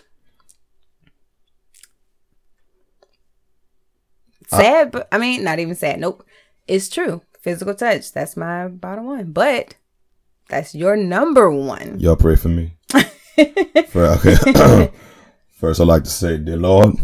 Sad, 4.48 4.90
but 4.90 5.08
I 5.12 5.18
mean, 5.18 5.44
not 5.44 5.58
even 5.58 5.74
sad. 5.74 6.00
Nope. 6.00 6.24
It's 6.66 6.88
true. 6.88 7.22
Physical 7.40 7.74
touch. 7.74 8.12
That's 8.12 8.36
my 8.36 8.68
bottom 8.68 9.06
one. 9.06 9.32
But 9.32 9.74
that's 10.48 10.74
your 10.74 10.96
number 10.96 11.50
one. 11.50 11.98
Y'all 12.00 12.16
pray 12.16 12.36
for 12.36 12.48
me. 12.48 12.74
For- 13.88 14.06
okay. 14.06 14.90
First, 15.58 15.80
I'd 15.80 15.86
like 15.88 16.04
to 16.04 16.10
say, 16.10 16.38
dear 16.38 16.56
Lord, 16.56 16.96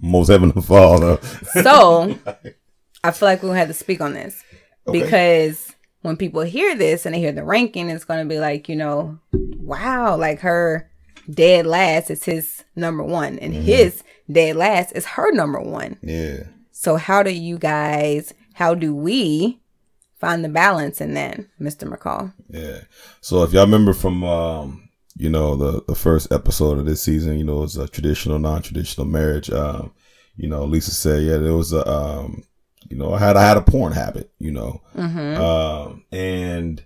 most 0.00 0.28
heavenly 0.28 0.62
Father. 0.62 1.18
So 1.62 2.16
I 3.04 3.10
feel 3.10 3.28
like 3.28 3.42
we'll 3.42 3.52
have 3.52 3.68
to 3.68 3.74
speak 3.74 4.00
on 4.00 4.14
this 4.14 4.42
Okay. 4.86 5.00
because 5.00 5.72
when 6.02 6.16
people 6.16 6.42
hear 6.42 6.76
this 6.76 7.04
and 7.06 7.14
they 7.14 7.20
hear 7.20 7.32
the 7.32 7.44
ranking, 7.44 7.88
it's 7.88 8.04
going 8.04 8.20
to 8.26 8.32
be 8.32 8.38
like, 8.40 8.68
you 8.68 8.76
know, 8.76 9.18
wow, 9.32 10.16
like 10.16 10.40
her 10.40 10.90
dead 11.30 11.66
last 11.66 12.10
is 12.10 12.24
his 12.24 12.64
number 12.76 13.02
one, 13.04 13.38
and 13.38 13.52
Mm-hmm. 13.54 13.62
his 13.62 14.02
dead 14.32 14.56
last 14.56 14.92
is 14.92 15.06
her 15.06 15.32
number 15.32 15.60
one. 15.60 15.98
Yeah. 16.02 16.44
So, 16.70 16.96
how 16.96 17.22
do 17.22 17.30
you 17.30 17.58
guys, 17.58 18.34
how 18.54 18.74
do 18.74 18.94
we 18.94 19.62
find 20.22 20.44
the 20.44 20.48
balance 20.48 21.00
in 21.00 21.14
that, 21.14 21.40
Mr. 21.60 21.92
McCall? 21.92 22.32
Yeah. 22.48 22.82
So 23.20 23.42
if 23.42 23.52
y'all 23.52 23.64
remember 23.64 23.92
from 23.92 24.22
um, 24.22 24.88
you 25.16 25.28
know, 25.28 25.56
the 25.56 25.82
the 25.88 25.96
first 25.96 26.32
episode 26.32 26.78
of 26.78 26.86
this 26.86 27.02
season, 27.02 27.38
you 27.38 27.44
know, 27.44 27.64
it's 27.64 27.76
a 27.76 27.88
traditional, 27.88 28.38
non 28.38 28.62
traditional 28.62 29.04
marriage. 29.04 29.50
Um, 29.50 29.92
you 30.36 30.48
know, 30.48 30.64
Lisa 30.64 30.92
said, 30.92 31.24
yeah, 31.24 31.38
there 31.38 31.54
was 31.54 31.72
a 31.72 31.86
um, 31.90 32.44
you 32.88 32.96
know, 32.96 33.12
I 33.12 33.18
had 33.18 33.36
I 33.36 33.42
had 33.42 33.56
a 33.56 33.62
porn 33.62 33.92
habit, 33.92 34.30
you 34.38 34.52
know. 34.52 34.80
Mm-hmm. 34.96 35.40
Um 35.42 36.04
and 36.12 36.84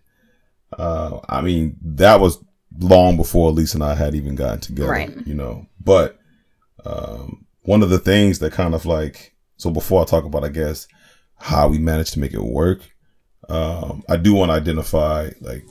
uh 0.78 1.20
I 1.28 1.42
mean 1.42 1.76
that 1.82 2.20
was 2.20 2.42
long 2.78 3.16
before 3.16 3.52
Lisa 3.52 3.76
and 3.76 3.85
I 3.85 3.94
had 3.94 4.14
even 4.14 4.35
gotten 4.35 4.61
together. 4.61 4.90
Right. 4.90 5.26
You 5.26 5.35
know. 5.35 5.66
But 5.78 6.18
um 6.87 7.46
one 7.62 7.83
of 7.83 7.90
the 7.90 7.99
things 7.99 8.38
that 8.38 8.53
kind 8.53 8.75
of 8.75 8.87
like 8.87 9.35
so 9.57 9.70
before 9.70 10.03
I 10.03 10.05
talk 10.05 10.25
about 10.25 10.44
I 10.44 10.49
guess 10.49 10.87
how 11.38 11.68
we 11.68 11.79
managed 11.79 12.12
to 12.14 12.20
make 12.20 12.33
it 12.33 12.42
work, 12.42 12.81
um, 13.49 14.03
I 14.09 14.16
do 14.16 14.35
want 14.35 14.51
to 14.51 14.55
identify 14.55 15.31
like 15.40 15.66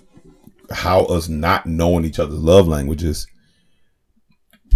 how 0.71 1.05
us 1.05 1.27
not 1.29 1.65
knowing 1.65 2.05
each 2.05 2.19
other's 2.19 2.39
love 2.39 2.67
languages, 2.67 3.27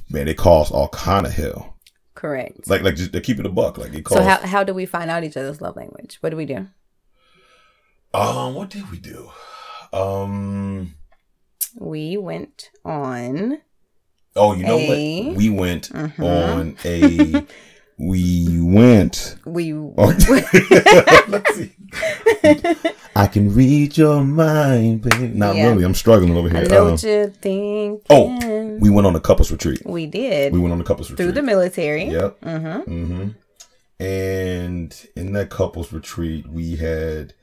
man, 0.10 0.28
it 0.28 0.38
caused 0.38 0.72
all 0.72 0.88
kind 0.90 1.26
of 1.26 1.34
hell. 1.34 1.76
Correct. 2.16 2.68
Like 2.68 2.82
like 2.82 2.96
just 2.96 3.14
to 3.14 3.22
keep 3.22 3.40
it 3.40 3.46
a 3.46 3.50
buck. 3.50 3.78
Like 3.78 3.94
it 3.94 4.08
So, 4.08 4.16
caused 4.16 4.24
how, 4.28 4.38
how 4.48 4.64
do 4.64 4.74
we 4.74 4.86
find 4.86 5.10
out 5.10 5.24
each 5.24 5.38
other's 5.38 5.62
love 5.62 5.76
language? 5.76 6.18
What 6.22 6.30
do 6.32 6.38
we 6.38 6.46
do? 6.46 6.68
um 8.14 8.56
what 8.56 8.70
did 8.70 8.90
we 8.92 8.98
do? 9.00 9.30
Um 9.94 10.96
We 11.78 12.18
went 12.18 12.72
on. 12.84 13.62
Oh, 14.36 14.54
you 14.54 14.64
know 14.66 14.78
A- 14.78 15.24
what? 15.28 15.36
We 15.38 15.50
went 15.50 15.90
Mhm. 15.90 16.20
on 16.24 16.78
a. 16.86 17.46
we 17.98 18.62
went. 18.62 19.36
We. 19.46 19.74
Oh, 19.74 19.92
let's 21.28 21.56
see. 21.56 21.74
I 23.16 23.28
can 23.28 23.54
read 23.54 23.98
your 23.98 24.24
mind, 24.24 25.02
baby. 25.02 25.28
Not 25.30 25.56
Yeah. 25.56 25.70
really. 25.70 25.84
I'm 25.84 25.94
struggling 25.96 26.38
over 26.38 26.48
here. 26.50 26.60
I 26.60 26.64
know 26.64 26.86
Um, 26.86 26.92
what 26.92 27.04
you're 27.04 27.28
thinking. 27.30 28.00
oh, 28.10 28.78
we 28.80 28.90
went 28.90 29.08
on 29.08 29.16
a 29.16 29.20
couples 29.20 29.52
retreat. 29.52 29.82
we 29.86 30.06
did 30.06 30.54
We 30.54 30.60
went 30.60 30.72
on 30.74 30.80
a 30.80 30.84
couples 30.84 31.10
retreat 31.12 31.26
through 31.26 31.34
the 31.34 31.42
military. 31.42 32.06
Yep. 32.06 32.40
Mm-hmm. 32.42 32.92
Mm-hmm. 32.94 33.30
And 34.04 34.96
in 35.18 35.34
that 35.34 35.50
couples 35.50 35.92
retreat, 35.92 36.48
we 36.48 36.78
had 36.78 37.34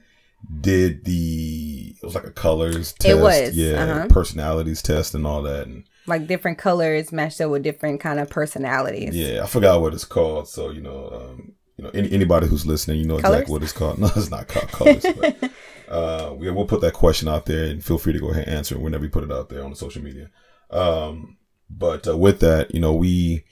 did 0.60 1.04
the 1.04 1.94
it 2.00 2.04
was 2.04 2.14
like 2.14 2.24
a 2.24 2.30
colors 2.30 2.92
test. 2.94 3.14
It 3.18 3.20
was, 3.20 3.50
yeah, 3.56 3.82
uh-huh. 3.82 4.06
personalities 4.08 4.80
test 4.80 5.14
and 5.14 5.26
all 5.26 5.42
that. 5.42 5.66
And 5.66 5.84
Like 6.06 6.26
different 6.26 6.58
colors 6.58 7.10
matched 7.12 7.40
up 7.40 7.50
with 7.50 7.62
different 7.62 8.00
kind 8.00 8.20
of 8.20 8.30
personalities. 8.30 9.14
Yeah, 9.16 9.42
I 9.42 9.46
forgot 9.46 9.80
what 9.80 9.92
it's 9.94 10.04
called. 10.04 10.48
So 10.48 10.70
you 10.70 10.80
know, 10.80 11.08
um, 11.12 11.52
you 11.76 11.84
know, 11.84 11.90
any, 11.90 12.10
anybody 12.12 12.46
who's 12.46 12.64
listening, 12.66 12.98
you 13.00 13.06
know 13.06 13.18
Colors? 13.18 13.40
exactly 13.40 13.52
what 13.52 13.62
it's 13.62 13.72
called. 13.72 13.98
No, 14.00 14.06
it's 14.14 14.30
not 14.30 14.48
called 14.48 14.68
colors. 14.68 15.04
but, 15.20 15.50
uh, 15.88 16.34
we, 16.36 16.50
we'll 16.50 16.66
put 16.66 16.80
that 16.80 16.94
question 16.94 17.28
out 17.28 17.46
there, 17.46 17.64
and 17.64 17.84
feel 17.84 17.98
free 17.98 18.12
to 18.12 18.18
go 18.18 18.30
ahead 18.30 18.46
and 18.46 18.56
answer 18.56 18.74
it 18.76 18.80
whenever 18.80 19.04
you 19.04 19.10
put 19.10 19.24
it 19.24 19.32
out 19.32 19.48
there 19.48 19.62
on 19.64 19.70
the 19.70 19.76
social 19.76 20.02
media. 20.02 20.30
Um, 20.70 21.36
but 21.68 22.06
uh, 22.08 22.16
with 22.16 22.40
that, 22.40 22.72
you 22.74 22.80
know, 22.80 22.94
we 22.94 23.44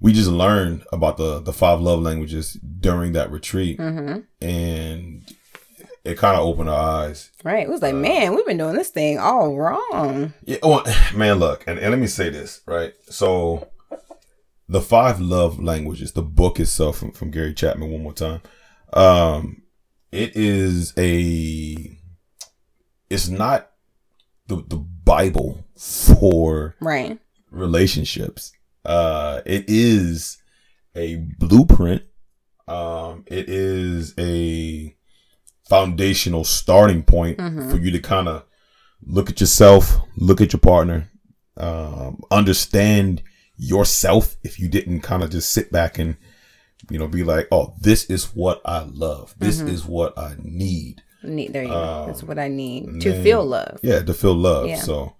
we 0.00 0.12
just 0.12 0.30
learned 0.30 0.84
about 0.92 1.16
the 1.16 1.40
the 1.40 1.52
five 1.52 1.80
love 1.80 2.00
languages 2.00 2.54
during 2.80 3.12
that 3.12 3.30
retreat, 3.30 3.78
Mm-hmm. 3.78 4.20
and 4.46 5.35
it 6.06 6.16
kind 6.18 6.36
of 6.36 6.46
opened 6.46 6.68
our 6.70 7.04
eyes. 7.06 7.30
Right. 7.44 7.62
It 7.64 7.68
was 7.68 7.82
Uh, 7.82 7.86
like, 7.86 7.94
man, 7.96 8.34
we've 8.34 8.46
been 8.46 8.58
doing 8.58 8.76
this 8.76 8.90
thing 8.90 9.18
all 9.18 9.56
wrong. 9.56 10.32
Yeah, 10.44 10.58
well, 10.62 10.84
man, 11.14 11.38
look, 11.38 11.64
and, 11.66 11.78
and 11.78 11.90
let 11.90 11.98
me 12.00 12.06
say 12.06 12.30
this, 12.30 12.60
right? 12.66 12.92
So, 13.10 13.68
the 14.68 14.80
five 14.80 15.20
love 15.20 15.62
languages, 15.62 16.12
the 16.12 16.22
book 16.22 16.58
itself 16.58 16.98
from, 16.98 17.12
from 17.12 17.30
Gary 17.30 17.54
Chapman, 17.54 17.90
one 17.90 18.02
more 18.02 18.12
time. 18.12 18.40
Um, 18.92 19.62
it 20.12 20.32
is 20.36 20.92
a, 20.96 21.98
it's 23.10 23.28
not 23.28 23.70
the 24.48 24.56
the 24.68 24.76
Bible 24.76 25.64
for 25.76 26.74
Right. 26.80 27.18
relationships. 27.50 28.52
Uh, 28.84 29.40
it 29.44 29.64
is 29.68 30.38
a 30.94 31.16
blueprint. 31.38 32.02
Um, 32.68 33.24
it 33.26 33.48
is 33.48 34.14
a 34.18 34.95
foundational 35.68 36.44
starting 36.44 37.02
point 37.02 37.38
Mhm. 37.38 37.70
for 37.70 37.76
you 37.78 37.90
to 37.90 37.98
kind 37.98 38.28
of 38.28 38.44
look 39.04 39.28
at 39.30 39.40
yourself, 39.40 39.98
look 40.16 40.40
at 40.40 40.52
your 40.52 40.60
partner, 40.60 41.10
um, 41.56 42.20
understand 42.30 43.22
yourself. 43.56 44.36
If 44.42 44.58
you 44.60 44.68
didn't 44.68 45.00
kind 45.00 45.22
of 45.22 45.30
just 45.30 45.50
sit 45.50 45.72
back 45.72 45.98
and, 45.98 46.16
you 46.90 46.98
know, 46.98 47.08
be 47.08 47.24
like, 47.24 47.48
oh, 47.50 47.74
this 47.80 48.04
is 48.04 48.26
what 48.34 48.60
I 48.64 48.80
love. 48.84 49.34
This 49.38 49.60
Mhm. 49.60 49.68
is 49.68 49.84
what 49.84 50.16
I 50.18 50.36
need. 50.42 51.02
Need 51.22 51.52
there 51.52 51.62
you 51.64 51.68
go. 51.70 51.82
Um, 51.82 52.06
That's 52.06 52.22
what 52.22 52.38
I 52.38 52.48
need 52.48 53.00
to 53.00 53.10
then- 53.12 53.22
feel 53.24 53.44
love. 53.44 53.80
Yeah, 53.82 54.00
to 54.02 54.14
feel 54.14 54.34
love. 54.34 54.68
Yeah. 54.68 54.80
So 54.80 55.14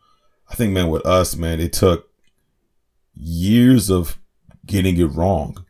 I 0.49 0.55
think, 0.55 0.73
man, 0.73 0.89
with 0.89 1.05
us, 1.05 1.35
man, 1.37 1.59
it 1.61 1.73
took 1.73 2.09
years 3.15 3.91
of 3.91 4.19
getting 4.67 4.97
it 4.99 5.07
wrong. 5.07 5.65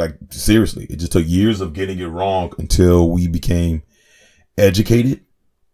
Like, 0.00 0.16
seriously, 0.30 0.86
it 0.90 0.96
just 0.96 1.12
took 1.12 1.26
years 1.26 1.60
of 1.60 1.72
getting 1.72 1.98
it 1.98 2.06
wrong 2.06 2.52
until 2.58 3.10
we 3.10 3.28
became 3.28 3.82
educated 4.56 5.24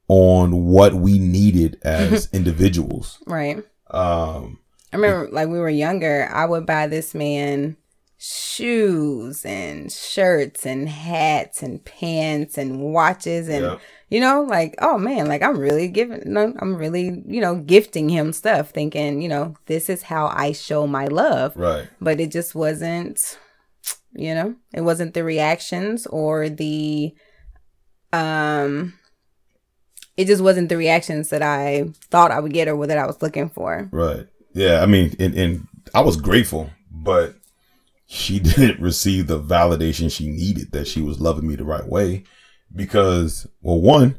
on 0.09 0.67
what 0.67 0.95
we 0.95 1.19
needed 1.19 1.79
as 1.83 2.29
individuals. 2.33 3.19
Right. 3.27 3.59
Um, 3.91 4.61
I 4.93 4.97
remember 4.97 5.31
like 5.31 5.49
we 5.49 5.59
were 5.59 5.69
younger, 5.69 6.29
I 6.33 6.45
would 6.47 6.67
buy 6.67 6.87
this 6.87 7.15
man 7.15 7.77
shoes 8.19 9.45
and 9.45 9.93
shirts 9.93 10.65
and 10.65 10.89
hats 10.89 11.63
and 11.63 11.85
pants 11.85 12.57
and 12.57 12.81
watches 12.81 13.47
and 13.47 13.63
yeah, 13.63 13.79
you 14.09 14.19
know 14.19 14.41
like 14.43 14.75
oh 14.81 14.97
man 14.97 15.27
like 15.27 15.43
i'm 15.43 15.59
really 15.59 15.87
giving 15.87 16.23
no 16.25 16.55
i'm 16.61 16.77
really 16.77 17.23
you 17.27 17.43
know 17.43 17.57
gifting 17.57 18.09
him 18.09 18.33
stuff 18.33 18.71
thinking 18.71 19.21
you 19.21 19.29
know 19.29 19.55
this 19.67 19.91
is 19.91 20.03
how 20.03 20.29
i 20.29 20.51
show 20.51 20.87
my 20.87 21.05
love 21.05 21.55
right. 21.57 21.89
but 22.01 22.19
it 22.19 22.31
just 22.31 22.55
wasn't 22.55 23.39
you 24.17 24.35
know 24.35 24.55
it 24.73 24.81
wasn't 24.81 25.15
the 25.15 25.23
reactions 25.23 26.07
or 26.07 26.49
the 26.49 27.15
um 28.13 28.95
it 30.17 30.27
just 30.27 30.43
wasn't 30.43 30.69
the 30.69 30.77
reactions 30.77 31.29
that 31.29 31.43
i 31.43 31.85
thought 32.11 32.31
i 32.31 32.41
would 32.41 32.53
get 32.53 32.69
or 32.69 32.87
that 32.87 32.99
i 32.99 33.07
was 33.07 33.21
looking 33.23 33.49
for 33.49 33.89
Right. 33.93 34.27
Yeah. 34.55 34.81
I 34.83 34.87
mean, 34.87 35.15
and, 35.21 35.35
and 35.35 35.69
I 35.95 36.01
was 36.01 36.17
grateful, 36.17 36.71
but 36.91 37.35
she 38.07 38.39
didn't 38.41 38.81
receive 38.81 39.27
the 39.27 39.39
validation 39.41 40.11
she 40.11 40.29
needed 40.29 40.73
that 40.73 40.89
she 40.89 41.03
was 41.03 41.21
loving 41.21 41.47
me 41.47 41.57
the 41.57 41.65
right 41.65 41.87
way 41.87 42.25
because, 42.75 43.47
well, 43.61 43.81
one, 43.81 44.19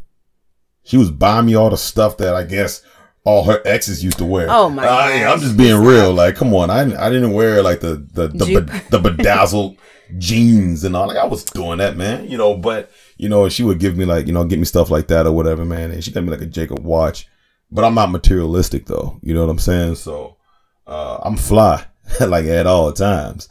she 0.84 0.96
was 0.96 1.10
buying 1.12 1.48
me 1.48 1.56
all 1.56 1.72
the 1.72 1.78
stuff 1.78 2.18
that 2.18 2.36
I 2.36 2.44
guess 2.44 2.82
all 3.28 3.44
her 3.44 3.62
exes 3.66 4.04
used 4.04 4.18
to 4.20 4.26
wear. 4.26 4.48
Oh, 4.50 4.70
my 4.70 4.84
Uh, 4.86 5.10
yeah, 5.10 5.32
I'm 5.34 5.40
just 5.40 5.58
being 5.58 5.84
real. 5.84 6.14
Like, 6.14 6.36
come 6.36 6.54
on. 6.54 6.70
I, 6.70 6.82
I 6.82 7.10
didn't 7.10 7.34
wear 7.34 7.62
like 7.62 7.82
the, 7.82 7.96
the, 8.14 8.28
the, 8.30 8.46
Ju- 8.46 8.62
be- 8.62 8.80
the 8.90 9.00
bedazzled 9.00 9.78
jeans 10.18 10.84
and 10.84 10.96
all. 10.96 11.08
Like, 11.08 11.18
I 11.18 11.26
was 11.26 11.44
doing 11.44 11.80
that, 11.80 11.98
man, 11.98 12.30
you 12.30 12.38
know, 12.38 12.56
but, 12.56 12.90
you 13.18 13.28
know, 13.30 13.50
she 13.50 13.64
would 13.64 13.80
give 13.80 13.98
me 13.98 14.06
like, 14.06 14.28
you 14.28 14.34
know, 14.34 14.46
get 14.46 14.60
me 14.60 14.66
stuff 14.66 14.90
like 14.90 15.08
that 15.08 15.28
or 15.28 15.34
whatever, 15.34 15.66
man. 15.66 15.92
And 15.92 16.04
she 16.04 16.12
got 16.12 16.24
me 16.24 16.30
like 16.30 16.42
a 16.42 16.46
Jacob 16.46 16.80
watch 16.80 17.28
but 17.72 17.84
I'm 17.84 17.96
not 17.96 18.12
materialistic 18.12 18.86
though. 18.86 19.20
You 19.22 19.34
know 19.34 19.42
what 19.42 19.52
I'm 19.52 19.60
saying? 19.60 19.96
So, 19.96 20.38
uh, 20.86 21.20
I'm 21.24 21.36
fly 21.36 21.86
like 22.22 22.46
at 22.46 22.66
all 22.68 22.92
times, 22.94 23.50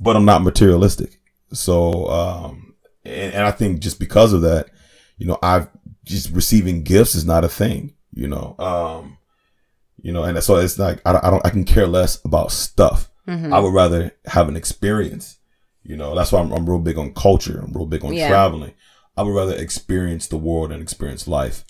but 0.00 0.16
I'm 0.16 0.24
not 0.24 0.42
materialistic. 0.42 1.20
So, 1.52 2.08
um, 2.08 2.74
and, 3.04 3.34
and 3.34 3.44
I 3.46 3.50
think 3.50 3.80
just 3.80 4.00
because 4.00 4.32
of 4.32 4.42
that, 4.42 4.68
you 5.16 5.26
know, 5.26 5.38
I've 5.42 5.68
just 6.04 6.30
receiving 6.32 6.82
gifts 6.82 7.14
is 7.14 7.24
not 7.24 7.44
a 7.44 7.48
thing, 7.48 7.94
you 8.12 8.28
know, 8.28 8.54
um, 8.58 9.18
you 10.00 10.12
know, 10.12 10.24
and 10.24 10.42
so 10.42 10.56
it's 10.56 10.78
like, 10.78 11.00
I, 11.06 11.12
don't- 11.12 11.24
I 11.24 11.30
don't, 11.30 11.46
I 11.46 11.50
can 11.50 11.64
care 11.64 11.86
less 11.86 12.22
about 12.24 12.50
stuff. 12.52 13.10
Mhm. 13.28 13.52
I 13.52 13.58
would 13.60 13.72
rather 13.74 14.12
have 14.26 14.48
an 14.48 14.56
experience. 14.56 15.38
You 15.84 15.96
know, 15.96 16.14
that's 16.14 16.32
why 16.32 16.40
I'm, 16.40 16.52
I'm 16.52 16.68
real 16.68 16.78
big 16.78 16.98
on 16.98 17.12
culture. 17.14 17.60
I'm 17.60 17.72
real 17.72 17.86
big 17.86 18.04
on 18.04 18.12
Yeah. 18.12 18.28
traveling. 18.28 18.72
I 19.16 19.22
would 19.22 19.34
rather 19.34 19.54
experience 19.54 20.26
the 20.26 20.36
world 20.38 20.72
and 20.72 20.82
experience 20.82 21.28
life 21.28 21.64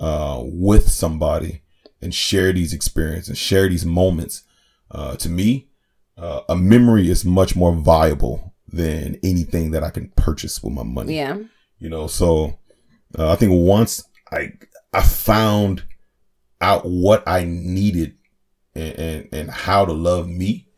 uh, 0.00 0.40
with 0.44 0.88
somebody 0.90 1.62
and 2.00 2.14
share 2.14 2.52
these 2.52 2.72
experiences 2.72 3.28
and 3.30 3.38
share 3.38 3.68
these 3.68 3.84
moments. 3.84 4.42
Uh, 4.90 5.16
to 5.16 5.28
me, 5.28 5.68
uh, 6.16 6.40
a 6.48 6.54
memory 6.56 7.10
is 7.10 7.24
much 7.24 7.56
more 7.56 7.72
viable 7.74 8.54
than 8.68 9.18
anything 9.22 9.72
that 9.72 9.82
I 9.82 9.90
can 9.90 10.08
purchase 10.16 10.62
with 10.62 10.72
my 10.72 10.82
money. 10.84 11.16
yeah 11.16 11.36
You 11.78 11.88
know, 11.90 12.06
so 12.06 12.58
uh, 13.18 13.30
I 13.32 13.36
think 13.36 13.52
once 13.52 14.04
I 14.32 14.52
I 14.94 15.02
found 15.02 15.84
out 16.60 16.86
what 16.86 17.26
I 17.26 17.44
needed 17.44 18.16
and, 18.74 18.98
and 18.98 19.28
and 19.32 19.50
how 19.50 19.84
to 19.84 19.92
love 19.92 20.28
me, 20.28 20.68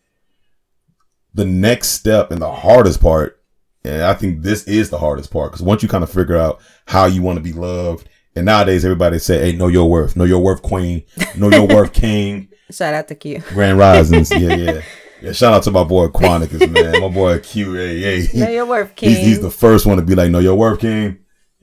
the 1.34 1.44
next 1.44 1.90
step 1.90 2.30
and 2.30 2.40
the 2.40 2.50
hardest 2.50 3.00
part, 3.00 3.42
and 3.84 4.02
I 4.02 4.14
think 4.14 4.42
this 4.42 4.64
is 4.64 4.90
the 4.90 4.98
hardest 4.98 5.30
part 5.30 5.52
because 5.52 5.62
once 5.62 5.82
you 5.82 5.88
kind 5.88 6.04
of 6.04 6.10
figure 6.10 6.36
out 6.36 6.60
how 6.86 7.06
you 7.06 7.22
want 7.22 7.36
to 7.36 7.42
be 7.42 7.52
loved, 7.52 8.08
and 8.34 8.46
nowadays 8.46 8.84
everybody 8.84 9.18
say, 9.18 9.38
"Hey, 9.38 9.56
know 9.56 9.68
your 9.68 9.88
worth, 9.88 10.16
know 10.16 10.24
your 10.24 10.40
worth, 10.40 10.62
queen, 10.62 11.04
know 11.36 11.50
your 11.50 11.66
worth, 11.66 11.92
king." 11.94 12.48
shout 12.70 12.94
out 12.94 13.06
to 13.06 13.14
q 13.14 13.42
Grand 13.50 13.78
Risings, 13.78 14.30
yeah, 14.30 14.38
yeah, 14.56 14.80
yeah. 15.22 15.32
Shout 15.32 15.54
out 15.54 15.62
to 15.64 15.70
my 15.70 15.84
boy 15.84 16.08
Quanticus, 16.08 16.68
man, 16.70 17.00
my 17.00 17.08
boy 17.08 17.38
Q, 17.38 17.74
hey, 17.74 18.00
hey. 18.00 18.38
know 18.38 18.48
your 18.48 18.66
worth 18.66 18.96
king 18.96 19.10
He's, 19.10 19.18
he's 19.18 19.40
the 19.40 19.50
first 19.50 19.86
one 19.86 19.98
to 19.98 20.02
be 20.02 20.14
like, 20.14 20.30
"Know 20.30 20.40
your 20.40 20.56
worth, 20.56 20.80
king." 20.80 21.18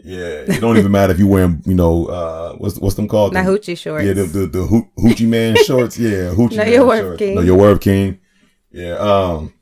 Yeah, 0.06 0.44
it 0.48 0.60
don't 0.60 0.78
even 0.78 0.92
matter 0.92 1.14
if 1.14 1.20
you 1.20 1.28
wearing, 1.28 1.62
you 1.66 1.76
know, 1.76 2.08
uh, 2.08 2.54
what's 2.56 2.78
what's 2.78 2.96
them 2.96 3.08
called? 3.08 3.34
Not 3.34 3.46
hoochie 3.46 3.78
shorts. 3.78 4.06
Yeah, 4.06 4.12
the 4.14 4.24
the, 4.24 4.48
the 4.48 4.64
hoo- 4.64 4.90
hoochie 5.00 5.28
man 5.28 5.56
shorts. 5.66 5.98
Yeah, 5.98 6.34
hoochie 6.34 6.58
man 6.58 6.74
your 6.74 6.86
worth, 6.86 7.20
king. 7.20 7.36
Know 7.36 7.42
your 7.42 7.58
worth, 7.58 7.80
king. 7.80 8.20
Yeah. 8.70 8.96
Um, 8.96 9.54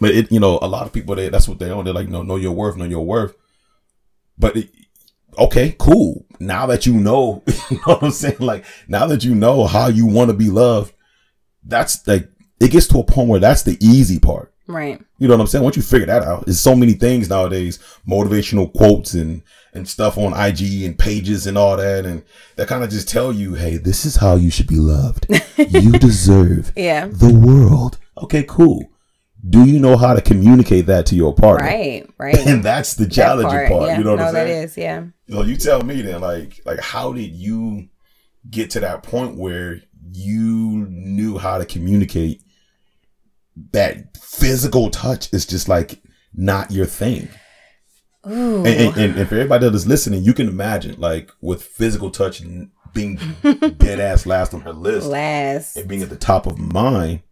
but 0.00 0.10
it, 0.10 0.30
you 0.30 0.38
know, 0.38 0.58
a 0.60 0.68
lot 0.68 0.86
of 0.86 0.92
people 0.92 1.14
they 1.14 1.30
that's 1.30 1.48
what 1.48 1.58
they 1.58 1.70
own. 1.70 1.84
They're 1.84 1.94
like, 1.94 2.08
no, 2.08 2.22
know 2.22 2.36
your 2.36 2.52
worth, 2.52 2.76
know 2.76 2.84
your 2.84 3.06
worth. 3.06 3.34
But 4.38 4.56
it, 4.56 4.70
okay, 5.38 5.74
cool. 5.78 6.26
Now 6.38 6.66
that 6.66 6.84
you 6.84 6.92
know, 6.92 7.42
you 7.70 7.78
know 7.78 7.94
what 7.94 8.02
I'm 8.02 8.10
saying. 8.10 8.36
Like 8.38 8.66
now 8.86 9.06
that 9.06 9.24
you 9.24 9.34
know 9.34 9.66
how 9.66 9.88
you 9.88 10.06
want 10.06 10.30
to 10.30 10.36
be 10.36 10.50
loved, 10.50 10.92
that's 11.64 12.06
like 12.06 12.28
it 12.60 12.70
gets 12.70 12.86
to 12.88 12.98
a 12.98 13.04
point 13.04 13.28
where 13.28 13.40
that's 13.40 13.62
the 13.62 13.78
easy 13.80 14.18
part. 14.18 14.52
right 14.66 15.00
You 15.18 15.28
know 15.28 15.34
what 15.36 15.40
I'm 15.40 15.46
saying? 15.46 15.64
Once 15.64 15.76
you 15.76 15.82
figure 15.82 16.06
that 16.06 16.22
out, 16.22 16.44
there's 16.44 16.60
so 16.60 16.76
many 16.76 16.92
things 16.92 17.30
nowadays, 17.30 17.78
motivational 18.06 18.70
quotes 18.74 19.14
and 19.14 19.42
and 19.72 19.88
stuff 19.88 20.18
on 20.18 20.32
IG 20.32 20.82
and 20.82 20.98
pages 20.98 21.46
and 21.46 21.56
all 21.56 21.76
that, 21.76 22.04
and 22.04 22.24
that 22.56 22.68
kind 22.68 22.82
of 22.84 22.90
just 22.90 23.08
tell 23.08 23.32
you, 23.32 23.54
hey, 23.54 23.76
this 23.76 24.04
is 24.04 24.16
how 24.16 24.34
you 24.36 24.50
should 24.50 24.66
be 24.66 24.76
loved. 24.76 25.26
you 25.56 25.92
deserve 25.92 26.72
yeah 26.76 27.06
the 27.06 27.32
world. 27.32 27.98
Okay, 28.22 28.44
cool. 28.48 28.90
Do 29.48 29.64
you 29.64 29.78
know 29.78 29.96
how 29.96 30.12
to 30.12 30.20
communicate 30.20 30.84
that 30.86 31.06
to 31.06 31.14
your 31.14 31.34
partner? 31.34 31.66
right 31.66 32.06
right 32.18 32.36
And 32.46 32.62
that's 32.62 32.94
the 32.94 33.04
That 33.04 33.12
challenging 33.12 33.68
part. 33.70 33.88
yeah 33.88 33.96
You 33.98 34.04
know 34.04 34.10
what 34.10 34.18
no 34.20 34.26
I'm 34.26 34.34
saying? 34.34 34.48
that 34.48 34.64
is 34.64 34.76
yeah 34.76 35.04
So 35.30 35.42
you 35.42 35.56
tell 35.56 35.82
me 35.82 36.02
then, 36.02 36.20
like, 36.20 36.60
like 36.66 36.78
how 36.80 37.12
did 37.14 37.30
you 37.32 37.88
get 38.50 38.68
to 38.70 38.80
that 38.80 39.02
point 39.02 39.36
where 39.38 39.80
you 40.12 40.86
knew 40.90 41.38
how 41.38 41.56
to 41.56 41.64
communicate 41.64 42.42
that 43.72 44.16
physical 44.16 44.90
touch 44.90 45.32
is 45.32 45.46
just 45.46 45.68
like 45.68 46.02
not 46.34 46.70
your 46.70 46.86
thing? 46.86 47.28
Ooh. 48.28 48.64
And, 48.64 48.96
and, 48.98 49.16
and, 49.18 49.28
for 49.28 49.34
everybody 49.36 49.66
that 49.66 49.74
is 49.74 49.86
listening, 49.86 50.22
you 50.22 50.34
can 50.34 50.48
imagine 50.48 51.00
like 51.00 51.30
with 51.40 51.62
physical 51.62 52.10
touch 52.10 52.42
being 52.92 53.16
dead 53.78 54.00
ass 54.00 54.26
last 54.26 54.52
on 54.52 54.60
her 54.62 54.72
list 54.72 55.06
last 55.06 55.76
and 55.76 55.88
being 55.88 56.02
at 56.02 56.10
the 56.10 56.16
top 56.16 56.46
of 56.46 56.58
mine, 56.58 57.22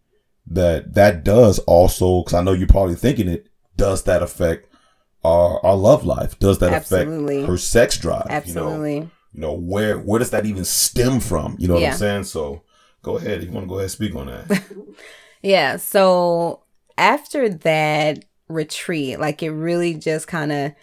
that 0.47 0.93
that 0.95 1.23
does 1.23 1.59
also 1.59 2.21
because 2.23 2.33
I 2.33 2.41
know 2.41 2.53
you're 2.53 2.67
probably 2.67 2.95
thinking 2.95 3.27
it. 3.27 3.47
Does 3.77 4.03
that 4.03 4.23
affect 4.23 4.67
our 5.23 5.63
our 5.65 5.75
love 5.75 6.05
life? 6.05 6.39
Does 6.39 6.59
that 6.59 6.73
Absolutely. 6.73 7.37
affect 7.37 7.49
her 7.49 7.57
sex 7.57 7.97
drive? 7.97 8.23
You 8.25 8.31
know, 8.55 8.67
absolutely 8.67 8.95
you 9.31 9.41
know 9.41 9.53
where 9.53 9.99
where 9.99 10.17
does 10.17 10.31
that 10.31 10.47
even 10.47 10.65
stem 10.65 11.19
from 11.19 11.55
you 11.59 11.67
know 11.67 11.75
what 11.75 11.83
Yeah. 11.83 11.91
i'm 11.91 11.97
saying 11.97 12.23
so 12.23 12.63
go 13.03 13.17
ahead 13.17 13.37
if 13.37 13.45
you 13.45 13.51
want 13.51 13.65
to 13.65 13.67
go 13.69 13.75
ahead 13.75 13.83
and 13.83 13.91
speak 13.91 14.15
on 14.15 14.25
that 14.25 14.63
Yeah. 15.41 15.77
So 15.77 16.63
after 16.97 17.49
that 17.49 18.25
retreat, 18.49 19.19
like 19.19 19.41
it 19.41 19.51
really 19.51 19.93
just 19.93 20.27
kind 20.27 20.51
of 20.51 20.73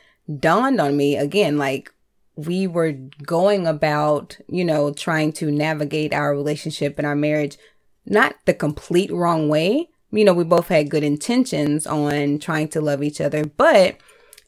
dawned 0.41 0.81
on 0.81 0.97
me 0.97 1.17
again, 1.17 1.59
like 1.59 1.93
we 2.37 2.67
were 2.67 2.93
going 3.25 3.67
about, 3.67 4.39
you 4.49 4.65
know, 4.65 4.93
trying 4.93 5.33
to 5.33 5.51
navigate 5.51 6.13
our 6.13 6.33
relationship 6.33 6.99
and 6.99 7.07
our 7.07 7.17
marriage 7.17 7.59
not 8.07 8.37
the 8.45 8.55
complete 8.55 9.11
wrong 9.11 9.49
way. 9.49 9.89
You 10.13 10.25
know, 10.25 10.33
we 10.33 10.45
both 10.45 10.69
had 10.69 10.91
good 10.91 11.03
intentions 11.03 11.87
on 11.87 12.39
trying 12.39 12.69
to 12.69 12.81
love 12.81 13.03
each 13.03 13.21
other, 13.21 13.45
but 13.45 13.97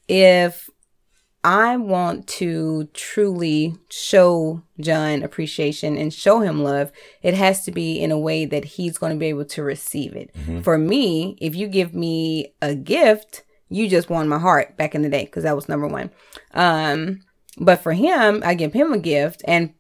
if 0.07 0.71
I 1.45 1.77
want 1.77 2.27
to 2.29 2.89
truly 2.95 3.77
show 3.91 4.63
John 4.81 5.23
appreciation 5.23 5.97
and 5.97 6.13
show 6.13 6.41
him 6.41 6.63
love, 6.63 6.91
it 7.23 7.35
has 7.35 7.65
to 7.65 7.71
be 7.71 8.01
in 8.01 8.11
a 8.11 8.19
way 8.19 8.45
that 8.45 8.65
he's 8.65 8.99
going 8.99 9.13
to 9.13 9.19
be 9.19 9.27
able 9.27 9.45
to 9.47 9.63
receive 9.63 10.17
it. 10.17 10.35
Mm-hmm. 10.35 10.63
For 10.63 10.77
me, 10.77 11.39
if 11.41 11.55
you 11.55 11.69
give 11.69 11.95
me 11.95 12.55
a 12.61 12.75
gift, 12.75 13.45
you 13.69 13.89
just 13.89 14.11
won 14.11 14.29
my 14.29 14.39
heart 14.39 14.77
back 14.77 14.95
in 14.95 15.03
the 15.03 15.09
day 15.09 15.25
because 15.25 15.45
that 15.45 15.55
was 15.55 15.69
number 15.69 15.87
one. 15.87 16.11
Um, 16.55 17.21
but 17.57 17.83
for 17.83 17.93
him, 17.93 18.43
I 18.45 18.55
give 18.55 18.73
him 18.73 18.93
a 18.93 18.99
gift. 18.99 19.43
And 19.47 19.75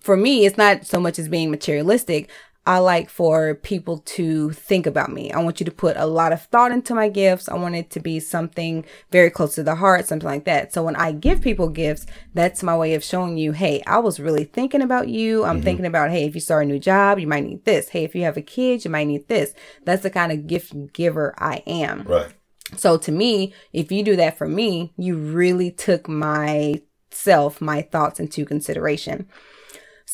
for 0.00 0.16
me, 0.16 0.46
it's 0.46 0.58
not 0.58 0.86
so 0.86 1.00
much 1.00 1.18
as 1.18 1.28
being 1.28 1.50
materialistic. 1.50 2.30
I 2.64 2.78
like 2.78 3.10
for 3.10 3.56
people 3.56 3.98
to 3.98 4.50
think 4.52 4.86
about 4.86 5.10
me. 5.10 5.32
I 5.32 5.42
want 5.42 5.58
you 5.58 5.64
to 5.64 5.72
put 5.72 5.96
a 5.96 6.06
lot 6.06 6.32
of 6.32 6.42
thought 6.42 6.70
into 6.70 6.94
my 6.94 7.08
gifts. 7.08 7.48
I 7.48 7.54
want 7.54 7.74
it 7.74 7.90
to 7.90 8.00
be 8.00 8.20
something 8.20 8.84
very 9.10 9.30
close 9.30 9.56
to 9.56 9.64
the 9.64 9.74
heart, 9.74 10.06
something 10.06 10.28
like 10.28 10.44
that. 10.44 10.72
So 10.72 10.84
when 10.84 10.94
I 10.94 11.10
give 11.10 11.40
people 11.40 11.68
gifts, 11.68 12.06
that's 12.34 12.62
my 12.62 12.76
way 12.76 12.94
of 12.94 13.02
showing 13.02 13.36
you, 13.36 13.50
hey, 13.50 13.82
I 13.84 13.98
was 13.98 14.20
really 14.20 14.44
thinking 14.44 14.80
about 14.80 15.08
you. 15.08 15.42
I'm 15.42 15.56
mm-hmm. 15.56 15.64
thinking 15.64 15.86
about, 15.86 16.12
hey, 16.12 16.24
if 16.24 16.36
you 16.36 16.40
start 16.40 16.64
a 16.64 16.68
new 16.68 16.78
job, 16.78 17.18
you 17.18 17.26
might 17.26 17.44
need 17.44 17.64
this. 17.64 17.88
Hey, 17.88 18.04
if 18.04 18.14
you 18.14 18.22
have 18.22 18.36
a 18.36 18.42
kid, 18.42 18.84
you 18.84 18.92
might 18.92 19.08
need 19.08 19.26
this. 19.26 19.54
That's 19.84 20.04
the 20.04 20.10
kind 20.10 20.30
of 20.30 20.46
gift 20.46 20.92
giver 20.92 21.34
I 21.38 21.64
am. 21.66 22.04
Right. 22.04 22.32
So 22.76 22.96
to 22.96 23.10
me, 23.10 23.52
if 23.72 23.90
you 23.90 24.04
do 24.04 24.14
that 24.16 24.38
for 24.38 24.46
me, 24.46 24.92
you 24.96 25.16
really 25.16 25.72
took 25.72 26.08
myself, 26.08 27.60
my 27.60 27.82
thoughts 27.82 28.20
into 28.20 28.44
consideration. 28.44 29.28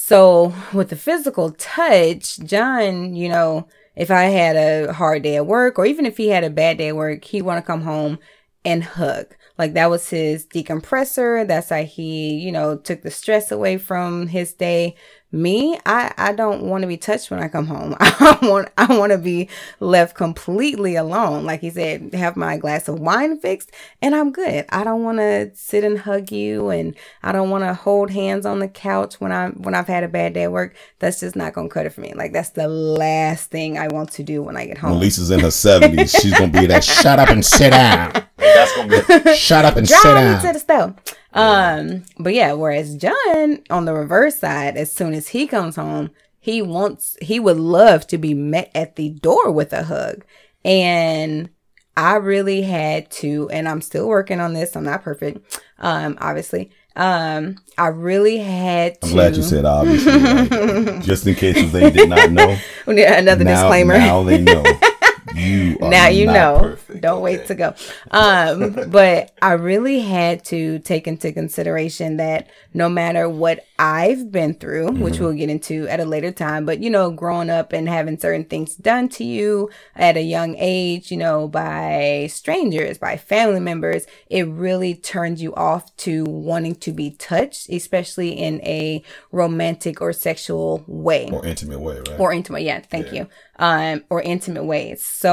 So 0.01 0.55
with 0.73 0.91
the 0.91 0.97
physical 0.97 1.51
touch, 1.51 2.39
John, 2.39 3.15
you 3.15 3.29
know, 3.29 3.67
if 3.97 4.13
I 4.13 4.25
had 4.27 4.55
a 4.57 4.93
hard 4.93 5.25
day 5.25 5.37
at 5.37 5.47
work 5.47 5.77
or 5.77 5.85
even 5.85 6.07
if 6.07 6.17
he 6.17 6.29
had 6.29 6.45
a 6.45 6.51
bad 6.51 6.79
day 6.79 6.89
at 6.89 6.97
work, 6.97 7.25
he'd 7.25 7.43
want 7.43 7.63
to 7.63 7.67
come 7.67 7.83
home 7.83 8.21
and 8.65 8.85
hug. 8.85 9.35
Like 9.59 9.75
that 9.75 9.91
was 9.91 10.09
his 10.09 10.47
decompressor. 10.47 11.47
That's 11.47 11.71
how 11.71 11.83
he, 11.83 12.39
you 12.39 12.53
know, 12.53 12.79
took 12.79 13.03
the 13.03 13.11
stress 13.11 13.51
away 13.51 13.77
from 13.77 14.29
his 14.29 14.55
day 14.55 14.95
me 15.31 15.79
i 15.85 16.13
i 16.17 16.33
don't 16.33 16.63
want 16.63 16.81
to 16.81 16.89
be 16.89 16.97
touched 16.97 17.31
when 17.31 17.41
i 17.41 17.49
come 17.49 17.67
home. 17.67 17.95
I 18.01 18.39
want 18.43 18.69
i 18.79 18.97
want 18.97 19.13
to 19.13 19.19
be 19.19 19.49
left 19.79 20.17
completely 20.17 20.97
alone. 20.97 21.45
Like 21.45 21.61
he 21.61 21.71
said 21.71 22.15
have 22.15 22.37
my 22.37 22.57
glass 22.57 22.89
of 22.89 22.99
wine 22.99 23.39
fixed 23.39 23.71
and 24.01 24.15
i'm 24.15 24.33
good. 24.33 24.65
I 24.71 24.85
don't 24.85 25.03
want 25.03 25.19
to 25.19 25.51
sit 25.55 25.85
and 25.85 25.99
hug 25.99 26.33
you 26.33 26.71
and 26.71 26.95
i 27.23 27.33
don't 27.33 27.51
want 27.51 27.65
to 27.65 27.75
hold 27.75 28.11
hands 28.11 28.47
on 28.47 28.59
the 28.59 28.69
couch 28.69 29.21
when 29.21 29.31
i'm 29.33 29.53
when 29.63 29.75
i've 29.75 29.87
had 29.87 30.03
a 30.03 30.09
bad 30.09 30.33
day 30.33 30.45
at 30.45 30.53
work. 30.53 30.75
That's 30.99 31.21
just 31.21 31.37
not 31.37 31.53
gonna 31.53 31.69
cut 31.69 31.85
it 31.85 31.91
for 31.91 32.01
me. 32.01 32.15
Like 32.15 32.33
that's 32.33 32.51
the 32.51 32.69
last 32.69 33.51
thing 33.51 33.79
i 33.79 33.89
want 33.89 34.13
to 34.13 34.23
do 34.23 34.43
when 34.43 34.57
i 34.57 34.65
get 34.65 34.79
home. 34.79 34.93
When 34.93 35.01
lisa's 35.01 35.31
in 35.31 35.41
her 35.41 35.49
70s 35.49 36.21
she's 36.23 36.33
gonna 36.39 36.53
be 36.53 36.67
that 36.67 36.85
shut 36.85 37.19
up 37.19 37.29
and 37.29 37.45
sit 37.45 37.71
down. 37.71 38.13
That's 38.39 38.75
gonna 38.77 39.23
be 39.25 39.35
shut 39.35 39.67
up 39.67 39.77
and 39.77 39.87
sit 39.87 40.03
down. 40.03 40.41
to 40.41 40.53
the 40.55 40.59
stove 40.59 40.95
um, 41.33 42.05
but 42.19 42.35
yeah, 42.35 42.53
whereas 42.53 42.97
John 42.97 43.63
on 43.71 43.85
the 43.85 43.95
reverse 43.95 44.39
side, 44.39 44.77
as 44.77 44.93
soon 44.93 45.15
as 45.15 45.29
he 45.29 45.47
comes 45.47 45.77
home, 45.77 46.11
he 46.39 46.63
wants 46.63 47.17
he 47.21 47.39
would 47.39 47.59
love 47.59 48.07
to 48.09 48.19
be 48.19 48.35
met 48.35 48.71
at 48.75 48.97
the 48.97 49.11
door 49.11 49.51
with 49.51 49.73
a 49.73 49.85
hug. 49.85 50.25
And 50.65 51.51
I 51.97 52.15
really 52.15 52.63
had 52.63 53.11
to, 53.13 53.51
and 53.51 53.69
I'm 53.69 53.81
still 53.81 54.07
working 54.07 54.41
on 54.41 54.53
this. 54.53 54.77
I'm 54.77 54.85
not 54.85 55.03
perfect, 55.03 55.61
um, 55.79 56.17
obviously. 56.21 56.71
Um, 56.95 57.59
I 57.77 57.89
really 57.89 58.39
had 58.39 59.01
to. 59.01 59.07
I'm 59.09 59.13
glad 59.13 59.37
you 59.37 59.43
said 59.43 59.65
obviously, 59.65 60.13
right? 60.13 61.03
just 61.03 61.27
in 61.27 61.35
case 61.35 61.71
they 61.73 61.91
did 61.91 62.09
not 62.09 62.33
know. 62.33 62.57
Another 62.87 63.45
now, 63.45 63.63
disclaimer. 63.63 63.99
Now 63.99 64.23
they 64.23 64.41
know. 64.41 64.63
You 65.35 65.77
now 65.81 66.09
you 66.09 66.27
know. 66.27 66.59
Perfect. 66.61 67.01
Don't 67.01 67.23
okay. 67.23 67.23
wait 67.23 67.47
to 67.47 67.55
go. 67.55 67.75
Um, 68.11 68.77
but 68.91 69.35
I 69.43 69.53
really 69.53 70.01
had 70.01 70.45
to 70.47 70.79
take 70.81 71.07
into 71.07 71.33
consideration 71.33 72.17
that 72.19 72.49
no 72.75 72.89
matter 72.89 73.29
what 73.29 73.65
I've 73.79 74.33
been 74.33 74.55
through, 74.55 74.89
mm-hmm. 74.89 75.03
which 75.03 75.21
we'll 75.21 75.33
get 75.33 75.51
into 75.51 75.87
at 75.89 76.01
a 76.01 76.05
later 76.05 76.33
time, 76.33 76.67
but 76.67 76.81
you 76.81 76.91
know, 76.91 77.11
growing 77.11 77.51
up 77.51 77.73
and 77.73 77.89
having 77.89 78.19
certain 78.19 78.45
things 78.45 78.75
done 78.75 79.09
to 79.11 79.25
you 79.25 79.71
at 79.95 80.17
a 80.17 80.23
young 80.23 80.57
age, 80.59 81.11
you 81.11 81.17
know, 81.17 81.49
by 81.49 82.29
strangers, 82.31 82.99
by 82.99 83.17
family 83.17 83.61
members, 83.61 84.07
it 84.29 84.49
really 84.49 84.95
turns 84.95 85.41
you 85.41 85.55
off 85.55 85.95
to 85.99 86.25
wanting 86.25 86.75
to 86.77 86.93
be 86.93 87.13
touched, 87.13 87.69
especially 87.69 88.31
in 88.31 88.61
a 88.63 89.03
romantic 89.31 90.01
or 90.01 90.13
sexual 90.13 90.83
way. 90.87 91.29
Or 91.33 91.45
intimate 91.47 91.81
way, 91.81 91.99
right? 91.99 92.19
Or 92.21 92.33
intimate, 92.33 92.63
yeah, 92.63 92.81
thank 92.81 93.13
yeah. 93.13 93.23
you. 93.23 93.29
Um, 93.61 94.05
or 94.09 94.23
intimate 94.23 94.65
ways. 94.65 95.05
So 95.05 95.28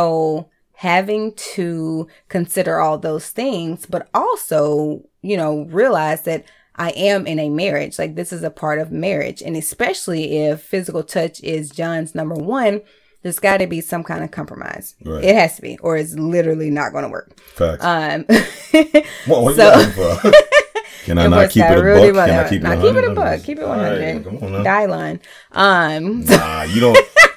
having 0.73 1.33
to 1.33 2.07
consider 2.29 2.79
all 2.79 2.97
those 2.97 3.29
things, 3.29 3.85
but 3.85 4.09
also, 4.13 5.03
you 5.21 5.37
know, 5.37 5.63
realize 5.65 6.23
that 6.23 6.45
I 6.75 6.89
am 6.91 7.25
in 7.25 7.39
a 7.39 7.49
marriage. 7.49 7.97
Like 7.97 8.15
this 8.15 8.33
is 8.33 8.43
a 8.43 8.49
part 8.49 8.79
of 8.79 8.91
marriage. 8.91 9.41
And 9.41 9.55
especially 9.55 10.37
if 10.37 10.61
physical 10.61 11.03
touch 11.03 11.41
is 11.41 11.69
John's 11.69 12.13
number 12.13 12.35
one, 12.35 12.81
there's 13.23 13.39
got 13.39 13.57
to 13.57 13.67
be 13.67 13.81
some 13.81 14.03
kind 14.03 14.23
of 14.23 14.31
compromise. 14.31 14.95
Right. 15.03 15.23
It 15.23 15.35
has 15.35 15.55
to 15.55 15.61
be, 15.61 15.77
or 15.79 15.97
it's 15.97 16.13
literally 16.13 16.69
not 16.69 16.91
going 16.91 17.05
to 17.05 17.09
work. 17.09 17.39
Facts. 17.39 17.83
Um, 17.83 18.25
what, 19.25 19.55
so, 19.55 20.31
Can 21.05 21.19
I 21.19 21.27
not 21.27 21.51
keep 21.51 21.63
it 21.63 21.77
a 21.77 21.83
really 21.83 22.11
buck? 22.11 22.27
Can 22.27 22.39
I 22.39 22.49
keep 22.49 22.63
it 22.63 22.67
a 22.67 22.81
keep 22.81 22.95
it 22.95 23.03
a 23.03 23.13
buck. 23.13 23.43
Keep 23.43 23.59
it 23.59 23.67
100. 23.67 24.25
Right, 24.25 24.25
Dylan. 24.65 25.19
Um, 25.51 26.25
nah, 26.25 26.63
you 26.63 26.81
don't. 26.81 26.97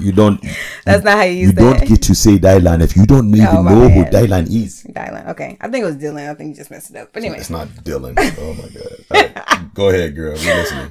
You 0.00 0.12
don't. 0.12 0.44
That's 0.84 1.04
not 1.04 1.16
how 1.16 1.24
you 1.24 1.32
use 1.32 1.50
You 1.50 1.56
don't 1.56 1.86
get 1.86 2.02
to 2.02 2.14
say 2.14 2.38
Dylan 2.38 2.82
if 2.82 2.96
you 2.96 3.06
don't 3.06 3.34
even 3.34 3.46
oh, 3.48 3.62
know 3.62 3.88
who 3.88 4.04
Dylan 4.04 4.46
is. 4.46 4.84
Dylan. 4.84 5.28
Okay. 5.28 5.56
I 5.60 5.68
think 5.68 5.82
it 5.82 5.86
was 5.86 5.96
Dylan. 5.96 6.28
I 6.28 6.34
think 6.34 6.50
you 6.50 6.56
just 6.56 6.70
messed 6.70 6.90
it 6.90 6.96
up. 6.96 7.12
But 7.12 7.22
anyway. 7.22 7.38
It's 7.38 7.50
not 7.50 7.68
Dylan. 7.68 8.14
Oh 8.38 8.54
my 8.54 8.68
God. 8.68 9.04
Right. 9.10 9.72
Go 9.74 9.88
ahead, 9.88 10.14
girl. 10.14 10.36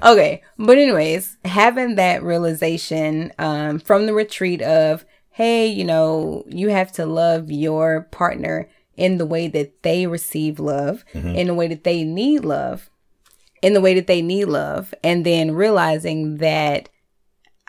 Okay. 0.04 0.42
But 0.58 0.78
anyways, 0.78 1.38
having 1.46 1.96
that 1.96 2.24
realization 2.24 3.32
um, 3.38 3.80
from 3.80 4.08
the 4.08 4.14
retreat 4.14 4.62
of, 4.62 5.06
hey, 5.30 5.68
you 5.68 5.84
know, 5.84 6.44
you 6.48 6.70
have 6.70 6.92
to 6.94 7.06
love 7.06 7.52
your 7.52 8.08
partner 8.12 8.70
in 8.98 9.18
the 9.18 9.26
way 9.26 9.48
that 9.50 9.84
they 9.84 10.08
receive 10.08 10.60
love, 10.60 11.04
mm-hmm. 11.14 11.36
in 11.36 11.48
the 11.48 11.54
way 11.54 11.68
that 11.68 11.84
they 11.84 12.04
need 12.04 12.46
love, 12.46 12.90
in 13.62 13.74
the 13.74 13.82
way 13.82 13.94
that 13.94 14.08
they 14.08 14.22
need 14.22 14.46
love. 14.46 14.94
And 15.04 15.26
then 15.26 15.52
realizing 15.52 16.38
that 16.38 16.90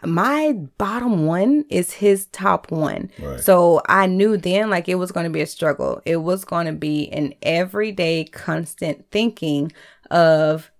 my 0.05 0.53
bottom 0.77 1.27
one 1.27 1.65
is 1.71 1.93
his 1.95 2.27
top 2.27 2.71
one. 2.71 3.11
Right. 3.19 3.41
So 3.41 3.81
I 3.89 4.07
knew 4.07 4.37
then 4.37 4.69
like 4.69 4.89
it 4.89 4.97
was 4.97 5.13
going 5.13 5.25
to 5.25 5.31
be 5.31 5.41
a 5.41 5.47
struggle. 5.47 6.03
It 6.05 6.19
was 6.19 6.45
going 6.45 6.67
to 6.67 6.73
be 6.73 7.09
an 7.11 7.35
everyday 7.43 8.25
constant 8.25 9.11
thinking 9.11 9.73
of 10.11 10.71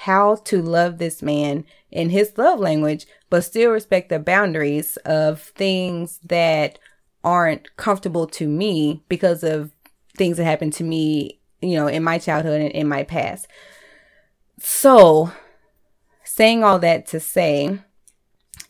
how 0.00 0.36
to 0.36 0.60
love 0.60 0.98
this 0.98 1.22
man 1.22 1.64
in 1.90 2.10
his 2.10 2.36
love 2.36 2.58
language, 2.58 3.06
but 3.30 3.44
still 3.44 3.70
respect 3.70 4.08
the 4.08 4.18
boundaries 4.18 4.96
of 4.98 5.40
things 5.40 6.18
that 6.24 6.78
aren't 7.24 7.74
comfortable 7.76 8.26
to 8.26 8.48
me 8.48 9.02
because 9.08 9.42
of 9.42 9.70
things 10.16 10.36
that 10.36 10.44
happened 10.44 10.72
to 10.74 10.84
me, 10.84 11.38
you 11.60 11.76
know, 11.76 11.86
in 11.86 12.02
my 12.02 12.18
childhood 12.18 12.60
and 12.60 12.72
in 12.72 12.88
my 12.88 13.02
past. 13.02 13.46
So, 14.58 15.30
saying 16.24 16.64
all 16.64 16.78
that 16.80 17.06
to 17.08 17.20
say, 17.20 17.78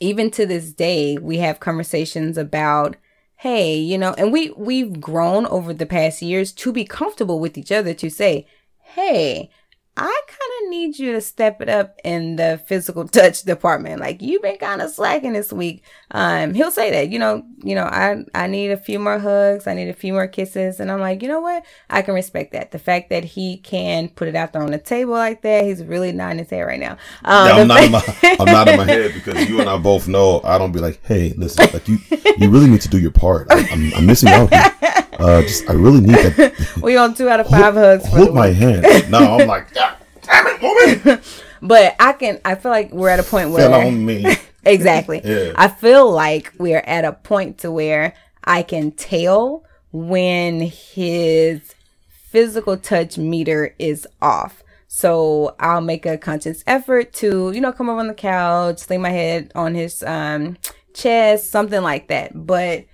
even 0.03 0.33
to 0.33 0.45
this 0.45 0.73
day, 0.73 1.17
we 1.17 1.38
have 1.38 1.61
conversations 1.61 2.37
about, 2.37 2.97
hey, 3.37 3.77
you 3.77 3.97
know, 3.97 4.15
and 4.19 4.33
we 4.33 4.51
we've 4.51 5.01
grown 5.01 5.47
over 5.47 5.73
the 5.73 5.87
past 5.87 6.21
years 6.23 6.53
to 6.53 6.73
be 6.73 6.85
comfortable 6.85 7.38
with 7.38 7.57
each 7.57 7.71
other 7.71 7.95
to 7.95 8.11
say, 8.11 8.47
hey, 8.81 9.49
I 9.94 10.22
kind 10.26 10.64
of 10.64 10.70
need 10.70 10.98
you 10.98 11.12
to 11.12 11.20
step 11.20 11.61
it 11.61 11.68
up 11.68 11.98
in 12.02 12.37
the 12.37 12.59
physical 12.66 13.07
touch 13.07 13.42
department. 13.42 14.00
Like 14.00 14.22
you've 14.22 14.40
been 14.40 14.57
kind 14.57 14.81
of 14.81 14.90
slacking 14.90 15.35
this 15.35 15.52
week. 15.52 15.85
Um, 16.12 16.55
he'll 16.55 16.70
say 16.70 16.90
that, 16.92 17.11
you 17.11 17.18
know, 17.18 17.44
you 17.62 17.74
know, 17.74 17.85
I, 17.85 18.24
I 18.35 18.46
need 18.46 18.70
a 18.70 18.78
few 18.78 18.98
more 18.98 19.18
hugs. 19.18 19.66
I 19.66 19.74
need 19.74 19.90
a 19.90 19.94
few 19.94 20.14
more 20.14 20.26
kisses. 20.26 20.81
And 20.81 20.90
I'm 20.90 21.00
like, 21.00 21.20
you 21.20 21.28
know 21.28 21.40
what? 21.40 21.66
I 21.90 22.00
can 22.00 22.14
respect 22.14 22.52
that. 22.52 22.70
The 22.70 22.78
fact 22.78 23.11
that 23.11 23.22
he 23.22 23.59
can 23.59 24.09
put 24.09 24.28
it 24.28 24.35
out 24.35 24.55
there 24.55 24.62
on 24.62 24.70
the 24.70 24.78
table 24.78 25.12
like 25.12 25.42
that, 25.42 25.64
he's 25.64 25.85
really 25.85 26.12
not 26.12 26.33
in 26.33 26.38
his 26.38 26.48
head 26.48 26.62
right 26.62 26.81
now. 26.81 26.96
Um, 27.24 27.48
yeah, 27.48 27.57
I'm 27.57 27.68
not 27.68 27.85
in 27.85 27.92
my, 27.92 28.37
I'm 28.40 28.46
not 28.46 28.68
in 28.68 28.76
my 28.78 28.87
head 28.87 29.12
because 29.12 29.46
you 29.46 29.61
and 29.61 29.68
I 29.68 29.76
both 29.76 30.09
know 30.09 30.40
I 30.42 30.57
don't 30.57 30.72
be 30.72 30.81
like, 30.81 31.05
Hey, 31.05 31.35
listen, 31.37 31.68
like 31.70 31.87
you, 31.87 31.98
you 32.38 32.48
really 32.48 32.68
need 32.70 32.81
to 32.81 32.88
do 32.88 32.98
your 32.98 33.11
part. 33.11 33.48
I'm, 33.50 33.92
I'm 33.94 34.07
missing 34.07 34.31
out 34.31 34.50
here. 34.50 34.72
Uh, 35.22 35.42
just 35.42 35.68
I 35.70 35.74
really 35.74 36.00
need 36.00 36.14
that. 36.14 36.78
we 36.82 36.96
on 36.96 37.14
two 37.14 37.28
out 37.28 37.40
of 37.40 37.48
five 37.48 37.74
hold, 37.74 37.76
hugs. 37.76 38.06
Hold 38.08 38.35
my 38.35 38.48
hand. 38.48 39.11
No, 39.11 39.38
I'm 39.38 39.46
like, 39.46 39.72
damn 40.22 40.46
it, 40.46 40.62
woman. 40.62 41.20
but 41.62 41.94
I 42.00 42.12
can. 42.12 42.40
I 42.44 42.56
feel 42.56 42.72
like 42.72 42.92
we're 42.92 43.08
at 43.08 43.20
a 43.20 43.22
point 43.22 43.50
where 43.50 43.68
Fell 43.68 43.87
on 43.87 44.04
me. 44.04 44.26
exactly. 44.64 45.20
Yeah. 45.24 45.52
I 45.54 45.68
feel 45.68 46.11
like 46.11 46.52
we're 46.58 46.82
at 46.87 47.04
a 47.04 47.12
point 47.12 47.58
to 47.58 47.70
where 47.70 48.14
I 48.44 48.62
can 48.62 48.90
tell 48.90 49.64
when 49.92 50.62
his 50.62 51.74
physical 52.08 52.76
touch 52.76 53.16
meter 53.16 53.74
is 53.78 54.08
off. 54.20 54.62
So 54.88 55.54
I'll 55.58 55.80
make 55.80 56.04
a 56.04 56.18
conscious 56.18 56.64
effort 56.66 57.12
to, 57.14 57.50
you 57.52 57.61
know, 57.61 57.72
come 57.72 57.88
over 57.88 58.00
on 58.00 58.08
the 58.08 58.14
couch, 58.14 58.90
lay 58.90 58.98
my 58.98 59.11
head 59.11 59.52
on 59.54 59.74
his 59.74 60.02
um, 60.02 60.58
chest, 60.94 61.50
something 61.50 61.82
like 61.82 62.08
that. 62.08 62.46
But 62.46 62.85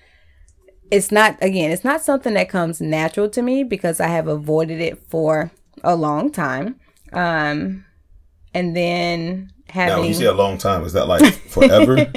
it's 0.91 1.11
not, 1.13 1.37
again, 1.43 1.71
it's 1.71 1.85
not 1.85 2.03
something 2.03 2.35
that 2.35 2.49
comes 2.49 2.81
natural 2.81 3.29
to 3.31 3.43
me 3.43 3.65
because 3.65 4.01
I 4.01 4.09
have 4.09 4.27
avoided 4.29 4.81
it 4.81 4.99
for 5.09 5.51
a 5.85 5.95
long 5.97 6.31
time. 6.31 6.77
Um, 7.13 7.85
and 8.55 8.77
then 8.77 9.51
having. 9.69 9.95
Now, 9.95 10.01
when 10.01 10.09
you 10.09 10.15
say 10.15 10.25
a 10.27 10.33
long 10.33 10.59
time, 10.59 10.85
is 10.85 10.93
that 10.95 11.07
like 11.09 11.33
forever? 11.51 12.11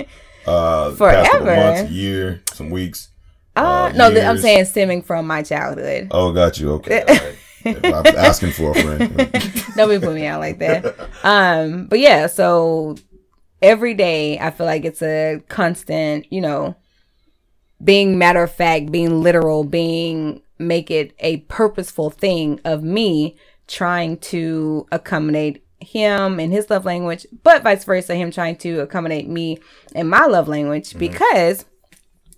uh, 0.45 0.91
Forever? 0.91 1.55
Months, 1.55 1.91
year, 1.91 2.41
some 2.53 2.69
weeks. 2.69 3.09
uh, 3.55 3.91
no, 3.95 4.09
th- 4.09 4.23
I'm 4.23 4.37
saying 4.37 4.65
stemming 4.65 5.01
from 5.03 5.27
my 5.27 5.43
childhood. 5.43 6.07
Oh, 6.11 6.31
got 6.31 6.59
you. 6.59 6.71
Okay. 6.73 7.01
all 7.01 7.15
right. 7.15 7.37
I 7.85 8.01
was 8.01 8.15
asking 8.15 8.51
for 8.51 8.71
a 8.71 8.73
friend. 8.73 9.31
Don't 9.75 9.89
be 9.89 9.99
put 9.99 10.15
me 10.15 10.25
out 10.25 10.39
like 10.39 10.57
that. 10.59 10.95
Um, 11.23 11.85
but 11.87 11.99
yeah, 11.99 12.25
so 12.27 12.95
every 13.61 13.93
day 13.93 14.39
I 14.39 14.49
feel 14.49 14.65
like 14.65 14.83
it's 14.83 15.03
a 15.03 15.41
constant, 15.47 16.25
you 16.31 16.41
know, 16.41 16.75
being 17.83 18.17
matter 18.17 18.43
of 18.43 18.51
fact, 18.51 18.91
being 18.91 19.21
literal, 19.21 19.63
being 19.63 20.41
make 20.59 20.91
it 20.91 21.13
a 21.19 21.37
purposeful 21.37 22.09
thing 22.09 22.59
of 22.63 22.83
me 22.83 23.35
trying 23.67 24.17
to 24.17 24.85
accommodate 24.91 25.65
him 25.79 26.39
in 26.39 26.51
his 26.51 26.69
love 26.69 26.85
language, 26.85 27.25
but 27.43 27.63
vice 27.63 27.83
versa, 27.83 28.15
him 28.15 28.31
trying 28.31 28.55
to 28.55 28.81
accommodate 28.81 29.27
me 29.27 29.57
in 29.95 30.07
my 30.07 30.25
love 30.25 30.47
language 30.47 30.89
mm-hmm. 30.89 30.99
because 30.99 31.65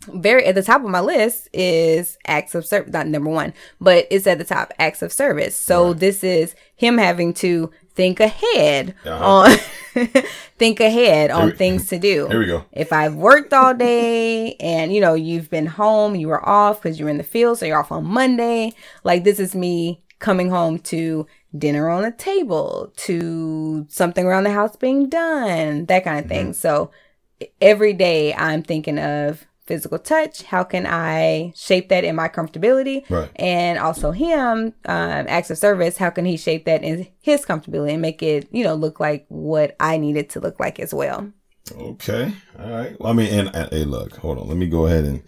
very 0.08 0.46
at 0.46 0.56
the 0.56 0.64
top 0.64 0.84
of 0.84 0.90
my 0.90 1.00
list 1.00 1.48
is 1.54 2.18
acts 2.28 2.56
of 2.56 2.66
service 2.66 2.92
not 2.92 3.08
number 3.08 3.30
one 3.30 3.54
but 3.80 4.06
it's 4.12 4.28
at 4.28 4.38
the 4.38 4.44
top 4.44 4.74
acts 4.80 5.02
of 5.02 5.14
service. 5.14 5.56
So 5.56 5.94
this 5.94 6.24
is 6.24 6.56
him 6.76 6.98
having 6.98 7.34
to 7.36 7.72
think 7.96 8.20
ahead 8.20 8.96
Uh-huh. 9.06 9.24
on 9.26 9.58
think 10.58 10.80
ahead 10.80 11.30
on 11.32 11.48
we- 11.48 11.52
things 11.56 11.88
to 11.90 12.00
do 12.00 12.28
Here 12.28 12.40
we 12.40 12.46
go. 12.46 12.66
if 12.72 12.92
I've 12.92 13.16
worked 13.16 13.54
all 13.54 13.74
day 13.74 14.56
and 14.56 14.94
you 14.94 15.02
know 15.02 15.14
you've 15.14 15.50
been 15.50 15.68
home, 15.68 16.16
you 16.16 16.28
were 16.28 16.44
off 16.48 16.82
because 16.82 17.00
you 17.00 17.06
were 17.06 17.12
in 17.12 17.18
the 17.18 17.24
field, 17.24 17.60
so 17.60 17.66
you're 17.66 17.80
off 17.80 17.92
on 17.92 18.06
Monday. 18.06 18.74
Like 19.04 19.24
this 19.24 19.40
is 19.40 19.54
me 19.56 20.02
coming 20.20 20.50
home 20.50 20.80
to 20.80 21.28
dinner 21.58 21.90
on 21.90 22.02
the 22.04 22.12
table, 22.12 22.92
to 22.98 23.86
something 23.90 24.26
around 24.26 24.46
the 24.46 24.52
house 24.52 24.76
being 24.76 25.10
done, 25.10 25.86
that 25.86 26.04
kind 26.04 26.20
of 26.24 26.28
thing. 26.32 26.54
So 26.54 26.90
every 27.62 27.94
day 27.94 28.34
I'm 28.34 28.64
thinking 28.64 28.98
of 28.98 29.46
physical 29.66 29.98
touch. 30.00 30.44
How 30.44 30.64
can 30.64 30.86
I 30.86 31.54
shape 31.56 31.90
that 31.90 32.04
in 32.04 32.16
my 32.16 32.28
comfortability? 32.28 33.10
Right. 33.10 33.30
And 33.38 33.80
also 33.80 34.12
him, 34.12 34.74
um, 34.86 35.26
acts 35.28 35.50
of 35.50 35.58
service. 35.58 35.98
How 35.98 36.10
can 36.10 36.26
he 36.26 36.38
shape 36.38 36.66
that 36.66 36.84
in 36.84 37.08
his 37.22 37.46
comfortability 37.46 37.94
and 37.94 38.02
make 38.02 38.22
it, 38.22 38.48
you 38.52 38.64
know, 38.64 38.76
look 38.76 39.00
like 39.00 39.26
what 39.30 39.76
I 39.80 39.98
need 39.98 40.18
it 40.18 40.30
to 40.32 40.40
look 40.40 40.60
like 40.60 40.80
as 40.80 40.94
well? 40.94 41.32
Okay. 41.72 42.34
All 42.60 42.70
right. 42.70 43.00
Well, 43.00 43.12
I 43.12 43.16
mean, 43.16 43.34
and, 43.34 43.56
and 43.56 43.72
hey, 43.72 43.86
look, 43.86 44.18
hold 44.18 44.38
on. 44.38 44.48
Let 44.48 44.58
me 44.58 44.68
go 44.68 44.86
ahead 44.86 45.06
and 45.06 45.24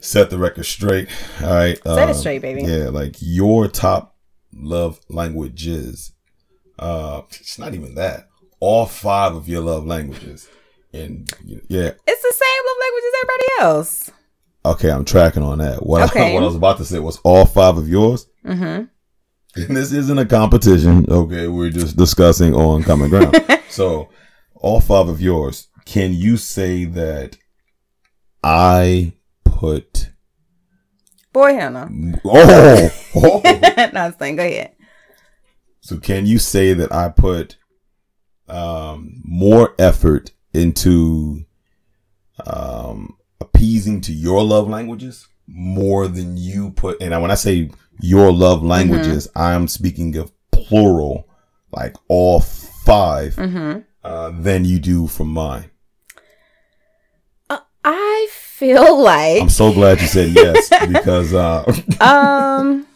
set 0.00 0.28
the 0.28 0.38
record 0.38 0.64
straight. 0.64 1.08
All 1.42 1.48
right. 1.48 1.78
Set 1.82 2.08
it 2.08 2.12
Um, 2.12 2.14
straight, 2.14 2.42
baby. 2.42 2.62
Yeah, 2.62 2.90
like 2.90 3.16
your 3.20 3.68
top 3.68 4.16
love 4.52 5.00
languages. 5.08 6.12
Uh, 6.78 7.22
it's 7.30 7.58
not 7.58 7.74
even 7.74 7.94
that. 7.94 8.28
All 8.60 8.84
five 8.86 9.34
of 9.34 9.48
your 9.48 9.62
love 9.62 9.86
languages. 9.86 10.48
And 10.96 11.30
yeah, 11.44 11.90
It's 12.06 12.22
the 12.22 12.34
same 12.34 12.62
love 12.66 12.76
language 12.80 13.04
as 13.06 13.14
everybody 13.22 13.46
else. 13.60 14.10
okay, 14.64 14.90
I'm 14.90 15.04
tracking 15.04 15.42
on 15.42 15.58
that. 15.58 15.84
What, 15.84 16.16
I, 16.16 16.32
what 16.32 16.42
I 16.42 16.46
was 16.46 16.56
about 16.56 16.78
to 16.78 16.84
say 16.84 16.98
was 16.98 17.18
all 17.18 17.44
five 17.44 17.76
of 17.76 17.88
yours. 17.88 18.26
Mm-hmm. 18.44 18.84
And 19.62 19.76
this 19.76 19.92
isn't 19.92 20.18
a 20.18 20.26
competition. 20.26 21.06
Okay, 21.10 21.48
we're 21.48 21.70
just 21.70 21.96
discussing 21.96 22.54
on 22.54 22.82
common 22.82 23.08
ground. 23.10 23.36
so, 23.68 24.08
all 24.54 24.80
five 24.80 25.08
of 25.08 25.20
yours. 25.20 25.68
Can 25.86 26.12
you 26.12 26.36
say 26.36 26.84
that 26.84 27.38
I 28.42 29.14
put? 29.44 30.10
Boy, 31.32 31.52
no. 31.52 31.88
Oh, 32.24 32.90
oh. 33.16 33.40
no, 33.92 34.00
I'm 34.00 34.14
saying, 34.18 34.36
go 34.36 34.42
ahead. 34.44 34.72
so 35.80 35.98
can 35.98 36.26
you 36.26 36.38
say 36.38 36.72
that 36.72 36.92
I 36.92 37.08
put 37.10 37.56
um, 38.48 39.20
more 39.24 39.74
effort 39.78 40.30
into 40.56 41.44
um, 42.46 43.16
appeasing 43.40 44.00
to 44.02 44.12
your 44.12 44.42
love 44.42 44.68
languages 44.68 45.28
more 45.46 46.08
than 46.08 46.36
you 46.36 46.70
put? 46.70 47.00
And 47.00 47.20
when 47.22 47.30
I 47.30 47.34
say 47.34 47.70
your 48.00 48.32
love 48.32 48.62
languages, 48.62 49.28
I'm 49.36 49.68
speaking 49.68 50.16
of 50.16 50.32
plural, 50.50 51.28
like 51.72 51.94
all 52.08 52.40
5 52.40 53.34
Mm-hmm. 53.36 53.80
uh, 54.04 54.30
than 54.30 54.64
you 54.64 54.78
do 54.78 55.06
from 55.06 55.28
mine. 55.28 55.70
I 57.88 58.28
feel 58.32 59.00
like 59.02 59.40
I'm 59.42 59.48
so 59.48 59.72
glad 59.72 60.00
you 60.00 60.08
said 60.08 60.30
yes 60.30 60.68
because 60.88 61.32
uh, 61.32 61.62
um 62.00 62.86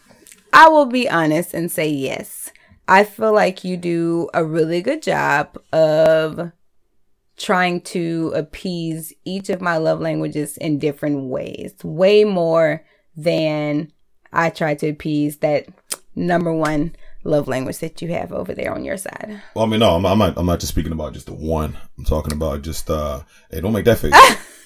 I 0.52 0.68
will 0.68 0.86
be 0.86 1.08
honest 1.08 1.54
and 1.54 1.70
say 1.70 1.88
yes. 1.88 2.50
I 2.88 3.04
feel 3.04 3.32
like 3.32 3.62
you 3.62 3.76
do 3.76 4.28
a 4.34 4.44
really 4.44 4.82
good 4.82 5.00
job 5.00 5.56
of 5.72 6.50
trying 7.40 7.80
to 7.80 8.32
appease 8.36 9.12
each 9.24 9.48
of 9.48 9.60
my 9.62 9.78
love 9.78 9.98
languages 10.00 10.56
in 10.58 10.78
different 10.78 11.24
ways. 11.30 11.74
Way 11.82 12.24
more 12.24 12.84
than 13.16 13.90
I 14.32 14.50
try 14.50 14.74
to 14.76 14.88
appease 14.90 15.38
that 15.38 15.66
number 16.14 16.52
one 16.52 16.94
love 17.24 17.48
language 17.48 17.78
that 17.78 18.00
you 18.02 18.08
have 18.12 18.30
over 18.32 18.54
there 18.54 18.72
on 18.74 18.84
your 18.84 18.96
side. 18.96 19.42
well, 19.54 19.64
I 19.64 19.68
mean, 19.68 19.80
no, 19.80 19.96
I'm, 19.96 20.04
I'm 20.06 20.18
not. 20.18 20.34
I'm 20.36 20.46
not 20.46 20.60
just 20.60 20.72
speaking 20.72 20.92
about 20.92 21.14
just 21.14 21.26
the 21.26 21.34
one. 21.34 21.76
I'm 21.98 22.04
talking 22.04 22.32
about 22.32 22.62
just. 22.62 22.88
uh 22.90 23.22
Hey, 23.50 23.60
don't 23.60 23.72
make 23.72 23.84
that 23.86 23.98
face. 23.98 24.14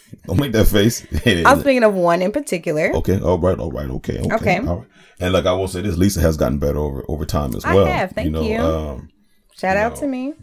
don't 0.26 0.38
make 0.40 0.52
that 0.52 0.66
face. 0.66 1.06
I'm 1.46 1.60
speaking 1.60 1.84
of 1.84 1.94
one 1.94 2.22
in 2.22 2.32
particular. 2.32 2.92
Okay. 2.96 3.18
All 3.20 3.38
right. 3.38 3.58
All 3.58 3.70
right. 3.70 3.88
Okay. 3.90 4.18
Okay. 4.18 4.34
Okay. 4.34 4.58
All 4.58 4.78
right. 4.78 4.88
And 5.20 5.32
like 5.32 5.46
I 5.46 5.52
will 5.52 5.68
say 5.68 5.80
this, 5.80 5.96
Lisa 5.96 6.20
has 6.20 6.37
gotten 6.37 6.58
better 6.58 6.78
over 6.78 7.04
over 7.08 7.24
time 7.24 7.54
as 7.54 7.64
I 7.64 7.74
well. 7.74 7.87
have, 7.87 8.10
thank 8.12 8.26
you. 8.26 8.30
Know, 8.32 8.42
you. 8.42 8.58
Um, 8.58 9.08
Shout 9.56 9.76
out 9.76 9.94
No. 9.94 10.00
to 10.00 10.06
me. 10.08 10.34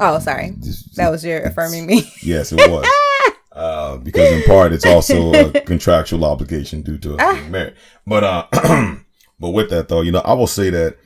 Oh, 0.00 0.18
sorry. 0.18 0.54
just- 0.60 0.96
That 0.96 1.10
was 1.10 1.24
your 1.24 1.42
affirming 1.42 1.86
me. 1.86 2.10
yes, 2.22 2.52
it 2.52 2.70
was. 2.70 2.86
uh, 3.52 3.98
because 3.98 4.32
in 4.32 4.42
part 4.44 4.72
it's 4.72 4.86
also 4.86 5.32
a 5.32 5.60
contractual 5.66 6.24
obligation 6.24 6.82
due 6.82 6.98
to 6.98 7.16
us 7.16 7.38
being 7.38 7.50
married. 7.50 7.74
But 8.06 8.24
uh, 8.24 8.46
but 9.40 9.50
with 9.50 9.70
that 9.70 9.88
though, 9.88 10.00
you 10.00 10.12
know, 10.12 10.22
I 10.24 10.32
will 10.32 10.46
say 10.46 10.70
that, 10.70 10.96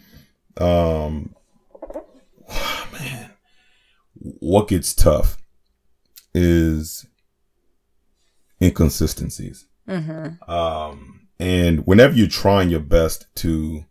um, 0.59 1.35
man, 2.93 3.31
what 4.15 4.69
gets 4.69 4.95
tough 4.95 5.37
is 6.35 7.07
inconsistencies. 8.63 9.67
Mm-hmm. 9.89 10.51
Um, 10.51 11.29
and 11.39 11.87
whenever 11.87 12.15
you're 12.15 12.27
trying 12.29 12.71
your 12.71 12.81
best 12.81 13.27
to 13.37 13.85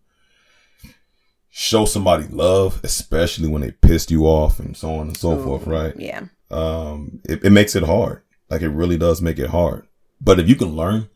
show 1.56 1.86
somebody 1.86 2.26
love, 2.30 2.82
especially 2.84 3.48
when 3.48 3.62
they 3.62 3.70
pissed 3.70 4.10
you 4.10 4.26
off 4.26 4.60
and 4.60 4.76
so 4.76 4.96
on 4.96 5.10
and 5.10 5.18
so 5.18 5.38
forth, 5.44 5.68
right? 5.68 5.94
Yeah. 5.96 6.24
Um, 6.50 7.22
it, 7.30 7.46
it 7.46 7.52
makes 7.52 7.76
it 7.76 7.84
hard. 7.84 8.24
Like 8.50 8.64
it 8.64 8.70
really 8.70 8.98
does 8.98 9.22
make 9.22 9.38
it 9.38 9.52
hard. 9.52 9.88
But 10.20 10.40
if 10.40 10.50
you 10.50 10.56
can 10.56 10.70
learn 10.70 11.10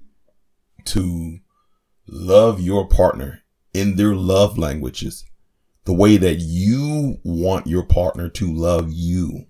to 0.85 1.39
love 2.05 2.61
your 2.61 2.87
partner 2.87 3.41
in 3.73 3.95
their 3.95 4.13
love 4.13 4.59
languages, 4.59 5.25
the 5.85 5.93
way 5.93 6.17
that 6.17 6.35
you 6.35 7.17
want 7.23 7.65
your 7.65 7.83
partner 7.83 8.29
to 8.29 8.53
love 8.53 8.91
you, 8.91 9.47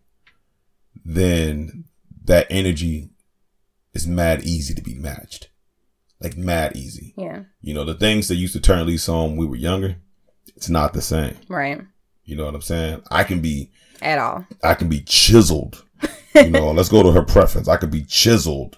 then 1.03 1.83
that 2.23 2.47
energy 2.49 3.09
is 3.93 4.07
mad 4.07 4.45
easy 4.45 4.73
to 4.73 4.81
be 4.81 4.95
matched. 4.95 5.49
Like 6.21 6.37
mad 6.37 6.77
easy. 6.77 7.13
Yeah. 7.17 7.43
You 7.59 7.73
know, 7.73 7.83
the 7.83 7.93
things 7.93 8.29
that 8.29 8.35
used 8.35 8.53
to 8.53 8.61
turn 8.61 8.87
Lisa 8.87 9.11
on 9.11 9.31
when 9.31 9.37
we 9.37 9.45
were 9.47 9.57
younger, 9.57 9.97
it's 10.57 10.69
not 10.69 10.93
the 10.93 11.01
same. 11.01 11.37
Right. 11.47 11.79
You 12.25 12.35
know 12.35 12.45
what 12.45 12.55
I'm 12.55 12.61
saying? 12.61 13.03
I 13.09 13.23
can 13.23 13.39
be 13.41 13.71
At 14.01 14.19
all. 14.19 14.45
I 14.63 14.73
can 14.73 14.89
be 14.89 15.01
chiseled. 15.01 15.83
You 16.35 16.49
know, 16.49 16.71
let's 16.71 16.89
go 16.89 17.01
to 17.01 17.11
her 17.11 17.23
preference. 17.23 17.67
I 17.67 17.77
could 17.77 17.89
be 17.89 18.03
chiseled, 18.03 18.77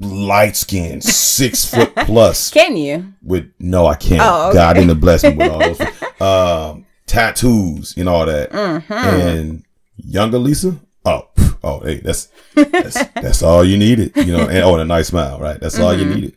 light 0.00 0.56
skinned, 0.56 1.02
six 1.02 1.64
foot 1.74 1.94
plus 1.96 2.50
Can 2.50 2.76
you? 2.76 3.12
with 3.22 3.50
no, 3.58 3.86
I 3.86 3.94
can't. 3.96 4.22
Oh, 4.22 4.48
okay. 4.48 4.58
God 4.58 4.74
didn't 4.74 5.00
bless 5.00 5.22
me 5.24 5.34
with 5.34 5.50
all 5.50 5.58
those 5.58 5.80
um, 6.20 6.86
tattoos 7.06 7.96
and 7.96 8.08
all 8.08 8.26
that. 8.26 8.50
Mm-hmm. 8.50 8.92
And 8.92 9.64
younger 9.96 10.38
Lisa, 10.38 10.76
oh, 11.04 11.28
oh, 11.64 11.80
hey, 11.80 11.96
that's 12.00 12.28
that's 12.54 13.02
that's 13.14 13.42
all 13.42 13.64
you 13.64 13.76
needed. 13.76 14.12
You 14.16 14.32
know, 14.36 14.48
and 14.48 14.58
oh, 14.58 14.74
and 14.74 14.82
a 14.82 14.84
nice 14.84 15.08
smile, 15.08 15.40
right? 15.40 15.58
That's 15.60 15.78
all 15.78 15.94
you 15.96 16.04
Mhm. 16.06 16.14
needed. 16.14 16.36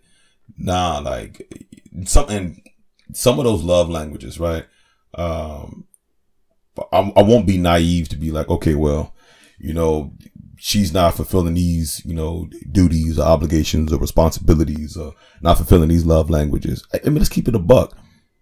Nah, 0.58 1.00
like 1.00 1.48
something, 2.06 2.64
some 3.14 3.40
of 3.40 3.46
those 3.46 3.64
love 3.64 3.90
languages, 3.90 4.40
right? 4.40 4.66
Um, 5.16 5.86
I, 6.92 7.12
I 7.16 7.22
won't 7.22 7.48
be 7.48 7.58
naive 7.58 8.10
to 8.10 8.16
be 8.18 8.32
like, 8.32 8.50
okay, 8.50 8.76
well, 8.76 9.14
you 9.60 9.74
know, 9.74 10.14
she's 10.58 10.94
not 10.94 11.14
fulfilling 11.14 11.54
these, 11.54 12.02
you 12.06 12.14
know, 12.14 12.50
duties 12.72 13.20
or 13.20 13.24
obligations 13.24 13.94
or 13.94 14.00
responsibilities 14.00 14.98
or 14.98 15.14
not 15.42 15.58
fulfilling 15.58 15.90
these 15.90 16.06
love 16.06 16.30
languages. 16.30 16.86
I, 16.94 17.00
mean, 17.08 17.16
let's 17.18 17.30
keep 17.30 17.48
it 17.48 17.56
a 17.56 17.60
buck. 17.60 17.96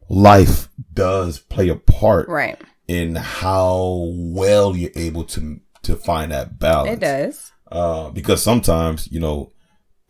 life 0.09 0.69
does 0.93 1.39
play 1.39 1.69
a 1.69 1.75
part 1.75 2.27
Right. 2.29 2.59
in 2.87 3.15
how 3.15 4.07
well 4.15 4.75
you're 4.75 4.91
able 4.95 5.23
to 5.25 5.59
to 5.83 5.95
find 5.95 6.31
that 6.31 6.59
balance. 6.59 6.93
It 6.93 6.99
does. 6.99 7.51
Uh, 7.71 8.09
because 8.11 8.43
sometimes 8.43 9.09
you 9.11 9.19
know, 9.19 9.51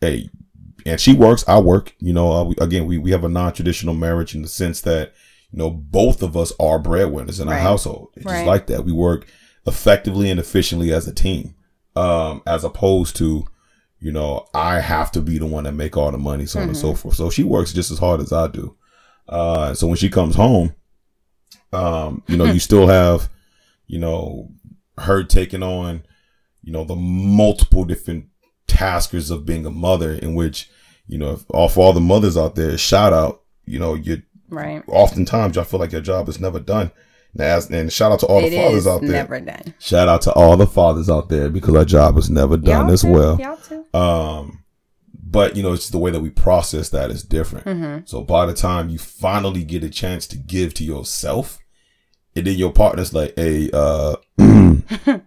hey, 0.00 0.28
and 0.86 1.00
she 1.00 1.14
works, 1.14 1.44
I 1.48 1.58
work. 1.60 1.94
You 2.00 2.12
know, 2.12 2.32
uh, 2.32 2.44
we, 2.44 2.54
again, 2.58 2.86
we 2.86 2.98
we 2.98 3.10
have 3.12 3.24
a 3.24 3.28
non 3.28 3.52
traditional 3.52 3.94
marriage 3.94 4.34
in 4.34 4.42
the 4.42 4.48
sense 4.48 4.80
that 4.82 5.12
you 5.50 5.58
know 5.58 5.70
both 5.70 6.22
of 6.22 6.36
us 6.36 6.52
are 6.58 6.78
breadwinners 6.78 7.40
in 7.40 7.48
our 7.48 7.54
household. 7.58 8.10
It's 8.16 8.24
just 8.24 8.46
like 8.46 8.66
that. 8.68 8.84
We 8.84 8.92
work 8.92 9.26
effectively 9.66 10.30
and 10.30 10.40
efficiently 10.40 10.92
as 10.92 11.06
a 11.06 11.14
team, 11.14 11.54
um, 11.96 12.42
as 12.46 12.64
opposed 12.64 13.16
to 13.16 13.44
you 14.00 14.12
know 14.12 14.46
I 14.54 14.80
have 14.80 15.12
to 15.12 15.20
be 15.20 15.38
the 15.38 15.46
one 15.46 15.64
that 15.64 15.72
make 15.72 15.96
all 15.96 16.10
the 16.10 16.18
money, 16.18 16.46
so 16.46 16.58
on 16.58 16.64
and 16.68 16.72
Mm-hmm. 16.76 16.80
so 16.80 16.94
forth. 16.94 17.14
So 17.16 17.30
she 17.30 17.44
works 17.44 17.72
just 17.72 17.90
as 17.90 17.98
hard 17.98 18.20
as 18.20 18.32
I 18.32 18.48
do. 18.48 18.76
Uh, 19.28 19.72
so 19.74 19.86
when 19.86 19.96
she 19.96 20.08
comes 20.10 20.34
home, 20.34 20.74
um, 21.72 22.22
you 22.26 22.36
know, 22.36 22.44
you 22.44 22.58
still 22.68 22.86
have, 22.88 23.28
you 23.86 23.98
know, 23.98 24.50
her 24.98 25.22
taking 25.22 25.62
on, 25.62 26.02
you 26.62 26.72
know, 26.72 26.84
the 26.84 26.96
multiple 26.96 27.84
different 27.84 28.26
taskers 28.66 29.30
of 29.30 29.44
being 29.46 29.66
a 29.66 29.70
mother 29.70 30.12
in 30.12 30.34
which, 30.34 30.70
you 31.06 31.18
know, 31.18 31.32
if, 31.32 31.44
all 31.50 31.70
all 31.76 31.92
the 31.92 32.00
mothers 32.00 32.36
out 32.36 32.54
there, 32.54 32.76
shout 32.78 33.12
out, 33.12 33.42
you 33.64 33.78
know, 33.78 33.94
you 33.94 34.22
Right. 34.48 34.82
oftentimes 34.86 35.56
y'all 35.56 35.64
feel 35.64 35.80
like 35.80 35.92
your 35.92 36.00
job 36.02 36.28
is 36.28 36.38
never 36.40 36.60
done. 36.60 36.90
And, 37.32 37.40
as, 37.40 37.70
and 37.70 37.90
shout 37.90 38.12
out 38.12 38.20
to 38.20 38.26
all 38.26 38.44
It 38.44 38.50
the 38.50 38.56
fathers 38.56 38.86
out 38.86 39.00
there. 39.00 39.10
never 39.10 39.40
done. 39.40 39.74
Shout 39.78 40.06
out 40.08 40.20
to 40.22 40.32
all 40.32 40.56
the 40.58 40.66
fathers 40.66 41.08
out 41.08 41.30
there 41.30 41.48
because 41.48 41.74
our 41.74 41.84
job 41.86 42.18
is 42.18 42.28
never 42.28 42.58
done 42.58 42.84
Y'all 42.86 42.92
as 42.92 43.00
too. 43.02 43.08
well. 43.10 43.40
Y'all 43.40 43.56
too. 43.56 43.86
Um, 43.98 44.64
but 45.24 45.56
you 45.56 45.62
know, 45.62 45.72
it's 45.72 45.88
the 45.88 45.98
way 45.98 46.10
that 46.10 46.20
we 46.20 46.28
process 46.28 46.90
that 46.90 47.10
is 47.10 47.22
different. 47.24 47.64
Mm-hmm. 47.64 48.04
So 48.04 48.20
by 48.22 48.44
the 48.44 48.52
time 48.52 48.90
you 48.90 48.98
finally 48.98 49.64
get 49.64 49.82
a 49.82 49.88
chance 49.88 50.26
to 50.26 50.36
give 50.36 50.74
to 50.74 50.84
yourself, 50.84 51.58
and 52.36 52.46
then 52.46 52.58
your 52.58 52.70
partner's 52.72 53.14
like, 53.14 53.32
"Hey, 53.36 53.70
uh, 53.72 54.16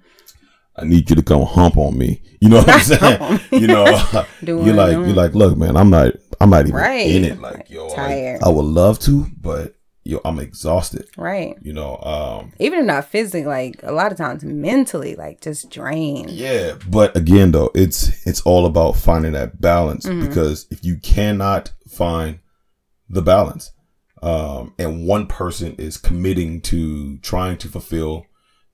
I 0.78 0.84
need 0.86 1.10
you 1.10 1.16
to 1.16 1.24
come 1.24 1.44
hump 1.44 1.78
on 1.78 1.98
me." 1.98 2.22
You 2.42 2.50
know 2.50 2.58
what 2.58 2.70
I'm 2.70 2.80
saying? 2.82 3.40
you 3.52 3.68
know, 3.68 3.86
you're 4.42 4.74
like, 4.76 4.92
you're 4.94 5.08
like, 5.14 5.34
look, 5.34 5.58
man, 5.58 5.76
I'm 5.78 5.90
not, 5.90 6.14
I'm 6.42 6.50
not 6.50 6.62
even 6.68 6.76
Right. 6.76 7.08
in 7.10 7.24
it. 7.26 7.40
Like, 7.42 7.70
yo, 7.70 7.90
Tired. 7.96 8.42
I 8.44 8.50
would 8.50 8.66
love 8.66 9.00
to, 9.00 9.26
but 9.42 9.76
yo, 10.04 10.20
I'm 10.24 10.38
exhausted. 10.40 11.08
Right. 11.18 11.56
You 11.62 11.74
know, 11.74 11.98
um, 11.98 12.54
Even 12.60 12.80
if 12.80 12.86
not 12.86 13.06
physically, 13.06 13.46
like 13.46 13.80
a 13.84 13.92
lot 13.92 14.12
of 14.12 14.18
times 14.18 14.44
mentally, 14.44 15.16
like 15.16 15.42
just 15.42 15.72
drained. 15.72 16.30
Yeah, 16.30 16.76
but 16.88 17.16
again 17.18 17.52
though, 17.52 17.72
it's 17.74 18.26
it's 18.28 18.42
all 18.42 18.66
about 18.68 18.96
finding 18.98 19.32
that 19.32 19.60
balance 19.62 20.06
Mm-hmm. 20.06 20.28
because 20.28 20.68
if 20.70 20.84
you 20.86 20.98
cannot 20.98 21.74
find 21.90 22.40
the 23.10 23.22
balance, 23.24 23.72
um, 24.22 24.74
and 24.78 25.08
one 25.08 25.26
person 25.28 25.74
is 25.78 25.98
committing 25.98 26.62
to 26.62 27.18
trying 27.20 27.58
to 27.60 27.68
fulfill 27.68 28.26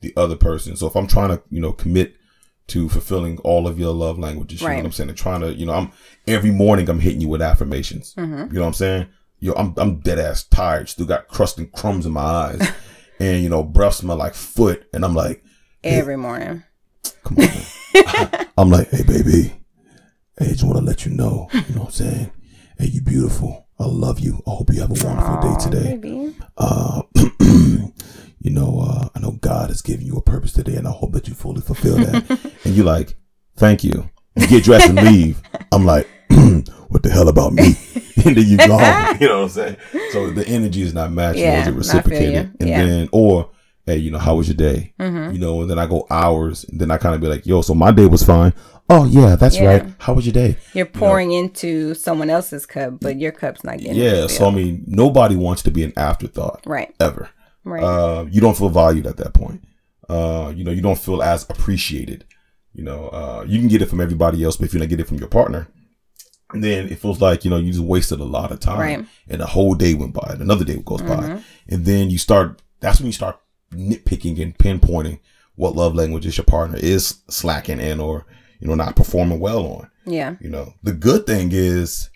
the 0.02 0.14
other 0.18 0.36
person. 0.36 0.76
So 0.76 0.88
if 0.88 0.96
I'm 0.96 1.08
trying 1.08 1.30
to, 1.30 1.42
you 1.50 1.62
know, 1.62 1.72
commit 1.72 2.16
to 2.68 2.90
fulfilling 2.90 3.38
all 3.40 3.68
of 3.68 3.80
your 3.80 3.94
love 3.94 4.20
languages, 4.20 4.62
you 4.62 4.68
know 4.68 4.76
what 4.76 4.86
I'm 4.86 4.92
saying? 4.92 5.10
And 5.10 5.18
trying 5.18 5.42
to, 5.42 5.54
you 5.54 5.66
know, 5.66 5.74
I'm 5.74 5.92
every 6.28 6.52
morning 6.52 6.90
I'm 6.90 7.00
hitting 7.00 7.22
you 7.22 7.28
with 7.28 7.42
affirmations. 7.42 8.14
Mm-hmm. 8.16 8.54
You 8.54 8.60
know 8.60 8.62
what 8.62 8.68
I'm 8.68 8.74
saying? 8.74 9.08
Yo, 9.40 9.54
I'm 9.54 9.74
I'm 9.78 10.00
dead 10.02 10.20
ass 10.20 10.44
tired. 10.44 10.90
Still 10.90 11.08
got 11.08 11.28
crust 11.28 11.58
and 11.58 11.72
crumbs 11.72 12.06
in 12.06 12.12
my 12.12 12.22
eyes, 12.22 12.72
and 13.20 13.42
you 13.42 13.50
know, 13.50 13.64
breath 13.64 13.96
smell 13.96 14.18
like 14.18 14.36
foot, 14.36 14.86
and 14.94 15.04
I'm 15.04 15.16
like. 15.16 15.44
Every 15.84 16.16
morning. 16.16 16.64
Come 17.24 17.40
on. 17.40 18.46
I'm 18.58 18.70
like, 18.70 18.90
hey, 18.92 19.02
baby. 19.04 19.54
Hey, 20.38 20.52
just 20.52 20.64
want 20.64 20.78
to 20.78 20.84
let 20.84 21.06
you 21.08 21.12
know. 21.12 21.48
You 21.52 21.76
know 21.76 21.82
what 21.82 21.86
I'm 21.88 21.92
saying? 21.92 22.32
Hey, 22.78 22.86
you 22.88 23.02
beautiful. 23.02 23.68
I 23.80 23.86
love 23.86 24.20
you. 24.20 24.44
I 24.46 24.52
hope 24.52 24.72
you 24.72 24.80
have 24.82 24.92
a 24.92 25.06
wonderful 25.06 25.36
Aw, 25.38 25.58
day 25.58 25.64
today. 25.64 25.98
baby. 25.98 26.36
Uh, 26.56 27.02
you 28.42 28.52
know, 28.52 28.80
uh, 28.88 29.10
I 29.16 29.20
know 29.20 29.32
God 29.42 29.70
has 29.70 29.82
given 29.82 30.06
you 30.06 30.16
a 30.18 30.22
purpose 30.22 30.52
today, 30.54 30.76
and 30.76 30.88
I 30.88 30.92
hope 30.92 31.12
that 31.14 31.28
you 31.28 31.34
fully 31.34 31.62
fulfill 31.62 31.96
that. 31.98 32.52
and 32.66 32.76
you're 32.76 32.86
like, 32.86 33.16
thank 33.56 33.84
you. 33.84 34.10
You 34.36 34.48
get 34.48 34.64
dressed 34.64 34.90
and 34.90 34.98
leave. 35.02 35.42
I'm 35.72 35.86
like, 35.86 36.08
what 36.90 37.04
the 37.04 37.10
hell 37.12 37.28
about 37.30 37.54
me? 37.54 37.64
and 38.26 38.36
then 38.36 38.46
you 38.48 38.58
go 38.58 38.78
home. 38.78 39.18
You 39.20 39.28
know 39.28 39.38
what 39.38 39.44
I'm 39.44 39.50
saying? 39.50 39.78
So 40.12 40.30
the 40.32 40.48
energy 40.48 40.82
is 40.82 40.94
not 40.94 41.12
matching. 41.12 41.42
Yeah, 41.44 41.68
it 41.68 41.74
reciprocated? 41.74 42.56
And 42.60 42.70
Yeah. 42.70 42.86
then, 42.86 43.10
or, 43.12 43.52
hey, 43.86 43.98
you 43.98 44.10
know, 44.12 44.18
how 44.20 44.36
was 44.36 44.48
your 44.48 44.56
day? 44.58 44.94
Mm-hmm. 45.00 45.34
You 45.34 45.40
know, 45.40 45.62
and 45.62 45.70
then 45.70 45.78
I 45.80 45.86
go 45.86 46.08
hours, 46.10 46.64
and 46.66 46.80
then 46.80 46.92
I 46.92 46.98
kind 46.98 47.14
of 47.14 47.22
be 47.22 47.28
like, 47.28 47.46
yo, 47.46 47.62
so 47.62 47.74
my 47.76 47.92
day 47.92 48.06
was 48.06 48.24
fine. 48.24 48.54
Oh 48.90 49.06
yeah, 49.06 49.36
that's 49.38 49.58
Yeah. 49.58 49.66
right. 49.66 49.86
How 50.00 50.14
was 50.14 50.26
your 50.26 50.34
day? 50.34 50.58
You're 50.74 50.86
pouring 50.86 51.32
into 51.32 51.94
someone 51.94 52.30
else's 52.30 52.66
cup, 52.66 53.00
but 53.00 53.18
your 53.20 53.32
cup's 53.32 53.64
not 53.64 53.78
getting 53.78 53.96
Yeah. 53.96 54.28
So 54.28 54.48
I 54.48 54.52
mean, 54.52 54.84
nobody 54.88 55.36
wants 55.36 55.62
to 55.64 55.72
be 55.72 55.84
an 55.84 55.94
afterthought 55.96 56.62
right, 56.66 56.94
ever. 57.00 57.30
Right, 57.64 57.84
Uh, 57.84 58.26
you 58.32 58.42
don't 58.42 58.58
feel 58.58 58.70
valued 58.70 59.08
at 59.08 59.18
that 59.18 59.34
point. 59.34 59.64
Uh, 60.10 60.52
you 60.56 60.64
know, 60.64 60.72
you 60.72 60.82
don't 60.82 60.98
feel 61.00 61.22
as 61.24 61.44
appreciated. 61.50 62.26
You 62.74 62.84
know, 62.84 63.08
uh, 63.10 63.46
you 63.48 63.60
can 63.60 63.68
get 63.68 63.82
it 63.82 63.90
from 63.90 64.02
everybody 64.02 64.44
else, 64.44 64.58
but 64.58 64.66
if 64.66 64.74
you 64.74 64.80
don't 64.80 64.90
get 64.90 65.00
it 65.00 65.08
from 65.08 65.18
your 65.18 65.28
partner, 65.28 65.68
then 66.54 66.88
it 66.90 67.00
feels 67.00 67.22
like, 67.22 67.44
you 67.46 67.50
know, 67.50 67.58
you 67.58 67.72
just 67.72 67.84
wasted 67.84 68.20
a 68.20 68.26
lot 68.26 68.52
of 68.52 68.60
time 68.60 68.80
Right. 68.80 69.06
and 69.30 69.42
a 69.42 69.46
whole 69.46 69.74
day 69.74 69.94
went 69.94 70.14
by 70.14 70.28
and 70.34 70.42
another 70.42 70.66
day 70.66 70.82
goes 70.84 71.02
by. 71.02 71.16
Mhm. 71.16 71.44
And 71.70 71.86
then 71.86 72.10
you 72.10 72.18
start, 72.18 72.62
that's 72.82 73.00
when 73.00 73.08
you 73.08 73.14
start 73.14 73.40
nitpicking 73.74 74.42
and 74.42 74.58
pinpointing 74.58 75.20
what 75.56 75.76
love 75.76 75.96
languages 75.96 76.38
your 76.38 76.44
partner 76.46 76.78
is 76.82 77.16
slacking 77.30 77.80
in 77.80 78.00
or, 78.02 78.26
you 78.60 78.68
know, 78.68 78.76
not 78.76 78.96
performing 78.98 79.40
well 79.40 79.66
on. 79.66 79.88
yeah, 80.06 80.36
You 80.42 80.50
know, 80.50 80.74
the 80.84 80.94
good 80.94 81.26
thing 81.28 81.52
is, 81.54 82.10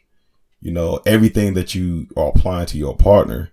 you 0.62 0.72
know, 0.72 1.00
everything 1.06 1.54
that 1.54 1.76
you 1.76 2.08
are 2.18 2.30
applying 2.30 2.66
to 2.68 2.78
your 2.78 2.96
partner, 2.96 3.52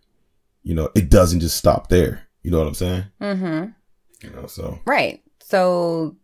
you 0.62 0.74
know, 0.74 0.90
it 0.94 1.10
doesn't 1.10 1.40
just 1.40 1.56
stop 1.56 1.88
there. 1.88 2.28
You 2.42 2.50
know 2.50 2.58
what 2.58 2.68
I'm 2.68 2.74
saying? 2.74 3.04
mm-hmm. 3.20 4.26
You 4.26 4.30
know, 4.30 4.46
so 4.46 4.78
right. 4.84 5.20
So 5.40 6.16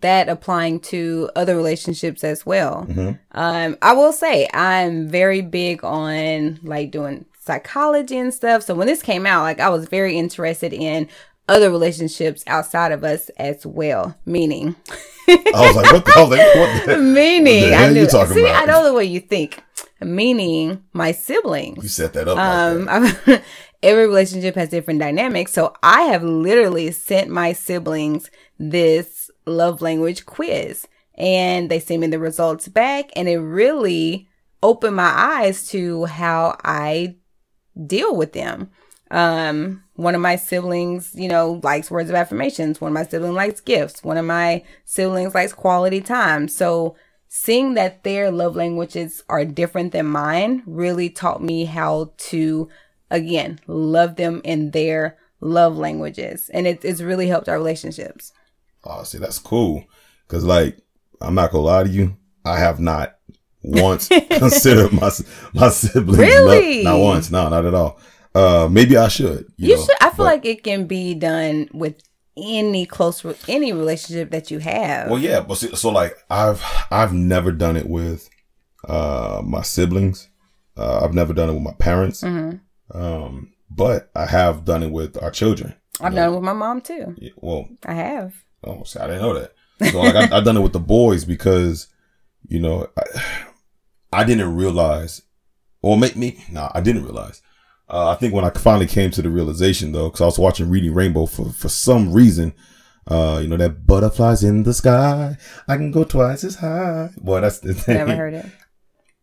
that 0.00 0.28
applying 0.28 0.80
to 0.80 1.30
other 1.36 1.56
relationships 1.56 2.24
as 2.24 2.46
well. 2.46 2.86
mhm. 2.88 3.18
Um, 3.32 3.76
I 3.82 3.92
will 3.92 4.12
say 4.12 4.48
I'm 4.54 5.08
very 5.08 5.42
big 5.42 5.84
on 5.84 6.58
like 6.62 6.90
doing 6.90 7.26
psychology 7.40 8.16
and 8.18 8.32
stuff. 8.32 8.62
So 8.62 8.74
when 8.74 8.86
this 8.86 9.02
came 9.02 9.26
out, 9.26 9.42
like 9.42 9.60
I 9.60 9.68
was 9.68 9.88
very 9.88 10.16
interested 10.16 10.72
in 10.72 11.08
other 11.48 11.70
relationships 11.70 12.44
outside 12.46 12.92
of 12.92 13.02
us 13.04 13.28
as 13.30 13.66
well. 13.66 14.16
Meaning, 14.24 14.76
I 15.28 15.36
was 15.54 15.76
like, 15.76 15.92
what 15.92 16.04
the, 16.04 16.12
hell? 16.12 16.28
like, 16.28 16.54
what 16.54 16.86
the, 16.86 16.98
meaning, 16.98 17.62
What 17.70 17.70
the 17.70 17.74
I 17.76 17.90
knew. 17.92 18.08
see, 18.08 18.20
about? 18.44 18.62
I 18.62 18.64
know 18.66 18.84
the 18.84 18.94
way 18.94 19.04
you 19.04 19.20
think. 19.20 19.62
Meaning, 20.00 20.82
my 20.92 21.12
siblings. 21.12 21.82
you 21.82 21.88
set 21.88 22.12
that 22.14 22.28
up 22.28 22.38
Um, 22.38 22.86
like. 22.86 23.42
Every 23.82 24.06
relationship 24.06 24.54
has 24.56 24.68
different 24.68 25.00
dynamics. 25.00 25.52
So 25.52 25.74
I 25.82 26.02
have 26.02 26.22
literally 26.22 26.90
sent 26.90 27.30
my 27.30 27.52
siblings 27.54 28.30
this 28.58 29.30
love 29.46 29.80
language 29.80 30.26
quiz 30.26 30.86
and 31.14 31.70
they 31.70 31.80
sent 31.80 32.00
me 32.02 32.06
the 32.06 32.18
results 32.18 32.68
back 32.68 33.10
and 33.16 33.28
it 33.28 33.38
really 33.38 34.28
opened 34.62 34.96
my 34.96 35.12
eyes 35.14 35.68
to 35.68 36.04
how 36.04 36.56
I 36.62 37.16
deal 37.86 38.14
with 38.14 38.32
them. 38.32 38.70
Um, 39.10 39.82
one 39.94 40.14
of 40.14 40.20
my 40.20 40.36
siblings, 40.36 41.14
you 41.14 41.28
know, 41.28 41.60
likes 41.62 41.90
words 41.90 42.10
of 42.10 42.16
affirmations. 42.16 42.80
One 42.80 42.90
of 42.90 42.94
my 42.94 43.04
siblings 43.04 43.34
likes 43.34 43.60
gifts. 43.60 44.04
One 44.04 44.16
of 44.16 44.24
my 44.24 44.62
siblings 44.84 45.34
likes 45.34 45.52
quality 45.52 46.00
time. 46.00 46.48
So 46.48 46.96
seeing 47.32 47.74
that 47.74 48.02
their 48.02 48.28
love 48.32 48.56
languages 48.56 49.22
are 49.28 49.44
different 49.44 49.92
than 49.92 50.04
mine 50.06 50.64
really 50.66 51.08
taught 51.08 51.40
me 51.40 51.64
how 51.64 52.12
to, 52.16 52.68
again, 53.08 53.60
love 53.68 54.16
them 54.16 54.40
in 54.42 54.72
their 54.72 55.16
love 55.40 55.78
languages. 55.78 56.50
And 56.52 56.66
it, 56.66 56.84
it's 56.84 57.00
really 57.00 57.28
helped 57.28 57.48
our 57.48 57.56
relationships. 57.56 58.32
Oh, 58.82 59.04
see, 59.04 59.18
that's 59.18 59.38
cool. 59.38 59.84
Cause 60.26 60.42
like, 60.42 60.76
I'm 61.20 61.36
not 61.36 61.52
gonna 61.52 61.62
lie 61.64 61.84
to 61.84 61.88
you. 61.88 62.16
I 62.44 62.58
have 62.58 62.80
not 62.80 63.16
once 63.62 64.08
considered 64.30 64.92
my 64.92 65.10
my 65.54 65.68
siblings. 65.68 66.18
Really? 66.18 66.82
Not, 66.82 66.90
not 66.94 66.98
once. 66.98 67.30
No, 67.30 67.48
not 67.48 67.64
at 67.64 67.74
all. 67.74 68.00
Uh, 68.34 68.68
maybe 68.70 68.96
I 68.96 69.06
should. 69.08 69.46
You, 69.56 69.68
You 69.70 69.76
know, 69.76 69.82
should, 69.82 69.96
I 70.00 70.06
feel 70.10 70.16
but- 70.18 70.24
like 70.24 70.46
it 70.46 70.64
can 70.64 70.86
be 70.86 71.14
done 71.14 71.68
with 71.72 72.00
any 72.36 72.86
close, 72.86 73.24
any 73.48 73.72
relationship 73.72 74.30
that 74.30 74.50
you 74.50 74.58
have. 74.60 75.10
Well, 75.10 75.18
yeah, 75.20 75.40
but 75.40 75.56
see, 75.56 75.74
so 75.76 75.90
like 75.90 76.16
I've 76.30 76.62
I've 76.90 77.12
never 77.12 77.52
done 77.52 77.76
it 77.76 77.88
with 77.88 78.28
uh 78.88 79.42
my 79.44 79.62
siblings. 79.62 80.28
Uh, 80.76 81.00
I've 81.04 81.14
never 81.14 81.32
done 81.34 81.50
it 81.50 81.54
with 81.54 81.62
my 81.62 81.74
parents. 81.74 82.22
hmm 82.22 82.52
Um, 82.94 83.52
but 83.68 84.10
I 84.14 84.26
have 84.26 84.64
done 84.64 84.82
it 84.82 84.90
with 84.90 85.22
our 85.22 85.30
children. 85.30 85.74
I've 86.00 86.14
done 86.14 86.32
it 86.32 86.34
with 86.34 86.44
my 86.44 86.54
mom 86.54 86.80
too. 86.80 87.14
Yeah, 87.18 87.32
Well, 87.36 87.68
I 87.84 87.92
have. 87.94 88.32
oh, 88.64 88.84
see, 88.84 88.98
I 88.98 89.06
didn't 89.06 89.22
know 89.22 89.34
that. 89.38 89.52
So 89.90 90.00
like 90.00 90.16
I, 90.16 90.36
I've 90.36 90.44
done 90.44 90.56
it 90.56 90.60
with 90.62 90.72
the 90.72 90.80
boys 90.80 91.24
because, 91.26 91.88
you 92.48 92.58
know, 92.60 92.86
I, 92.96 93.02
I 94.12 94.24
didn't 94.24 94.54
realize, 94.56 95.22
or 95.82 95.96
make 95.98 96.16
me, 96.16 96.42
nah, 96.50 96.70
I 96.74 96.80
didn't 96.80 97.04
realize. 97.04 97.42
Uh, 97.90 98.10
I 98.10 98.14
think 98.14 98.32
when 98.32 98.44
I 98.44 98.50
finally 98.50 98.86
came 98.86 99.10
to 99.10 99.22
the 99.22 99.30
realization 99.30 99.92
though, 99.92 100.06
because 100.08 100.20
I 100.20 100.26
was 100.26 100.38
watching 100.38 100.70
Reading 100.70 100.94
Rainbow 100.94 101.26
for 101.26 101.50
for 101.50 101.68
some 101.68 102.12
reason, 102.12 102.54
uh, 103.08 103.40
you 103.42 103.48
know 103.48 103.56
that 103.56 103.86
butterflies 103.86 104.44
in 104.44 104.62
the 104.62 104.72
sky, 104.72 105.36
I 105.66 105.76
can 105.76 105.90
go 105.90 106.04
twice 106.04 106.44
as 106.44 106.54
high. 106.56 107.10
Boy, 107.18 107.40
that's 107.40 107.58
the 107.58 107.74
thing. 107.74 107.96
Never 107.96 108.14
heard 108.14 108.34
it. 108.34 108.46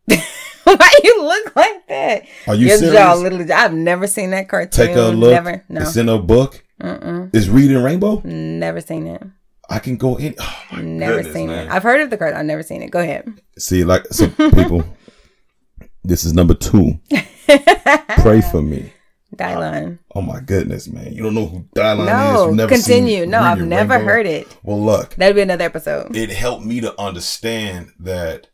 Why 0.66 0.92
you 1.04 1.24
look 1.24 1.56
like 1.56 1.88
that? 1.88 2.24
Are 2.46 2.56
you 2.56 2.68
Your 2.68 2.78
serious? 2.78 2.96
jaw 2.98 3.14
literally. 3.14 3.50
I've 3.52 3.74
never 3.74 4.06
seen 4.06 4.32
that 4.32 4.50
cartoon. 4.50 4.88
Take 4.88 4.98
a 4.98 5.04
look. 5.10 5.32
Never. 5.32 5.64
No. 5.70 5.82
It's 5.82 5.96
in 5.96 6.10
a 6.10 6.20
book. 6.20 6.62
Mm-mm. 6.82 7.34
It's 7.34 7.48
Reading 7.48 7.82
Rainbow. 7.82 8.22
Never 8.26 8.82
seen 8.82 9.08
it. 9.08 9.24
I 9.70 9.80
can 9.80 9.96
go 9.98 10.18
in. 10.18 10.36
Oh 10.40 10.64
my 10.74 10.82
Never 10.82 11.16
goodness, 11.18 11.34
seen 11.34 11.48
man. 11.48 11.68
it. 11.68 11.72
I've 11.72 11.84
heard 11.84 12.02
of 12.02 12.10
the 12.10 12.18
cartoon. 12.18 12.38
I've 12.38 12.46
never 12.46 12.64
seen 12.64 12.82
it. 12.82 12.92
Go 12.92 13.00
ahead. 13.00 13.30
See, 13.58 13.84
like 13.86 14.06
some 14.08 14.32
people. 14.32 14.84
This 16.08 16.24
is 16.24 16.34
number 16.34 16.54
two. 16.54 17.02
Pray 18.20 18.40
for 18.40 18.62
me. 18.62 18.94
Dylan. 19.36 20.00
Oh 20.16 20.22
my 20.22 20.40
goodness, 20.40 20.88
man! 20.88 21.12
You 21.14 21.22
don't 21.24 21.36
know 21.36 21.48
who 21.48 21.66
Dylan 21.76 22.00
is. 22.00 22.06
No, 22.06 22.46
You've 22.48 22.56
never 22.56 22.70
continue. 22.74 23.22
seen 23.24 23.30
No, 23.30 23.42
I've 23.42 23.62
never 23.62 24.00
heard 24.00 24.26
it. 24.26 24.48
Well, 24.64 24.82
look, 24.82 25.16
That'd 25.16 25.36
be 25.36 25.42
another 25.42 25.66
episode. 25.66 26.16
it 26.16 26.30
helped 26.30 26.64
me 26.66 26.80
to 26.80 26.98
understand 27.00 27.92
that 28.00 28.48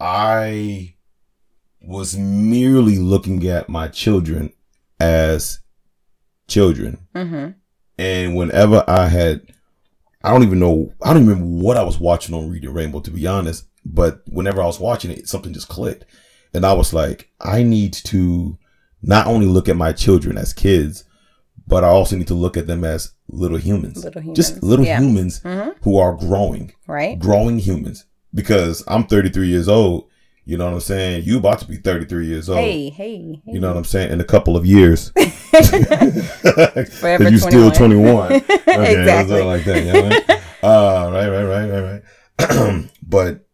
I 0.00 0.94
was 1.82 2.16
merely 2.16 2.96
looking 2.98 3.46
at 3.46 3.68
my 3.68 3.88
children 3.88 4.54
as 4.98 5.60
children. 6.48 7.06
Mm-hmm. 7.14 7.50
And 7.98 8.36
whenever 8.36 8.84
I 8.88 9.08
had, 9.08 9.42
I 10.24 10.30
don't 10.30 10.44
even 10.44 10.60
know, 10.60 10.94
I 11.02 11.12
don't 11.12 11.24
even 11.24 11.28
remember 11.40 11.62
what 11.62 11.76
I 11.76 11.82
was 11.82 12.00
watching 12.00 12.34
on 12.34 12.48
Reading 12.48 12.72
Rainbow, 12.72 13.00
to 13.00 13.10
be 13.10 13.26
honest. 13.26 13.66
But 13.84 14.22
whenever 14.26 14.62
I 14.62 14.66
was 14.66 14.80
watching 14.80 15.10
it, 15.10 15.28
something 15.28 15.52
just 15.52 15.68
clicked. 15.68 16.06
And 16.54 16.64
I 16.64 16.72
was 16.72 16.92
like, 16.94 17.30
I 17.40 17.62
need 17.62 17.92
to 18.06 18.56
not 19.02 19.26
only 19.26 19.46
look 19.46 19.68
at 19.68 19.76
my 19.76 19.92
children 19.92 20.38
as 20.38 20.52
kids, 20.52 21.04
but 21.66 21.84
I 21.84 21.88
also 21.88 22.16
need 22.16 22.28
to 22.28 22.34
look 22.34 22.56
at 22.56 22.66
them 22.66 22.84
as 22.84 23.12
little 23.28 23.58
humans. 23.58 24.02
Little 24.04 24.22
humans. 24.22 24.36
Just 24.36 24.62
little 24.62 24.84
Yeah. 24.86 25.00
humans 25.00 25.40
Mhm. 25.44 25.74
who 25.82 25.98
are 25.98 26.14
growing, 26.14 26.72
Right? 26.86 27.18
growing 27.18 27.58
humans. 27.58 28.04
Because 28.34 28.82
I'm 28.86 29.04
33 29.06 29.48
years 29.48 29.68
old. 29.68 30.04
You 30.44 30.56
know 30.56 30.66
what 30.66 30.74
I'm 30.74 30.80
saying? 30.80 31.24
You 31.24 31.38
about 31.38 31.58
to 31.60 31.66
be 31.66 31.76
33 31.76 32.26
years 32.28 32.48
old. 32.48 32.60
Hey, 32.60 32.88
hey, 32.90 33.40
hey. 33.44 33.52
You 33.52 33.58
know 33.58 33.66
what 33.68 33.76
I'm 33.76 33.84
saying? 33.84 34.12
In 34.12 34.20
a 34.20 34.24
couple 34.24 34.56
of 34.56 34.64
years. 34.64 35.10
Forever 37.00 37.28
you 37.30 37.38
still 37.38 37.70
21. 37.70 38.28
21. 38.28 38.32
Okay, 38.68 39.00
Exactly. 39.00 39.42
like 39.42 39.64
that. 39.64 39.84
You 39.84 39.92
know 39.92 40.04
I 40.04 40.08
mean? 40.08 40.20
uh, 40.62 41.10
right, 41.12 41.28
right, 41.28 41.44
right, 41.44 41.70
right, 41.70 42.02
right. 42.38 42.90
but 43.02 43.45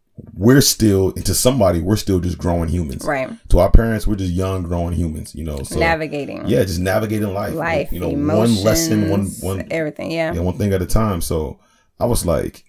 we're 0.43 0.61
still, 0.61 1.13
to 1.13 1.35
somebody, 1.35 1.81
we're 1.81 1.95
still 1.95 2.19
just 2.19 2.37
growing 2.37 2.69
humans. 2.69 3.05
right. 3.05 3.31
To 3.51 3.61
our 3.61 3.71
parents, 3.71 4.09
we're 4.09 4.17
just 4.17 4.33
young, 4.33 4.65
growing 4.65 4.93
humans, 4.93 5.37
you 5.37 5.45
know. 5.45 5.63
So, 5.63 5.79
Navigating. 5.79 6.49
yeah, 6.49 6.65
just 6.65 6.81
navigating 6.81 7.33
life. 7.33 7.55
Life. 7.55 7.93
You 7.93 8.01
know, 8.01 8.11
emotions, 8.11 8.57
one 8.57 8.65
lesson, 8.65 9.09
one, 9.09 9.27
one, 9.41 9.69
everything. 9.71 10.11
Yeah. 10.11 10.33
yeah, 10.33 10.41
one 10.41 10.59
thing 10.59 10.73
at 10.73 10.83
a 10.83 10.87
time. 10.87 11.21
So 11.21 11.61
I 12.01 12.07
was 12.07 12.27
like, 12.27 12.65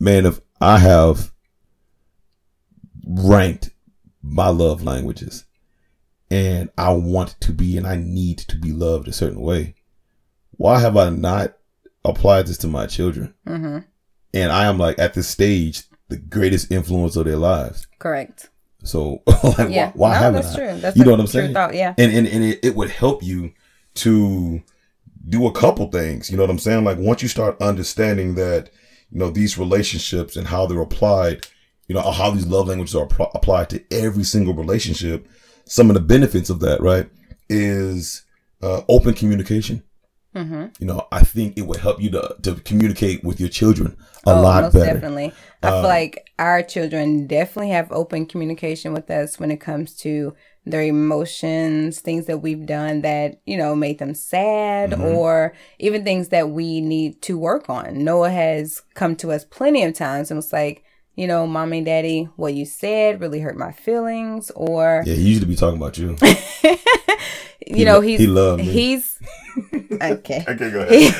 man, 0.00 0.26
if 0.26 0.40
I 0.60 0.78
have 0.78 1.32
ranked 3.06 3.70
my 4.20 4.48
love 4.48 4.82
languages 4.82 5.44
and 6.32 6.68
I 6.76 6.90
want 6.90 7.36
to 7.42 7.52
be 7.52 7.76
and 7.76 7.86
I 7.86 7.94
need 7.94 8.38
to 8.38 8.56
be 8.56 8.72
loved 8.72 9.06
a 9.06 9.12
certain 9.12 9.40
way, 9.40 9.76
why 10.50 10.80
have 10.80 10.96
I 10.96 11.10
not 11.10 11.56
applied 12.04 12.48
this 12.48 12.58
to 12.58 12.66
my 12.66 12.86
children? 12.86 13.34
Mm-hmm. 13.46 13.78
And 14.34 14.52
I 14.52 14.64
am 14.64 14.78
like 14.78 14.98
at 14.98 15.14
this 15.14 15.28
stage, 15.28 15.84
the 16.08 16.16
greatest 16.16 16.70
influence 16.70 17.16
of 17.16 17.24
their 17.26 17.36
lives. 17.36 17.86
Correct. 17.98 18.50
So 18.84 19.22
like, 19.26 19.70
Yeah. 19.70 19.92
why, 19.94 20.10
why 20.10 20.14
no, 20.14 20.18
haven't 20.20 20.42
that's 20.42 20.54
I? 20.54 20.58
true. 20.58 20.80
That's 20.80 20.96
You 20.96 21.04
know 21.04 21.10
what 21.12 21.20
I'm 21.20 21.26
saying? 21.26 21.52
Thought. 21.54 21.74
Yeah. 21.74 21.94
and 21.98 22.12
and, 22.12 22.26
and 22.26 22.44
it, 22.44 22.60
it 22.62 22.74
would 22.76 22.90
help 22.90 23.22
you 23.22 23.52
to 23.94 24.62
do 25.28 25.46
a 25.46 25.52
couple 25.52 25.90
things 25.90 26.30
you 26.30 26.36
know 26.36 26.42
what 26.44 26.48
i'm 26.50 26.58
saying 26.58 26.84
like 26.84 26.96
once 26.96 27.20
you 27.20 27.28
start 27.28 27.60
understanding 27.60 28.34
that 28.36 28.70
you 29.10 29.18
know 29.18 29.28
these 29.28 29.58
relationships 29.58 30.36
and 30.36 30.46
how 30.46 30.64
they're 30.64 30.80
applied 30.80 31.46
you 31.86 31.94
know 31.94 32.00
how 32.12 32.30
these 32.30 32.46
love 32.46 32.68
languages 32.68 32.94
are 32.94 33.06
appl- 33.06 33.30
applied 33.34 33.68
to 33.68 33.82
every 33.90 34.22
single 34.24 34.54
relationship 34.54 35.26
some 35.66 35.90
of 35.90 35.94
the 35.94 36.00
benefits 36.00 36.48
of 36.48 36.60
that 36.60 36.80
right 36.80 37.10
is 37.50 38.24
uh, 38.62 38.80
open 38.88 39.12
communication 39.12 39.82
Mm-hmm. 40.34 40.66
you 40.78 40.86
know 40.86 41.08
i 41.10 41.22
think 41.22 41.56
it 41.56 41.62
would 41.62 41.78
help 41.80 42.00
you 42.02 42.10
to, 42.10 42.36
to 42.42 42.54
communicate 42.56 43.24
with 43.24 43.40
your 43.40 43.48
children 43.48 43.96
a 44.26 44.30
oh, 44.30 44.40
lot 44.42 44.62
most 44.64 44.74
better 44.74 44.92
definitely. 44.92 45.32
I 45.62 45.68
Uh, 45.68 45.80
feel 45.80 45.88
like 45.88 46.28
our 46.38 46.62
children 46.62 47.26
definitely 47.26 47.70
have 47.70 47.90
open 47.90 48.26
communication 48.26 48.92
with 48.92 49.10
us 49.10 49.40
when 49.40 49.50
it 49.50 49.56
comes 49.60 49.94
to 49.96 50.34
their 50.66 50.82
emotions, 50.82 52.00
things 52.00 52.26
that 52.26 52.42
we've 52.42 52.66
done 52.66 53.00
that, 53.02 53.40
you 53.46 53.56
know, 53.56 53.74
made 53.74 53.98
them 53.98 54.14
sad 54.14 54.90
Mhm. 54.90 55.14
or 55.16 55.54
even 55.78 56.04
things 56.04 56.28
that 56.28 56.50
we 56.50 56.80
need 56.82 57.22
to 57.22 57.38
work 57.38 57.70
on. 57.70 58.04
Noah 58.04 58.30
has 58.30 58.82
come 58.94 59.16
to 59.16 59.32
us 59.32 59.44
plenty 59.44 59.82
of 59.82 59.94
times 59.94 60.30
and 60.30 60.36
was 60.36 60.52
like, 60.52 60.84
you 61.18 61.26
know, 61.26 61.48
mommy, 61.48 61.78
and 61.78 61.86
daddy, 61.86 62.28
what 62.36 62.54
you 62.54 62.64
said 62.64 63.20
really 63.20 63.40
hurt 63.40 63.56
my 63.56 63.72
feelings 63.72 64.52
or 64.52 65.02
yeah 65.04 65.14
he 65.14 65.22
used 65.22 65.40
to 65.40 65.48
be 65.48 65.56
talking 65.56 65.76
about 65.76 65.98
you 65.98 66.16
you 67.66 67.84
know, 67.84 68.00
he's 68.00 68.20
he 68.20 68.28
loved 68.28 68.62
me. 68.64 68.70
he's 68.70 69.18
okay. 70.00 70.44
okay 70.46 70.70
go 70.70 70.86
he, 70.88 71.10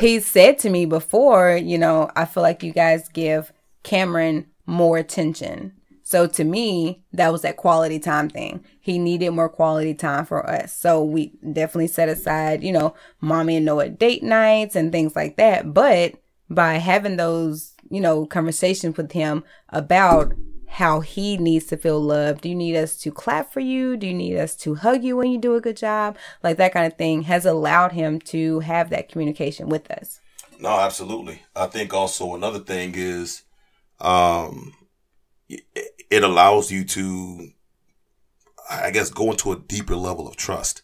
he 0.00 0.18
said 0.18 0.58
to 0.58 0.70
me 0.70 0.86
before, 0.86 1.56
you 1.56 1.78
know, 1.78 2.10
I 2.16 2.24
feel 2.24 2.42
like 2.42 2.64
you 2.64 2.72
guys 2.72 3.08
give 3.10 3.52
Cameron 3.84 4.48
more 4.66 4.98
attention. 4.98 5.72
So 6.02 6.26
to 6.26 6.42
me, 6.42 7.04
that 7.12 7.30
was 7.30 7.42
that 7.42 7.58
quality 7.58 8.00
time 8.00 8.28
thing. 8.30 8.64
He 8.80 8.98
needed 8.98 9.30
more 9.30 9.48
quality 9.48 9.94
time 9.94 10.24
for 10.24 10.50
us. 10.50 10.74
So 10.74 11.04
we 11.04 11.34
definitely 11.52 11.86
set 11.86 12.08
aside, 12.08 12.64
you 12.64 12.72
know, 12.72 12.94
mommy 13.20 13.56
and 13.56 13.66
Noah 13.66 13.90
date 13.90 14.24
nights 14.24 14.74
and 14.74 14.90
things 14.90 15.14
like 15.14 15.36
that. 15.36 15.72
But 15.72 16.14
by 16.50 16.74
having 16.74 17.16
those, 17.16 17.74
you 17.90 18.00
know, 18.00 18.26
conversations 18.26 18.96
with 18.96 19.12
him 19.12 19.44
about 19.70 20.34
how 20.68 21.00
he 21.00 21.36
needs 21.38 21.64
to 21.66 21.76
feel 21.76 22.00
loved. 22.00 22.42
Do 22.42 22.48
you 22.48 22.54
need 22.54 22.76
us 22.76 22.96
to 22.98 23.10
clap 23.10 23.52
for 23.52 23.60
you? 23.60 23.96
Do 23.96 24.06
you 24.06 24.14
need 24.14 24.36
us 24.36 24.54
to 24.56 24.76
hug 24.76 25.02
you 25.02 25.16
when 25.16 25.30
you 25.30 25.38
do 25.38 25.54
a 25.54 25.60
good 25.60 25.76
job? 25.76 26.16
Like 26.42 26.58
that 26.58 26.72
kind 26.72 26.86
of 26.86 26.98
thing 26.98 27.22
has 27.22 27.46
allowed 27.46 27.92
him 27.92 28.20
to 28.20 28.60
have 28.60 28.90
that 28.90 29.08
communication 29.08 29.68
with 29.68 29.90
us. 29.90 30.20
No, 30.60 30.78
absolutely. 30.80 31.42
I 31.56 31.66
think 31.66 31.94
also 31.94 32.34
another 32.34 32.58
thing 32.58 32.92
is, 32.94 33.42
um, 34.00 34.74
it, 35.48 36.22
allows 36.22 36.70
you 36.70 36.84
to, 36.84 37.50
I 38.70 38.90
guess, 38.90 39.10
go 39.10 39.30
into 39.30 39.52
a 39.52 39.58
deeper 39.58 39.96
level 39.96 40.28
of 40.28 40.36
trust, 40.36 40.82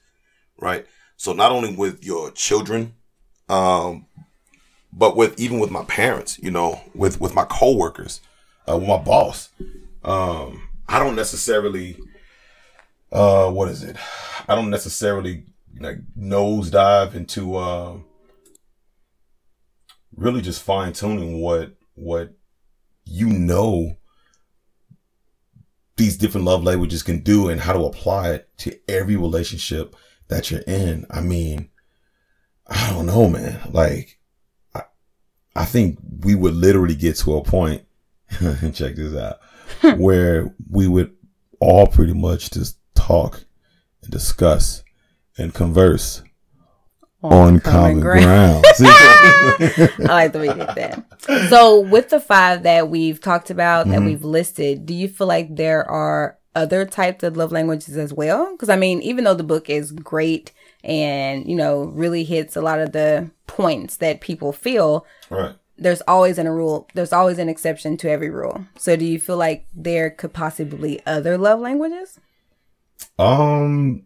right? 0.58 0.86
So 1.16 1.32
not 1.32 1.52
only 1.52 1.74
with 1.74 2.04
your 2.04 2.30
children, 2.30 2.94
um, 3.48 4.06
but 4.96 5.16
with 5.16 5.38
even 5.38 5.58
with 5.58 5.70
my 5.70 5.84
parents, 5.84 6.38
you 6.42 6.50
know, 6.50 6.80
with 6.94 7.20
with 7.20 7.34
my 7.34 7.44
coworkers, 7.44 8.20
uh, 8.68 8.76
with 8.76 8.88
my 8.88 8.98
boss. 8.98 9.50
Um, 10.02 10.68
I 10.86 10.98
don't 10.98 11.16
necessarily, 11.16 11.96
uh, 13.10 13.50
what 13.50 13.68
is 13.70 13.82
it? 13.82 13.96
I 14.46 14.54
don't 14.54 14.68
necessarily 14.70 15.44
like 15.80 15.98
nosedive 16.16 17.14
into. 17.14 17.56
Uh, 17.56 17.98
really 20.16 20.40
just 20.40 20.62
fine 20.62 20.92
tuning 20.92 21.40
what 21.40 21.72
what 21.94 22.34
you 23.04 23.28
know 23.28 23.96
these 25.96 26.16
different 26.16 26.44
love 26.46 26.64
languages 26.64 27.02
can 27.02 27.20
do 27.20 27.48
and 27.48 27.60
how 27.60 27.72
to 27.72 27.84
apply 27.84 28.30
it 28.30 28.48
to 28.58 28.76
every 28.88 29.16
relationship 29.16 29.94
that 30.28 30.50
you're 30.50 30.62
in. 30.66 31.06
I 31.08 31.20
mean, 31.20 31.70
I 32.66 32.90
don't 32.90 33.06
know, 33.06 33.28
man. 33.28 33.60
Like, 33.70 34.18
I 35.56 35.64
think 35.64 35.98
we 36.20 36.34
would 36.34 36.54
literally 36.54 36.94
get 36.96 37.16
to 37.18 37.36
a 37.36 37.42
point, 37.44 37.82
check 38.72 38.96
this 38.96 39.14
out, 39.16 39.38
where 39.98 40.54
we 40.70 40.88
would 40.88 41.14
all 41.60 41.86
pretty 41.86 42.12
much 42.14 42.50
just 42.50 42.78
talk 42.94 43.44
and 44.02 44.10
discuss 44.10 44.82
and 45.38 45.54
converse 45.54 46.22
on, 47.22 47.58
common, 47.60 48.00
ground. 48.00 48.64
I 48.80 49.88
like 50.00 50.32
the 50.32 50.38
way 50.40 50.46
you 50.48 50.54
did 50.54 50.68
that. 50.74 51.48
So, 51.48 51.80
with 51.80 52.10
the 52.10 52.20
five 52.20 52.64
that 52.64 52.90
we've 52.90 53.20
talked 53.20 53.48
about, 53.50 53.88
that 53.88 54.00
Mhm. 54.00 54.06
we've 54.06 54.24
listed, 54.24 54.84
do 54.84 54.92
you 54.92 55.08
feel 55.08 55.26
like 55.26 55.56
there 55.56 55.88
are 55.90 56.36
other 56.54 56.84
types 56.84 57.24
of 57.24 57.36
love 57.36 57.50
languages 57.50 57.96
as 57.96 58.12
well? 58.12 58.52
Because, 58.52 58.68
I 58.68 58.76
mean, 58.76 59.00
even 59.02 59.24
though 59.24 59.34
the 59.34 59.42
book 59.42 59.70
is 59.70 59.90
great 59.90 60.52
and, 60.84 61.48
you 61.48 61.56
know, 61.56 61.84
really 61.84 62.22
hits 62.24 62.54
a 62.56 62.60
lot 62.62 62.80
of 62.80 62.92
the 62.92 63.30
points 63.46 63.96
that 63.96 64.20
people 64.20 64.52
feel, 64.52 65.04
right. 65.30 65.54
there's 65.76 66.02
always 66.02 66.38
an, 66.38 66.46
a 66.46 66.52
rule, 66.52 66.86
there's 66.94 67.12
always 67.12 67.38
an 67.38 67.48
exception 67.48 67.96
to 67.98 68.10
every 68.10 68.30
rule. 68.30 68.64
So, 68.76 68.94
do 68.96 69.04
you 69.04 69.18
feel 69.18 69.36
like 69.36 69.66
there 69.74 70.10
could 70.10 70.32
possibly 70.32 70.96
be 70.96 71.00
other 71.06 71.36
love 71.38 71.60
languages? 71.60 72.20
Um, 73.18 74.04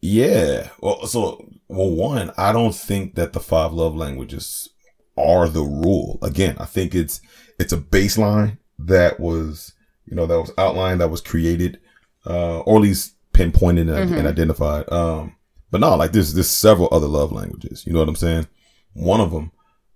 yeah. 0.00 0.68
Well, 0.80 1.06
so 1.06 1.48
well, 1.68 1.90
one, 1.90 2.32
I 2.36 2.52
don't 2.52 2.74
think 2.74 3.14
that 3.14 3.32
the 3.32 3.40
five 3.40 3.72
love 3.72 3.94
languages 3.94 4.68
are 5.16 5.48
the 5.48 5.62
rule. 5.62 6.18
Again, 6.22 6.56
I 6.58 6.64
think 6.64 6.94
it's 6.94 7.20
it's 7.58 7.72
a 7.72 7.78
baseline 7.78 8.58
that 8.78 9.20
was 9.20 9.72
you 10.06 10.16
know 10.16 10.26
that 10.26 10.40
was 10.40 10.52
outlined, 10.58 11.00
that 11.00 11.10
was 11.10 11.20
created, 11.20 11.78
uh, 12.26 12.60
or 12.60 12.76
at 12.76 12.82
least 12.82 13.14
pinpointed 13.32 13.88
and, 13.88 14.10
Mhm. 14.10 14.18
and 14.18 14.26
identified. 14.26 14.90
Um, 14.92 15.36
but 15.70 15.80
no, 15.80 15.94
like 15.96 16.12
there's 16.12 16.34
there's 16.34 16.48
several 16.48 16.88
other 16.92 17.06
love 17.06 17.32
languages. 17.32 17.86
You 17.86 17.92
know 17.92 18.00
what 18.00 18.08
I'm 18.08 18.16
saying? 18.16 18.46
One 18.94 19.20
of 19.20 19.30
them, 19.30 19.52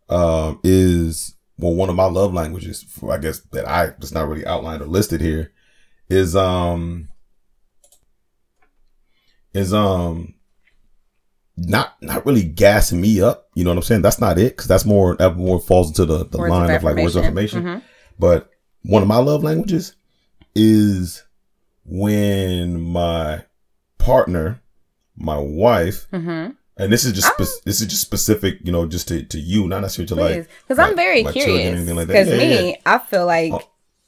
um, 0.09 0.61
is 0.63 1.35
well, 1.59 1.75
one 1.75 1.89
of 1.89 1.97
my 1.97 2.05
love 2.05 2.33
languages. 2.33 2.83
For, 2.83 3.13
I 3.13 3.19
guess 3.19 3.41
that 3.53 3.69
I 3.69 3.87
that's 3.87 4.13
not 4.13 4.29
really 4.29 4.47
outlined 4.47 4.83
or 4.83 4.87
listed 4.87 5.21
here 5.21 5.53
is 6.09 6.37
um 6.37 7.09
is 9.53 9.73
um 9.73 10.35
not 11.57 11.95
not 12.01 12.27
really 12.27 12.45
gassing 12.45 13.01
me 13.01 13.21
up. 13.21 13.49
You 13.55 13.65
know 13.65 13.71
what 13.71 13.79
I'm 13.79 13.83
saying? 13.83 14.03
That's 14.03 14.21
not 14.21 14.39
it 14.39 14.57
because 14.57 14.67
that's 14.67 14.85
more 14.85 15.17
that 15.17 15.37
more 15.37 15.61
falls 15.61 15.89
into 15.89 16.05
the, 16.05 16.25
the 16.25 16.39
Words 16.39 16.51
line 16.51 16.71
of 16.71 16.77
of, 16.77 16.85
like 16.85 16.97
words 16.97 17.17
of 17.17 17.25
affirmation. 17.25 17.63
Mhm. 17.65 17.83
But 18.19 18.51
one 18.83 19.03
of 19.03 19.09
my 19.09 19.17
love 19.19 19.43
languages 19.43 19.95
is 20.55 21.23
when 21.85 22.81
my 22.81 23.45
partner, 23.99 24.61
my 25.17 25.39
wife, 25.39 26.07
Mm-hmm. 26.13 26.51
and 26.77 26.93
this 26.93 27.05
is 27.05 27.13
just 27.13 27.29
spe- 27.29 27.65
this 27.65 27.81
is 27.81 27.87
just 27.87 28.03
specific, 28.03 28.59
you 28.65 28.73
know, 28.73 28.87
just 28.87 29.09
to, 29.09 29.23
to 29.25 29.39
you, 29.39 29.69
not 29.69 29.81
necessarily 29.83 30.09
to 30.09 30.15
like 30.17 30.49
because 30.67 30.79
I'm 30.79 30.97
very 30.97 31.25
curious. 31.25 31.75
anything 31.77 31.97
like. 31.97 32.09
Because 32.09 32.29
Yeah, 32.29 32.37
me, 32.37 32.71
yeah, 32.71 32.77
I 32.87 32.99
feel 32.99 33.27
like 33.27 33.53
Oh. 33.53 33.63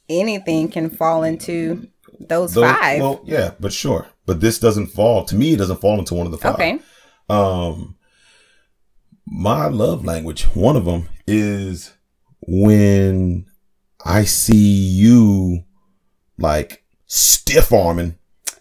anything 0.09 0.69
can 0.69 0.89
fall 0.89 1.23
into 1.23 1.87
those, 2.19 2.53
Those- 2.53 2.71
five. 2.71 3.01
Well, 3.01 3.21
yeah, 3.25 3.51
but 3.59 3.71
sure. 3.73 4.07
But 4.25 4.41
this 4.41 4.59
doesn't 4.59 4.87
fall 4.87 5.23
to 5.25 5.35
me. 5.35 5.53
It 5.53 5.57
doesn't 5.57 5.79
fall 5.79 5.97
into 5.99 6.13
one 6.15 6.25
of 6.25 6.31
the 6.33 6.37
five. 6.37 6.55
okay. 6.55 6.79
Um, 7.29 7.95
my 9.25 9.67
love 9.67 10.03
language, 10.05 10.43
one 10.53 10.75
of 10.75 10.85
them 10.85 11.07
is 11.27 11.93
when 12.41 13.45
I 14.05 14.23
see 14.23 14.55
you 14.55 15.63
like 16.37 16.83
stiff 17.05 17.71
arming 17.73 18.17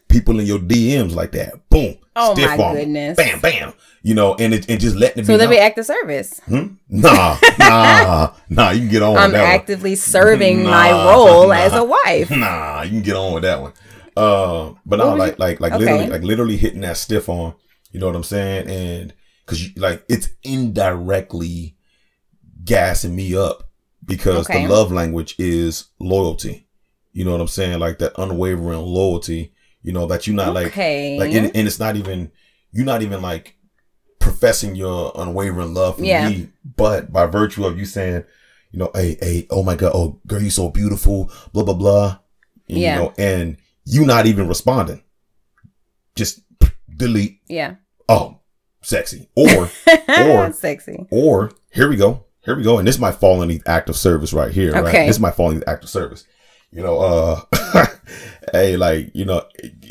people 0.08 0.38
in 0.40 0.46
your 0.46 0.58
DMs 0.58 1.14
like 1.14 1.32
that. 1.32 1.68
Boom. 1.68 1.96
Oh 2.16 2.32
stiff 2.34 2.46
my 2.46 2.56
arming. 2.56 2.72
goodness. 2.72 3.16
Bam, 3.16 3.40
bam. 3.40 3.74
You 4.02 4.14
know, 4.14 4.34
and 4.36 4.54
it 4.54 4.68
and 4.70 4.80
just 4.80 4.96
letting 4.96 5.20
it 5.22 5.26
So 5.26 5.32
be. 5.34 5.38
be 5.50 5.56
known. 5.56 5.64
act 5.64 5.76
the 5.76 5.84
service. 5.84 6.40
Hmm? 6.46 6.66
Nah, 6.88 7.36
nah, 7.58 8.32
nah. 8.48 8.70
You 8.70 8.80
can 8.80 8.88
get 8.88 9.02
on 9.02 9.16
I'm 9.16 9.30
with 9.32 9.40
that 9.40 9.54
actively 9.54 9.94
serving 9.96 10.62
Nah, 10.62 10.70
my 10.70 10.90
role 10.92 11.48
nah. 11.48 11.54
as 11.54 11.72
a 11.74 11.84
wife. 11.84 12.30
Nah, 12.30 12.82
you 12.82 12.90
can 12.90 13.02
get 13.02 13.16
on 13.16 13.34
with 13.34 13.42
that 13.42 13.60
one. 13.60 13.72
Uh, 14.16 14.72
but 14.86 14.96
no, 14.98 15.14
like 15.14 15.38
like 15.38 15.60
like 15.60 15.72
Okay. 15.74 15.84
literally 15.84 16.06
like 16.10 16.22
literally 16.22 16.56
hitting 16.56 16.80
that 16.82 16.96
stiff 16.96 17.28
on. 17.28 17.54
You 17.92 18.00
know 18.00 18.06
what 18.06 18.16
I'm 18.16 18.22
saying? 18.24 18.68
And 18.68 19.14
because 19.44 19.62
you 19.66 19.72
like 19.76 20.04
it's 20.08 20.28
indirectly 20.42 21.76
gassing 22.64 23.14
me 23.14 23.36
up 23.36 23.68
because 24.04 24.48
Okay. 24.48 24.62
the 24.66 24.68
love 24.72 24.92
language 24.92 25.34
is 25.38 25.86
loyalty. 26.00 26.66
You 27.12 27.24
know 27.24 27.32
what 27.32 27.40
I'm 27.40 27.48
saying? 27.48 27.78
Like 27.78 27.98
that 27.98 28.12
unwavering 28.18 28.78
loyalty. 28.80 29.52
You 29.86 29.92
know 29.92 30.06
that 30.06 30.26
you're 30.26 30.34
not 30.36 30.52
like 30.52 30.66
Okay. 30.68 31.16
like 31.18 31.32
and, 31.32 31.46
and 31.54 31.66
it's 31.68 31.78
not 31.78 31.94
even 31.96 32.30
you're 32.72 32.84
not 32.84 33.02
even 33.02 33.22
like 33.22 33.56
professing 34.18 34.74
your 34.74 35.12
unwavering 35.14 35.72
love 35.74 35.96
for 35.98 36.04
Yeah. 36.04 36.28
me 36.28 36.48
but 36.76 37.12
by 37.12 37.26
virtue 37.26 37.64
of 37.64 37.78
you 37.78 37.84
saying 37.84 38.24
you 38.72 38.78
know 38.80 38.90
hey 38.94 39.16
hey 39.20 39.46
oh 39.50 39.62
my 39.62 39.76
god 39.76 39.92
oh 39.94 40.20
girl 40.26 40.42
you're 40.42 40.50
so 40.50 40.68
beautiful 40.70 41.30
blah 41.52 41.62
blah 41.62 41.74
blah 41.74 42.18
and, 42.68 42.78
Yeah. 42.78 42.94
you 42.96 43.00
know 43.02 43.14
and 43.16 43.56
you 43.84 44.04
not 44.04 44.26
even 44.26 44.48
responding 44.48 45.04
just 46.16 46.40
delete 46.96 47.38
yeah. 47.46 47.76
oh 48.08 48.40
sexy 48.82 49.28
or 49.36 49.70
Or- 50.08 50.52
sexy. 50.52 51.06
or 51.12 51.52
here 51.72 51.88
we 51.88 51.94
go 51.96 52.24
here 52.44 52.56
we 52.56 52.64
go 52.64 52.78
and 52.78 52.88
this 52.88 52.98
might 52.98 53.14
fall 53.14 53.40
in 53.42 53.48
the 53.48 53.62
act 53.66 53.88
of 53.88 53.96
service 53.96 54.32
right 54.32 54.50
here 54.50 54.72
right 54.72 54.84
Okay. 54.86 55.06
this 55.06 55.20
might 55.20 55.36
fall 55.36 55.52
in 55.52 55.60
the 55.60 55.70
act 55.70 55.84
of 55.84 55.90
service 55.90 56.24
you 56.72 56.82
know 56.82 56.98
uh 56.98 57.40
hey 58.52 58.76
like 58.76 59.10
you 59.14 59.24
know 59.24 59.42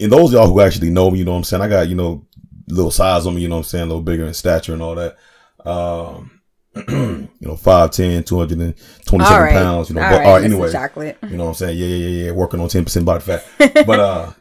and 0.01 0.11
those 0.11 0.29
of 0.29 0.33
y'all 0.33 0.47
who 0.47 0.61
actually 0.61 0.89
know 0.89 1.09
me 1.11 1.19
you 1.19 1.25
know 1.25 1.31
what 1.31 1.37
i'm 1.37 1.43
saying 1.43 1.61
i 1.61 1.67
got 1.67 1.87
you 1.89 1.95
know 1.95 2.25
little 2.67 2.91
size 2.91 3.25
on 3.27 3.35
me 3.35 3.41
you 3.41 3.47
know 3.47 3.55
what 3.55 3.59
i'm 3.59 3.63
saying 3.65 3.83
a 3.83 3.87
little 3.87 4.01
bigger 4.01 4.25
in 4.25 4.33
stature 4.33 4.73
and 4.73 4.81
all 4.81 4.95
that 4.95 5.17
um 5.65 6.31
you 6.75 7.29
know 7.41 7.53
5'10 7.53 8.25
227 8.25 9.21
All 9.21 9.39
right. 9.41 9.53
pounds 9.53 9.89
you 9.89 9.95
know 9.95 10.01
All 10.01 10.09
but 10.09 10.17
right, 10.17 10.25
all 10.25 10.33
right 10.35 10.43
anyway 10.43 10.71
Chocolate. 10.71 11.17
you 11.29 11.37
know 11.37 11.43
what 11.45 11.49
i'm 11.49 11.55
saying 11.55 11.77
yeah 11.77 11.85
yeah 11.85 12.07
yeah 12.07 12.25
yeah 12.25 12.31
working 12.31 12.59
on 12.59 12.67
10% 12.67 13.05
body 13.05 13.21
fat 13.21 13.45
but 13.85 13.99
uh 13.99 14.31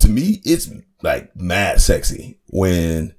to 0.00 0.08
me 0.08 0.40
it's 0.44 0.70
like 1.02 1.34
mad 1.36 1.80
sexy 1.80 2.38
when 2.48 3.14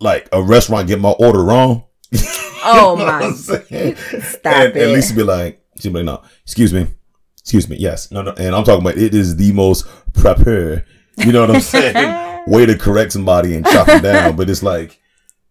like 0.00 0.28
a 0.32 0.42
restaurant 0.42 0.88
get 0.88 1.00
my 1.00 1.10
order 1.10 1.42
wrong 1.42 1.84
Oh 2.62 2.96
You 2.98 3.04
know 3.06 3.12
what 3.12 3.22
my. 3.22 3.30
Stop 4.20 4.52
and, 4.52 4.76
it. 4.76 4.82
At 4.82 4.88
least 4.88 5.16
be 5.16 5.22
like, 5.22 5.64
she'd 5.78 5.94
be 5.94 6.02
like, 6.02 6.04
no, 6.04 6.22
excuse 6.44 6.74
me, 6.74 6.88
excuse 7.50 7.68
me, 7.68 7.76
yes, 7.78 8.12
no, 8.12 8.22
no, 8.22 8.32
and 8.38 8.54
I'm 8.54 8.62
talking 8.62 8.80
about 8.80 8.96
it 8.96 9.12
is 9.12 9.34
the 9.34 9.50
most 9.50 9.84
proper, 10.12 10.84
you 11.16 11.32
know 11.32 11.40
what 11.40 11.50
I'm 11.50 11.60
saying, 11.60 12.42
way 12.46 12.64
to 12.64 12.78
correct 12.78 13.10
somebody 13.10 13.56
and 13.56 13.66
chop 13.66 13.88
them 13.88 14.02
down, 14.02 14.36
but 14.36 14.48
it's 14.48 14.62
like, 14.62 15.00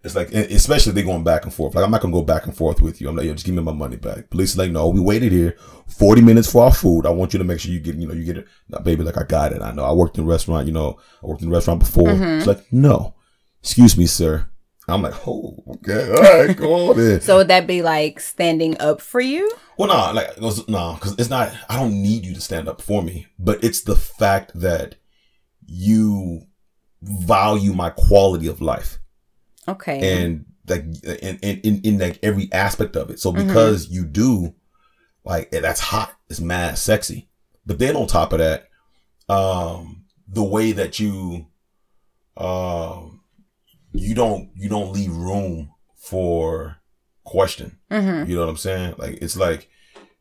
it's 0.02 0.16
like, 0.16 0.32
especially 0.32 0.94
they're 0.94 1.04
going 1.04 1.26
back 1.26 1.44
and 1.44 1.54
forth. 1.54 1.76
Like 1.76 1.84
I'm 1.84 1.92
not 1.92 2.00
gonna 2.00 2.14
go 2.14 2.22
back 2.22 2.46
and 2.46 2.56
forth 2.56 2.82
with 2.82 3.02
you. 3.02 3.10
I'm 3.10 3.18
like, 3.18 3.26
yo, 3.26 3.34
just 3.34 3.46
give 3.46 3.54
me 3.54 3.62
my 3.62 3.74
money 3.74 3.98
back. 3.98 4.30
Police 4.30 4.56
like, 4.56 4.72
no, 4.72 4.88
we 4.88 5.02
waited 5.02 5.34
here 5.34 5.58
40 5.90 6.22
minutes 6.22 6.50
for 6.50 6.64
our 6.64 6.74
food. 6.74 7.06
I 7.06 7.10
want 7.10 7.34
you 7.34 7.40
to 7.40 7.44
make 7.44 7.60
sure 7.60 7.70
you 7.70 7.82
get, 7.82 7.96
you 7.96 8.08
know, 8.08 8.14
you 8.14 8.24
get 8.24 8.38
it. 8.38 8.48
Now, 8.70 8.80
baby, 8.80 9.04
like 9.04 9.18
I 9.18 9.24
got 9.24 9.52
it. 9.52 9.62
I 9.62 9.74
know. 9.74 9.84
I 9.84 9.92
worked 9.92 10.18
in 10.18 10.24
a 10.24 10.28
restaurant. 10.28 10.68
You 10.68 10.72
know, 10.72 10.98
I 11.22 11.28
worked 11.28 11.42
in 11.42 11.50
a 11.50 11.52
restaurant 11.52 11.82
before. 11.82 12.08
Mm-hmm. 12.08 12.38
It's 12.38 12.48
like, 12.48 12.72
no, 12.72 13.14
excuse 13.62 13.98
me, 13.98 14.06
sir. 14.06 14.49
I'm 14.94 15.02
like, 15.02 15.28
oh, 15.28 15.64
okay, 15.76 16.10
all 16.12 16.22
right, 16.46 16.56
go 16.58 16.90
on 16.90 16.98
then. 16.98 17.22
So 17.28 17.38
would 17.38 17.48
that 17.50 17.68
be 17.68 17.82
like 17.82 18.20
standing 18.20 18.80
up 18.80 19.02
for 19.02 19.20
you? 19.22 19.52
Well, 19.78 19.88
no, 19.88 20.14
like 20.14 20.40
no, 20.68 20.94
because 20.96 21.16
it's 21.18 21.30
not. 21.30 21.52
I 21.70 21.78
don't 21.78 22.02
need 22.02 22.26
you 22.26 22.34
to 22.34 22.42
stand 22.42 22.68
up 22.68 22.82
for 22.82 23.02
me, 23.02 23.28
but 23.38 23.64
it's 23.64 23.82
the 23.82 23.96
fact 23.96 24.52
that 24.56 24.96
you 25.66 26.42
value 27.02 27.74
my 27.74 27.90
quality 27.92 28.48
of 28.48 28.60
life 28.62 29.00
Okay. 29.68 30.24
and 30.26 30.46
like 30.68 30.84
in 31.06 31.38
in 31.42 31.60
in, 31.62 31.82
in 31.84 31.98
like 32.00 32.20
every 32.22 32.52
aspect 32.52 32.96
of 32.96 33.10
it. 33.10 33.20
So 33.20 33.32
because 33.32 33.90
you 33.90 34.06
do, 34.06 34.54
like 35.24 35.54
eh, 35.54 35.62
that's 35.62 35.80
hot. 35.80 36.14
It's 36.30 36.40
mad 36.42 36.78
sexy. 36.78 37.30
But 37.66 37.80
then 37.80 37.96
on 37.96 38.08
top 38.08 38.34
of 38.34 38.40
that, 38.40 38.68
um, 39.30 40.06
the 40.28 40.44
way 40.44 40.72
that 40.74 41.00
you, 41.00 41.48
um, 42.38 43.19
you 43.94 44.16
don't 44.16 44.50
you 44.56 44.70
don't 44.70 44.92
leave 44.92 45.16
room 45.16 45.72
for 45.98 46.78
question. 47.24 47.78
mm-hmm. 47.92 48.30
You 48.30 48.36
know 48.36 48.42
what 48.42 48.50
I'm 48.50 48.58
saying? 48.58 48.96
Like 48.98 49.20
it's 49.22 49.38
like, 49.38 49.70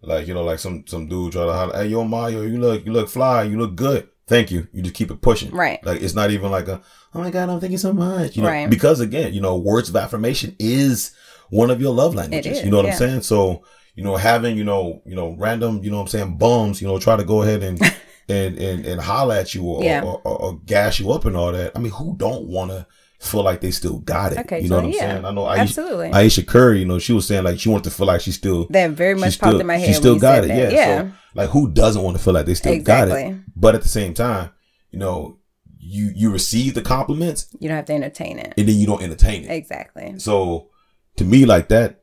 like 0.03 0.27
you 0.27 0.35
know, 0.35 0.45
like 0.45 0.59
some 0.59 0.85
some 0.87 1.07
dude 1.09 1.33
try 1.33 1.45
to 1.47 1.53
holler, 1.53 1.77
"Hey, 1.77 1.89
yo, 1.89 2.05
Mario, 2.05 2.43
you 2.43 2.59
look 2.59 2.85
you 2.85 2.93
look 2.93 3.09
fly, 3.09 3.45
you 3.45 3.59
look 3.59 3.75
good. 3.77 4.09
Thank 4.27 4.51
you." 4.51 4.69
You 4.73 4.83
just 4.83 4.95
keep 4.95 5.11
it 5.11 5.21
pushing. 5.21 5.51
Right. 5.51 5.85
Like 5.85 6.03
it's 6.03 6.15
not 6.15 6.31
even 6.31 6.51
like 6.51 6.69
a, 6.69 6.81
"Oh 7.15 7.21
my 7.21 7.31
God, 7.31 7.49
I'm 7.49 7.61
thank 7.61 7.73
you 7.73 7.79
so 7.79 7.93
much." 7.93 8.37
You 8.37 8.43
know, 8.43 8.49
Right. 8.49 8.69
because 8.71 9.01
again, 9.01 9.33
you 9.35 9.41
know, 9.41 9.57
words 9.57 9.89
of 9.89 9.97
affirmation 9.97 10.55
is 10.59 11.13
one 11.51 11.71
of 11.71 11.81
your 11.81 11.95
love 11.95 12.15
languages. 12.15 12.59
is, 12.59 12.65
you 12.65 12.71
know 12.71 12.77
what 12.79 12.87
yeah. 12.87 12.93
I'm 12.93 12.99
saying? 12.99 13.23
So 13.23 13.65
you 13.95 14.05
know, 14.05 14.17
having 14.17 14.57
you 14.57 14.65
know 14.65 15.03
you 15.07 15.17
know 15.17 15.35
random 15.39 15.83
you 15.83 15.91
know 15.91 15.97
what 15.97 16.03
I'm 16.03 16.09
saying 16.09 16.39
bums 16.39 16.81
you 16.81 16.87
know 16.87 16.99
try 16.99 17.17
to 17.17 17.25
go 17.25 17.43
ahead 17.43 17.63
and 17.63 17.81
and 18.29 18.59
and 18.59 18.85
and 18.87 19.01
holler 19.01 19.35
at 19.37 19.55
you 19.55 19.65
or, 19.65 19.83
Yeah. 19.83 20.03
or, 20.05 20.21
or, 20.25 20.43
or 20.43 20.59
gas 20.67 21.01
you 21.01 21.11
up 21.11 21.25
and 21.25 21.37
all 21.37 21.51
that. 21.53 21.73
I 21.75 21.79
mean, 21.81 21.93
who 21.93 22.15
don't 22.17 22.47
want 22.47 22.71
to 22.71 22.87
feel 23.19 23.43
like 23.43 23.61
they 23.61 23.71
still 23.71 23.99
got 23.99 24.33
it? 24.33 24.39
Okay, 24.39 24.61
you 24.61 24.69
know 24.69 24.77
so 24.77 24.77
what 24.77 24.85
I'm 24.85 24.91
yeah, 24.93 24.99
saying? 24.99 25.25
I 25.25 25.31
know 25.33 25.45
Ayesha, 25.45 25.63
absolutely. 25.63 26.11
Ayesha 26.13 26.45
Curry, 26.45 26.79
you 26.81 26.85
know, 26.85 26.99
she 26.99 27.13
was 27.13 27.27
saying 27.27 27.45
like 27.45 27.59
she 27.59 27.69
wanted 27.69 27.85
to 27.85 27.91
feel 27.91 28.07
like 28.07 28.21
she 28.21 28.33
still 28.33 28.67
That 28.71 28.91
very 28.93 29.15
much 29.15 29.35
still, 29.35 29.51
popped 29.51 29.61
in 29.61 29.67
my 29.67 29.77
head. 29.77 29.87
She 29.89 29.93
still 29.95 30.19
got 30.19 30.45
it, 30.45 30.49
that. 30.49 30.73
yeah. 30.73 30.79
Yeah. 30.79 31.03
So 31.03 31.13
like, 31.35 31.51
who 31.51 31.71
doesn't 31.71 32.03
want 32.03 32.17
to 32.17 32.23
feel 32.23 32.35
like 32.35 32.47
they 32.47 32.55
still 32.55 32.81
got 32.81 33.09
it? 33.09 33.37
But 33.55 33.75
at 33.75 33.83
the 33.83 33.89
same 33.89 34.15
time, 34.15 34.51
you 34.91 34.99
know, 34.99 35.39
you 35.79 36.11
you 36.15 36.31
receive 36.31 36.75
the 36.75 36.83
compliments 36.83 37.49
you 37.59 37.69
don't 37.69 37.77
have 37.77 37.87
to 37.87 37.95
entertain 37.95 38.39
it. 38.39 38.53
and 38.59 38.69
then 38.69 38.77
you 38.77 38.87
don't 38.87 39.03
entertain 39.03 39.45
it. 39.45 39.51
Exactly. 39.51 40.19
So 40.19 40.69
to 41.17 41.25
me, 41.25 41.45
like 41.47 41.69
that, 41.69 42.03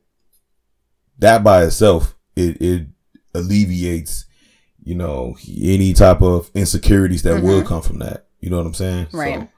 that 1.20 1.43
by 1.43 1.63
itself, 1.63 2.16
it 2.36 2.61
it 2.61 2.88
alleviates, 3.34 4.26
you 4.84 4.95
know, 4.95 5.36
any 5.61 5.93
type 5.93 6.22
of 6.22 6.49
insecurities 6.53 7.24
that 7.24 7.43
will 7.43 7.63
come 7.63 7.82
from 7.82 7.99
that. 7.99 8.28
You 8.39 8.49
know 8.49 8.57
what 8.57 8.66
I'm 8.68 8.74
saying? 8.74 9.05
Mm-hmm. 9.07 9.18
Right. 9.18 9.39
So, 9.39 9.49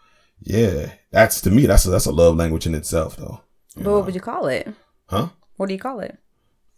yeah, 0.42 0.94
that's 1.12 1.42
to 1.42 1.52
me, 1.52 1.66
that's 1.66 1.86
a, 1.86 1.90
that's 1.90 2.06
a 2.06 2.12
love 2.12 2.36
language 2.36 2.66
in 2.66 2.76
itself, 2.76 3.18
though. 3.18 3.42
You 3.76 3.84
But 3.84 3.84
know? 3.84 3.94
what 3.98 4.06
would 4.06 4.16
you 4.16 4.22
call 4.22 4.48
it? 4.48 4.68
Huh? 5.08 5.30
What 5.58 5.68
do 5.68 5.74
you 5.74 5.80
call 5.80 6.00
it? 6.00 6.18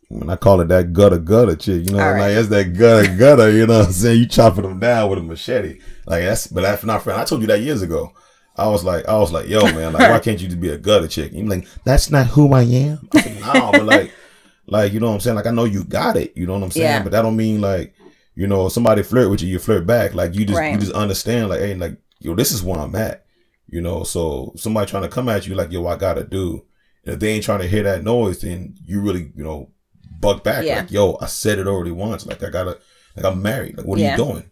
when 0.10 0.30
I 0.30 0.36
call 0.36 0.60
it 0.60 0.68
that 0.70 0.92
gutter 0.92 1.20
gutter 1.20 1.56
chick, 1.56 1.86
you 1.86 1.92
know, 1.92 1.98
like 1.98 2.16
right. 2.16 2.34
that's 2.34 2.48
that 2.50 2.76
gutter 2.76 3.16
gutter, 3.16 3.52
you 3.52 3.68
know 3.68 3.80
what 3.80 3.88
I'm 3.88 3.94
saying? 3.94 4.20
You 4.20 4.26
chopping 4.28 4.64
them 4.64 4.80
down 4.80 5.10
with 5.10 5.20
a 5.20 5.22
machete. 5.22 5.80
Like 6.06 6.24
that's 6.24 6.48
but 6.48 6.62
that's 6.62 6.84
not 6.84 7.04
friend. 7.04 7.22
I 7.22 7.26
told 7.26 7.42
you 7.42 7.48
that 7.48 7.62
years 7.62 7.82
ago. 7.82 8.14
I 8.58 8.68
was 8.68 8.84
like, 8.84 9.08
I 9.08 9.18
was 9.18 9.32
like, 9.32 9.48
yo, 9.48 9.62
man, 9.62 9.94
like, 9.94 10.10
why 10.10 10.20
can't 10.24 10.42
you 10.42 10.48
just 10.48 10.60
be 10.60 10.70
a 10.70 10.78
gutter 10.78 11.08
chick? 11.08 11.32
And 11.32 11.42
you're 11.42 11.48
like, 11.48 11.68
that's 11.86 12.12
not 12.12 12.28
who 12.28 12.52
I 12.52 12.64
am. 12.64 13.08
I 13.14 13.22
said, 13.22 13.40
no, 13.40 13.72
but 13.72 13.86
like, 13.86 14.12
like, 14.68 14.92
you 14.92 15.00
know 15.00 15.08
what 15.08 15.14
I'm 15.14 15.20
saying? 15.22 15.38
Like, 15.38 15.46
I 15.46 15.52
know 15.52 15.64
you 15.64 15.86
got 15.86 16.18
it. 16.18 16.36
You 16.36 16.46
know 16.46 16.56
what 16.56 16.64
I'm 16.64 16.72
saying? 16.72 16.86
Yeah. 16.86 17.04
But 17.04 17.14
that 17.14 17.22
don't 17.22 17.38
mean 17.38 17.62
like, 17.62 17.94
you 18.36 18.48
know, 18.48 18.68
somebody 18.68 19.04
flirt 19.04 19.30
with 19.30 19.42
you, 19.42 19.48
you 19.48 19.60
flirt 19.60 19.88
back. 19.88 20.14
Like, 20.14 20.36
you 20.36 20.44
just, 20.44 20.62
you 20.62 20.78
just 20.78 20.92
understand, 20.92 21.48
like, 21.50 21.62
hey, 21.62 21.76
like, 21.76 21.98
yo, 22.20 22.36
this 22.36 22.52
is 22.52 22.62
where 22.62 22.80
I'm 22.80 22.96
at. 22.96 23.26
You 23.72 23.82
know, 23.82 24.04
so 24.04 24.54
somebody 24.56 24.90
trying 24.90 25.04
to 25.04 25.10
come 25.10 25.30
at 25.30 25.46
you, 25.48 25.56
like, 25.56 25.72
yo, 25.72 25.86
I 25.88 25.96
gotta 25.96 26.24
do. 26.24 26.66
And 27.06 27.14
if 27.14 27.20
they 27.20 27.30
ain't 27.30 27.44
trying 27.44 27.60
to 27.62 27.68
hear 27.68 27.84
that 27.84 28.04
noise, 28.04 28.42
then 28.42 28.76
you 28.86 29.02
really, 29.02 29.32
you 29.36 29.44
know, 29.44 29.72
buck 30.20 30.44
back. 30.44 30.66
Yeah. 30.66 30.80
Like, 30.82 30.92
yo, 30.92 31.18
I 31.22 31.28
said 31.28 31.60
it 31.60 31.68
already 31.68 31.92
once. 31.92 32.26
Like, 32.26 32.44
I 32.44 32.50
gotta, 32.50 32.80
like, 33.16 33.26
I'm 33.26 33.42
married. 33.42 33.78
Like, 33.78 33.86
what 33.86 34.00
Yeah. 34.00 34.10
are 34.10 34.18
you 34.18 34.24
doing? 34.26 34.52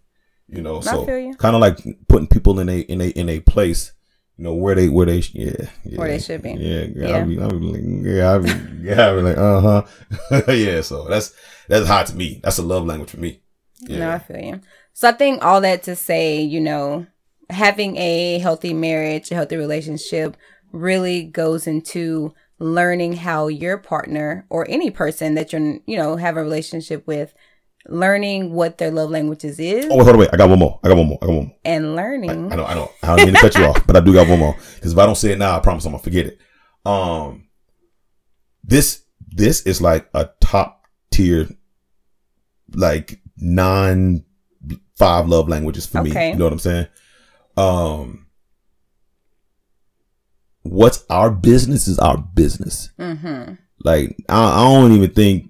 You 0.50 0.62
know, 0.62 0.80
so 0.80 1.06
kind 1.38 1.56
of 1.56 1.62
like 1.62 1.78
putting 2.08 2.28
people 2.28 2.60
in 2.62 2.70
a 2.70 2.80
in 2.80 3.02
a 3.02 3.10
in 3.10 3.28
a 3.28 3.42
place, 3.42 3.92
you 4.38 4.46
know, 4.46 4.54
where 4.54 4.76
they 4.76 4.88
where 4.88 5.06
they 5.06 5.22
yeah, 5.34 5.68
yeah 5.84 5.98
Where 6.00 6.08
they 6.08 6.20
should 6.20 6.42
be. 6.42 6.52
Yeah, 6.52 6.86
yeah, 6.96 7.08
Yeah. 7.10 7.18
I 7.18 7.24
be, 7.24 7.40
I 7.42 7.48
be 7.50 7.56
like, 7.58 7.82
yeah, 8.06 8.34
I 8.34 8.38
be, 8.38 8.88
yeah, 8.88 9.12
I 9.12 9.16
be 9.16 9.22
like, 9.24 9.38
uh 9.38 9.62
huh, 9.62 10.42
yeah. 10.54 10.80
So 10.80 11.06
that's 11.10 11.34
that's 11.68 11.86
hot 11.86 12.08
to 12.08 12.16
me. 12.16 12.40
That's 12.44 12.60
a 12.60 12.64
love 12.64 12.86
language 12.86 13.10
for 13.10 13.20
me. 13.20 13.42
Yeah. 13.82 14.00
No, 14.00 14.12
I 14.12 14.20
feel 14.20 14.40
you. 14.40 14.62
So 14.94 15.10
I 15.10 15.12
think 15.12 15.44
all 15.44 15.60
that 15.60 15.84
to 15.84 15.98
say, 15.98 16.40
you 16.42 16.62
know, 16.62 17.06
having 17.50 17.98
a 17.98 18.40
healthy 18.40 18.74
marriage, 18.74 19.32
a 19.32 19.36
healthy 19.36 19.58
relationship 19.58 20.38
really 20.72 21.24
goes 21.24 21.68
into 21.68 22.34
learning 22.60 23.14
how 23.14 23.48
your 23.48 23.78
partner 23.78 24.46
or 24.50 24.66
any 24.70 24.92
person 24.92 25.36
that 25.36 25.54
you're, 25.54 25.80
you 25.86 25.98
know, 25.98 26.16
have 26.16 26.38
a 26.38 26.44
relationship 26.44 27.06
with, 27.08 27.34
learning 27.88 28.54
what 28.54 28.78
their 28.78 28.92
love 28.92 29.10
languages 29.10 29.60
is. 29.60 29.86
Oh, 29.86 30.04
hold 30.04 30.10
on, 30.10 30.18
wait. 30.18 30.30
I 30.34 30.38
got 30.38 30.50
one 30.50 30.60
more. 30.60 30.80
I 30.84 30.90
got 30.90 30.98
one 30.98 31.08
more. 31.08 31.20
I 31.22 31.26
got 31.26 31.34
one 31.34 31.46
more. 31.46 31.56
And 31.64 31.96
learning. 31.96 32.52
I, 32.52 32.54
I 32.54 32.58
know, 32.58 32.66
I 32.66 32.74
know. 32.74 32.92
I 33.04 33.16
don't 33.16 33.26
mean 33.26 33.36
to 33.36 33.42
cut 33.42 33.56
you 33.58 33.66
off, 33.66 33.86
but 33.88 33.96
I 33.96 34.00
do 34.02 34.14
got 34.14 34.28
one 34.28 34.40
more. 34.40 34.56
Because 34.76 34.94
if 34.94 34.98
I 34.98 35.06
don't 35.06 35.16
say 35.16 35.32
it 35.32 35.38
now, 35.38 35.56
I 35.56 35.60
promise 35.60 35.86
I'm 35.86 35.92
gonna 35.92 36.04
forget 36.04 36.26
it. 36.26 36.40
Um, 36.86 37.48
this 38.64 39.04
this 39.30 39.62
is 39.62 39.82
like 39.82 40.10
a 40.14 40.30
top 40.42 40.86
tier, 41.12 41.48
like 42.74 43.22
non 43.38 44.24
five 44.96 45.28
love 45.28 45.48
languages 45.48 45.86
for 45.86 46.00
okay. 46.00 46.10
me. 46.10 46.30
You 46.32 46.36
know 46.36 46.46
what 46.46 46.54
I'm 46.54 46.60
saying? 46.60 46.88
Um, 47.58 48.28
what's 50.64 51.04
our 51.10 51.32
business 51.32 51.88
is 51.88 52.00
our 52.00 52.18
business. 52.18 52.92
Mm-hmm. 53.00 53.54
Like 53.84 54.16
I, 54.30 54.62
I, 54.62 54.64
don't 54.64 54.92
even 54.94 55.12
think 55.12 55.50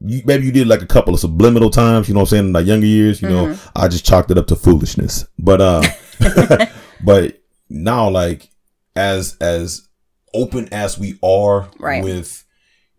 you, 0.00 0.22
maybe 0.24 0.46
you 0.46 0.52
did 0.52 0.66
like 0.66 0.82
a 0.82 0.86
couple 0.86 1.14
of 1.14 1.20
subliminal 1.20 1.70
times. 1.70 2.08
You 2.08 2.14
know 2.14 2.20
what 2.20 2.28
I'm 2.28 2.30
saying? 2.30 2.46
In 2.46 2.52
my 2.52 2.60
younger 2.60 2.86
years, 2.86 3.22
you 3.22 3.28
mm-hmm. 3.28 3.52
know, 3.52 3.58
I 3.76 3.88
just 3.88 4.04
chalked 4.04 4.30
it 4.30 4.38
up 4.38 4.46
to 4.48 4.56
foolishness. 4.56 5.26
But 5.38 5.60
uh, 5.60 5.82
but 7.04 7.40
now 7.68 8.08
like 8.08 8.50
as 8.96 9.36
as 9.40 9.88
open 10.34 10.68
as 10.72 10.98
we 10.98 11.18
are 11.22 11.68
right. 11.78 12.02
with 12.02 12.44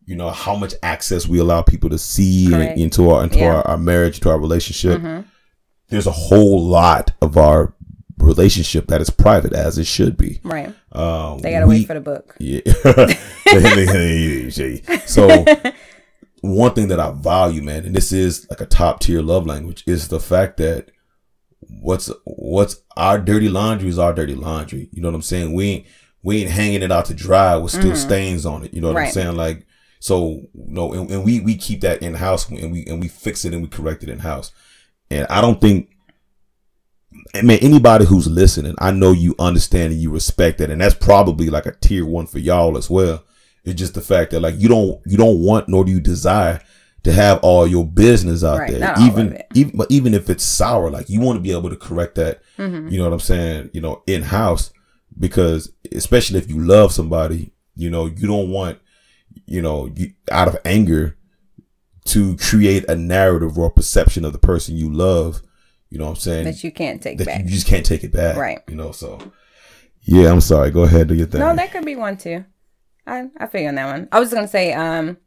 you 0.05 0.15
know 0.15 0.29
how 0.29 0.55
much 0.55 0.73
access 0.81 1.27
we 1.27 1.39
allow 1.39 1.61
people 1.61 1.89
to 1.89 1.97
see 1.97 2.51
into 2.53 3.11
our 3.11 3.23
into 3.23 3.39
yeah. 3.39 3.55
our, 3.55 3.67
our, 3.67 3.77
marriage 3.77 4.19
to 4.19 4.29
our 4.29 4.39
relationship 4.39 4.99
mm-hmm. 4.99 5.27
there's 5.89 6.07
a 6.07 6.11
whole 6.11 6.65
lot 6.65 7.11
of 7.21 7.37
our 7.37 7.75
relationship 8.19 8.87
that 8.87 9.01
is 9.01 9.09
private 9.09 9.53
as 9.53 9.77
it 9.77 9.85
should 9.85 10.17
be. 10.17 10.39
Right. 10.43 10.73
Um, 10.91 11.39
they 11.39 11.51
gotta 11.51 11.67
we, 11.67 11.79
wait 11.79 11.87
for 11.87 11.93
the 11.93 12.01
book. 12.01 12.35
Yeah. 12.39 12.61
so 15.05 15.45
one 16.41 16.73
thing 16.73 16.87
that 16.89 16.99
I 16.99 17.11
value, 17.11 17.61
man, 17.61 17.85
and 17.85 17.95
this 17.95 18.11
is 18.11 18.47
like 18.49 18.61
a 18.61 18.65
top 18.65 18.99
tier 18.99 19.21
love 19.21 19.45
language, 19.45 19.83
is 19.87 20.07
the 20.07 20.19
fact 20.19 20.57
that 20.57 20.91
what's 21.59 22.11
what's 22.25 22.81
our 22.97 23.19
dirty 23.19 23.49
laundry 23.49 23.89
is 23.89 23.99
our 23.99 24.13
dirty 24.13 24.35
laundry. 24.35 24.89
You 24.91 25.01
know 25.01 25.09
what 25.09 25.15
I'm 25.15 25.21
saying? 25.21 25.53
We 25.53 25.65
ain't 25.69 25.85
we 26.23 26.41
ain't 26.41 26.51
hanging 26.51 26.83
it 26.83 26.91
out 26.91 27.05
to 27.05 27.13
dry 27.13 27.55
with 27.55 27.71
still 27.71 27.91
mm-hmm. 27.91 27.95
stains 27.95 28.45
on 28.45 28.63
it. 28.63 28.73
You 28.73 28.81
know 28.81 28.87
what 28.87 28.97
right. 28.97 29.07
I'm 29.07 29.13
saying? 29.13 29.35
Like 29.35 29.65
so, 29.99 30.41
you 30.53 30.73
know, 30.73 30.93
and, 30.93 31.09
and 31.11 31.23
we 31.23 31.39
we 31.39 31.55
keep 31.55 31.81
that 31.81 32.01
in 32.01 32.13
house 32.15 32.49
and 32.49 32.71
we 32.71 32.85
and 32.85 32.99
we 32.99 33.07
fix 33.07 33.45
it 33.45 33.53
and 33.53 33.61
we 33.61 33.67
correct 33.67 34.03
it 34.03 34.09
in 34.09 34.19
house. 34.19 34.51
And 35.11 35.27
I 35.29 35.41
don't 35.41 35.59
think 35.59 35.89
I 37.35 37.41
mean, 37.41 37.59
anybody 37.61 38.05
who's 38.05 38.27
listening, 38.27 38.75
I 38.79 38.91
know 38.91 39.11
you 39.11 39.35
understand 39.39 39.93
and 39.93 40.01
you 40.01 40.11
respect 40.11 40.59
that, 40.59 40.69
and 40.69 40.81
that's 40.81 40.95
probably 40.95 41.49
like 41.49 41.65
a 41.65 41.71
tier 41.73 42.05
one 42.05 42.27
for 42.27 42.39
y'all 42.39 42.77
as 42.77 42.89
well. 42.89 43.23
It's 43.63 43.79
just 43.79 43.93
the 43.93 44.01
fact 44.01 44.31
that 44.31 44.39
like 44.39 44.55
you 44.57 44.69
don't 44.69 45.01
you 45.05 45.17
don't 45.17 45.39
want 45.39 45.67
nor 45.69 45.85
do 45.85 45.91
you 45.91 45.99
desire 45.99 46.61
to 47.03 47.13
have 47.13 47.39
all 47.43 47.67
your 47.67 47.85
business 47.85 48.43
out 48.43 48.59
right, 48.59 48.71
there, 48.71 48.93
even 48.99 49.41
even 49.53 49.77
but 49.77 49.91
even 49.91 50.13
if 50.13 50.29
it's 50.29 50.43
sour, 50.43 50.89
like 50.89 51.09
you 51.09 51.21
want 51.21 51.37
to 51.37 51.41
be 51.41 51.51
able 51.51 51.69
to 51.69 51.75
correct 51.75 52.15
that. 52.15 52.41
Mm-hmm. 52.57 52.89
You 52.89 52.97
know 52.97 53.05
what 53.05 53.13
I'm 53.13 53.19
saying? 53.19 53.69
You 53.73 53.81
know, 53.81 54.03
in 54.07 54.23
house 54.23 54.71
because 55.17 55.71
especially 55.91 56.39
if 56.39 56.49
you 56.49 56.59
love 56.59 56.91
somebody, 56.91 57.51
you 57.75 57.89
know, 57.89 58.05
you 58.05 58.27
don't 58.27 58.49
want 58.49 58.79
you 59.45 59.61
know 59.61 59.91
you, 59.95 60.13
out 60.31 60.47
of 60.47 60.57
anger 60.65 61.17
to 62.05 62.35
create 62.37 62.89
a 62.89 62.95
narrative 62.95 63.57
or 63.57 63.67
a 63.67 63.71
perception 63.71 64.25
of 64.25 64.33
the 64.33 64.39
person 64.39 64.75
you 64.75 64.91
love 64.91 65.41
you 65.89 65.97
know 65.97 66.05
what 66.05 66.11
I'm 66.11 66.15
saying? 66.17 66.45
That 66.45 66.63
you 66.63 66.71
can't 66.71 67.01
take 67.01 67.17
that 67.17 67.27
back. 67.27 67.43
You 67.43 67.49
just 67.49 67.67
can't 67.67 67.85
take 67.85 68.03
it 68.03 68.11
back. 68.11 68.37
Right. 68.37 68.59
You 68.67 68.75
know, 68.75 68.91
so 68.91 69.19
yeah, 70.01 70.31
I'm 70.31 70.41
sorry. 70.41 70.71
Go 70.71 70.83
ahead, 70.83 71.07
do 71.07 71.15
your 71.15 71.27
thing. 71.27 71.41
No, 71.41 71.55
that 71.55 71.71
could 71.71 71.85
be 71.85 71.95
one 71.95 72.17
too. 72.17 72.45
I 73.07 73.27
I 73.37 73.47
figure 73.47 73.69
on 73.69 73.75
that 73.75 73.91
one. 73.91 74.07
I 74.11 74.19
was 74.19 74.33
gonna 74.33 74.47
say, 74.47 74.73
um, 74.73 75.17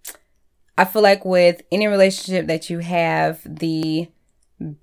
I 0.78 0.84
feel 0.84 1.02
like 1.02 1.24
with 1.24 1.62
any 1.70 1.86
relationship 1.86 2.46
that 2.46 2.70
you 2.70 2.78
have, 2.78 3.40
the 3.44 4.08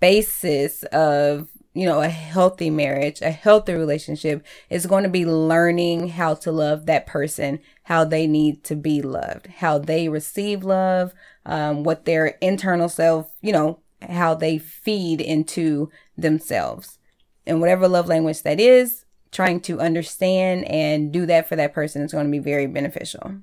basis 0.02 0.84
of 0.84 1.50
you 1.74 1.86
know 1.86 2.02
a 2.02 2.10
healthy 2.10 2.70
marriage, 2.70 3.22
a 3.22 3.32
healthy 3.32 3.74
relationship 3.74 4.46
is 4.70 4.86
going 4.86 5.04
to 5.04 5.10
be 5.10 5.26
learning 5.26 6.10
how 6.10 6.34
to 6.36 6.52
love 6.52 6.86
that 6.88 7.08
person, 7.08 7.60
how 7.84 8.04
they 8.04 8.28
need 8.28 8.64
to 8.66 8.76
be 8.76 9.02
loved, 9.02 9.48
how 9.48 9.78
they 9.78 10.10
receive 10.10 10.64
love, 10.64 11.14
um, 11.46 11.84
what 11.84 12.06
their 12.06 12.38
internal 12.42 12.90
self, 12.90 13.32
you 13.42 13.54
know, 13.54 13.80
how 14.02 14.34
they 14.34 14.58
feed 14.58 15.22
into 15.22 15.90
themselves. 16.18 16.98
And 17.46 17.60
whatever 17.60 17.88
love 17.88 18.08
language 18.08 18.44
that 18.44 18.60
is, 18.60 19.06
trying 19.32 19.62
to 19.62 19.80
understand 19.80 20.66
and 20.66 21.12
do 21.12 21.26
that 21.26 21.48
for 21.48 21.56
that 21.56 21.74
person 21.74 22.02
is 22.02 22.12
going 22.12 22.26
to 22.26 22.32
be 22.32 22.40
very 22.40 22.68
beneficial. 22.68 23.36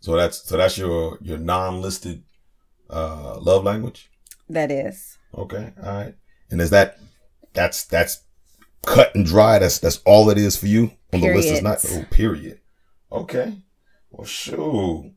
So 0.00 0.16
that's 0.16 0.42
so 0.48 0.56
that's 0.56 0.78
your 0.78 1.18
your 1.20 1.38
non-listed 1.38 2.22
uh 2.90 3.38
love 3.40 3.64
language? 3.64 4.10
That 4.48 4.70
is. 4.70 5.18
Okay. 5.36 5.72
All 5.82 5.92
right. 5.92 6.14
And 6.50 6.60
is 6.60 6.70
that 6.70 6.98
that's 7.52 7.84
that's 7.84 8.22
cut 8.84 9.14
and 9.14 9.26
dry. 9.26 9.58
That's 9.58 9.78
that's 9.78 10.00
all 10.04 10.30
it 10.30 10.38
is 10.38 10.56
for 10.56 10.66
you 10.66 10.92
on 11.12 11.20
the 11.20 11.34
list. 11.34 11.48
Is 11.48 11.62
not 11.62 11.84
oh 11.90 12.04
period. 12.10 12.60
Okay. 13.10 13.62
Well, 14.10 14.26
shoot. 14.26 15.12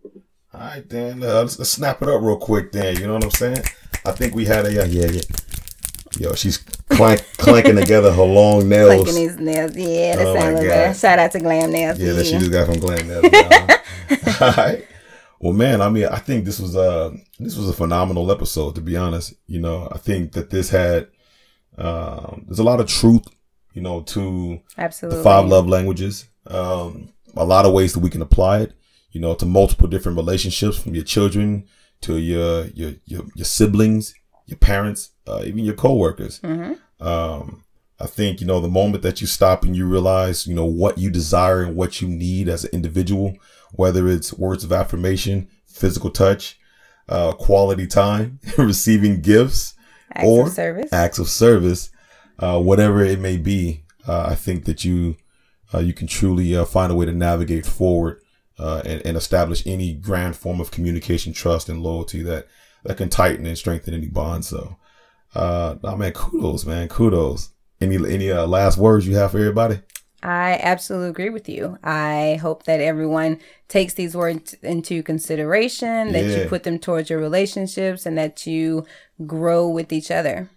All 0.52 0.60
right, 0.60 0.90
then 0.90 1.22
uh, 1.22 1.42
let's, 1.42 1.60
let's, 1.60 1.70
snap 1.70 2.02
it 2.02 2.10
up 2.10 2.22
real 2.24 2.38
quick. 2.38 2.72
Then 2.72 2.98
you 2.98 3.06
know 3.06 3.14
what 3.14 3.24
I'm 3.24 3.32
saying. 3.32 3.64
I 4.10 4.12
think 4.14 4.34
we 4.34 4.46
had 4.46 4.66
a 4.66 4.74
yeah 4.74 4.86
yeah 4.86 5.08
yeah. 5.08 5.22
Yo, 6.18 6.34
she's 6.34 6.58
clank, 6.58 7.24
clanking 7.38 7.76
together 7.76 8.12
her 8.12 8.24
long 8.24 8.68
nails. 8.70 9.04
Clanking 9.04 9.22
his 9.24 9.38
nails. 9.38 9.76
Yeah, 9.76 10.16
that 10.16 10.28
oh 10.28 10.40
sounds 10.40 10.60
good. 10.60 10.96
Shout 10.98 11.20
out 11.20 11.32
to 11.34 11.40
Glam 11.40 11.72
Nails. 11.72 12.00
Yeah, 12.00 12.14
that 12.14 12.26
she 12.26 12.40
just 12.40 12.52
got 12.52 12.66
from 12.66 12.80
Glam 12.80 13.08
Nails. 13.08 13.26
All 14.42 14.52
right. 14.54 14.86
Well, 15.40 15.54
man, 15.54 15.82
I 15.82 15.90
mean, 15.90 16.08
I 16.08 16.18
think 16.18 16.46
this 16.46 16.60
was 16.60 16.76
a 16.76 17.14
this 17.40 17.56
was 17.56 17.70
a 17.70 17.74
phenomenal 17.74 18.32
episode. 18.32 18.76
To 18.76 18.82
be 18.82 18.98
honest, 18.98 19.36
you 19.46 19.60
know, 19.60 19.88
I 19.92 20.00
think 20.00 20.32
that 20.32 20.50
this 20.50 20.72
had 20.72 21.08
um, 21.78 22.46
there's 22.48 22.60
a 22.60 22.64
lot 22.64 22.80
of 22.80 22.88
truth, 22.88 23.28
you 23.74 23.84
know, 23.84 24.02
to 24.02 24.60
absolutely 24.78 25.20
the 25.20 25.24
five 25.24 25.46
love 25.46 25.70
languages. 25.70 26.28
Um, 26.48 27.10
a 27.38 27.46
lot 27.46 27.66
of 27.66 27.74
ways 27.74 27.94
that 27.94 28.00
we 28.00 28.10
can 28.10 28.24
apply 28.24 28.62
it 28.62 28.74
you 29.12 29.20
know, 29.20 29.34
to 29.36 29.46
multiple 29.46 29.88
different 29.88 30.18
relationships 30.18 30.78
from 30.78 30.94
your 30.94 31.04
children 31.04 31.68
to 32.02 32.18
your 32.18 32.66
your 32.68 32.94
your, 33.06 33.24
your 33.36 33.46
siblings, 33.46 34.14
your 34.46 34.58
parents, 34.58 35.12
uh, 35.28 35.42
even 35.46 35.66
your 35.66 35.76
coworkers. 35.76 36.40
Mm-hmm. 36.42 37.06
Um, 37.06 37.64
I 38.00 38.08
think 38.08 38.42
you 38.42 38.48
know 38.48 38.60
the 38.60 38.70
moment 38.70 39.04
that 39.04 39.22
you 39.22 39.28
stop 39.28 39.64
and 39.64 39.76
you 39.76 39.86
realize 39.86 40.48
you 40.48 40.56
know 40.56 40.66
what 40.66 40.98
you 40.98 41.10
desire 41.10 41.62
and 41.64 41.76
what 41.76 42.02
you 42.02 42.08
need 42.08 42.48
as 42.48 42.64
an 42.64 42.72
individual, 42.72 43.36
whether 43.72 44.08
it's 44.08 44.34
words 44.34 44.64
of 44.64 44.72
affirmation, 44.72 45.50
physical 45.68 46.10
touch, 46.10 46.60
uh, 47.10 47.34
quality 47.34 47.88
time, 47.88 48.40
receiving 48.58 49.22
gifts, 49.22 49.74
acts 50.14 50.28
or 50.28 50.48
of 50.48 50.54
service. 50.54 50.94
acts 50.94 51.20
of 51.20 51.28
service, 51.28 51.90
uh, 52.40 52.60
whatever 52.60 53.04
it 53.04 53.20
may 53.20 53.38
be. 53.38 53.84
Uh, 54.08 54.28
I 54.30 54.36
think 54.36 54.66
that 54.66 54.86
you 54.86 55.18
uh, 55.74 55.80
you 55.80 55.94
can 55.94 56.08
truly 56.08 56.56
uh, 56.56 56.66
find 56.66 56.92
a 56.92 56.96
way 56.96 57.06
to 57.06 57.12
navigate 57.12 57.66
forward 57.66 58.22
uh, 58.60 58.82
and, 58.86 59.02
and, 59.06 59.18
establish 59.18 59.66
any 59.66 59.94
grand 59.94 60.36
form 60.36 60.60
of 60.60 60.72
communication, 60.72 61.34
trust, 61.34 61.70
and 61.70 61.82
loyalty 61.82 62.22
that 62.24 62.48
that 62.84 62.98
can 62.98 63.10
tighten 63.10 63.46
and 63.46 63.58
strengthen 63.58 63.94
any 63.94 64.08
bond. 64.08 64.46
So, 64.46 64.78
uh, 65.36 65.76
oh 65.84 65.96
man, 65.96 66.12
kudos, 66.12 66.66
man, 66.66 66.88
kudos. 66.88 67.50
Any 67.82 67.96
any 67.96 68.32
uh, 68.32 68.48
last 68.48 68.78
words 68.78 69.08
you 69.08 69.16
have 69.16 69.32
for 69.32 69.40
everybody? 69.40 69.82
I 70.22 70.60
absolutely 70.62 71.10
agree 71.10 71.30
with 71.30 71.48
you. 71.48 71.78
I 71.82 72.40
hope 72.42 72.64
that 72.64 72.82
everyone 72.82 73.40
takes 73.70 73.94
these 73.94 74.16
words 74.18 74.54
into 74.62 75.02
consideration, 75.02 76.12
that 76.12 76.26
yeah. 76.26 76.44
you 76.44 76.50
put 76.50 76.64
them 76.64 76.78
towards 76.78 77.10
your 77.10 77.20
relationships, 77.20 78.06
and 78.06 78.18
that 78.18 78.46
you 78.46 78.86
grow 79.26 79.70
with 79.70 79.94
each 79.94 80.12
other. 80.12 80.50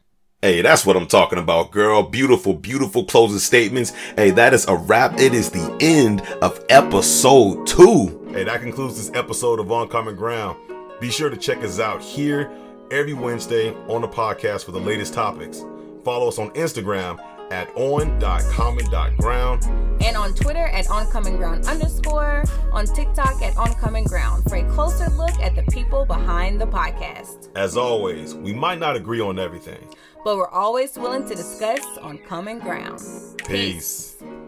Hey, 0.45 0.61
that's 0.61 0.85
what 0.85 0.97
I'm 0.97 1.07
talking 1.07 1.39
about, 1.39 1.71
girl. 1.71 2.03
Beautiful, 2.03 2.53
beautiful 2.53 3.05
closing 3.05 3.39
statements. 3.39 3.91
Hey, 4.17 4.33
that 4.33 4.53
is 4.53 4.67
a 4.67 4.75
wrap. 4.75 5.21
It 5.21 5.35
is 5.35 5.51
the 5.51 5.79
end 5.81 6.21
of 6.43 6.61
episode 6.69 7.65
two. 7.65 8.29
Hey, 8.33 8.43
that 8.43 8.61
concludes 8.61 8.97
this 8.97 9.17
episode 9.17 9.61
of 9.61 9.71
On 9.71 9.89
Common 9.89 10.17
Ground. 10.17 10.59
Be 11.01 11.13
sure 11.13 11.31
to 11.31 11.37
check 11.37 11.59
us 11.59 11.79
out 11.79 12.03
here 12.03 12.51
every 12.91 13.13
Wednesday 13.13 13.73
on 13.87 14.01
the 14.01 14.09
podcast 14.09 14.65
for 14.65 14.73
the 14.73 14.81
latest 14.81 15.15
topics. 15.15 15.63
Follow 16.05 16.27
us 16.27 16.41
on 16.41 16.51
Instagram 16.55 17.21
at 17.53 17.69
on.common.ground. 17.77 19.65
And 20.03 20.17
on 20.17 20.35
Twitter 20.35 20.67
at 20.67 20.87
oncommonground 20.87 21.69
underscore. 21.69 22.43
On 22.73 22.85
TikTok 22.85 23.41
at 23.43 23.55
oncommonground 23.55 24.49
for 24.49 24.57
a 24.57 24.69
closer 24.73 25.09
look 25.11 25.39
at 25.39 25.55
the 25.55 25.63
people 25.71 26.05
behind 26.05 26.61
the 26.61 26.67
podcast. 26.67 27.51
As 27.55 27.77
always, 27.77 28.35
we 28.35 28.53
might 28.53 28.81
not 28.81 28.97
agree 28.97 29.21
on 29.21 29.39
everything 29.39 29.87
but 30.25 30.37
we're 30.37 30.49
always 30.49 30.97
willing 30.97 31.27
to 31.29 31.35
discuss 31.35 31.85
on 31.99 32.19
common 32.19 32.59
ground. 32.59 32.99
Peace. 33.47 34.17
Peace. 34.19 34.42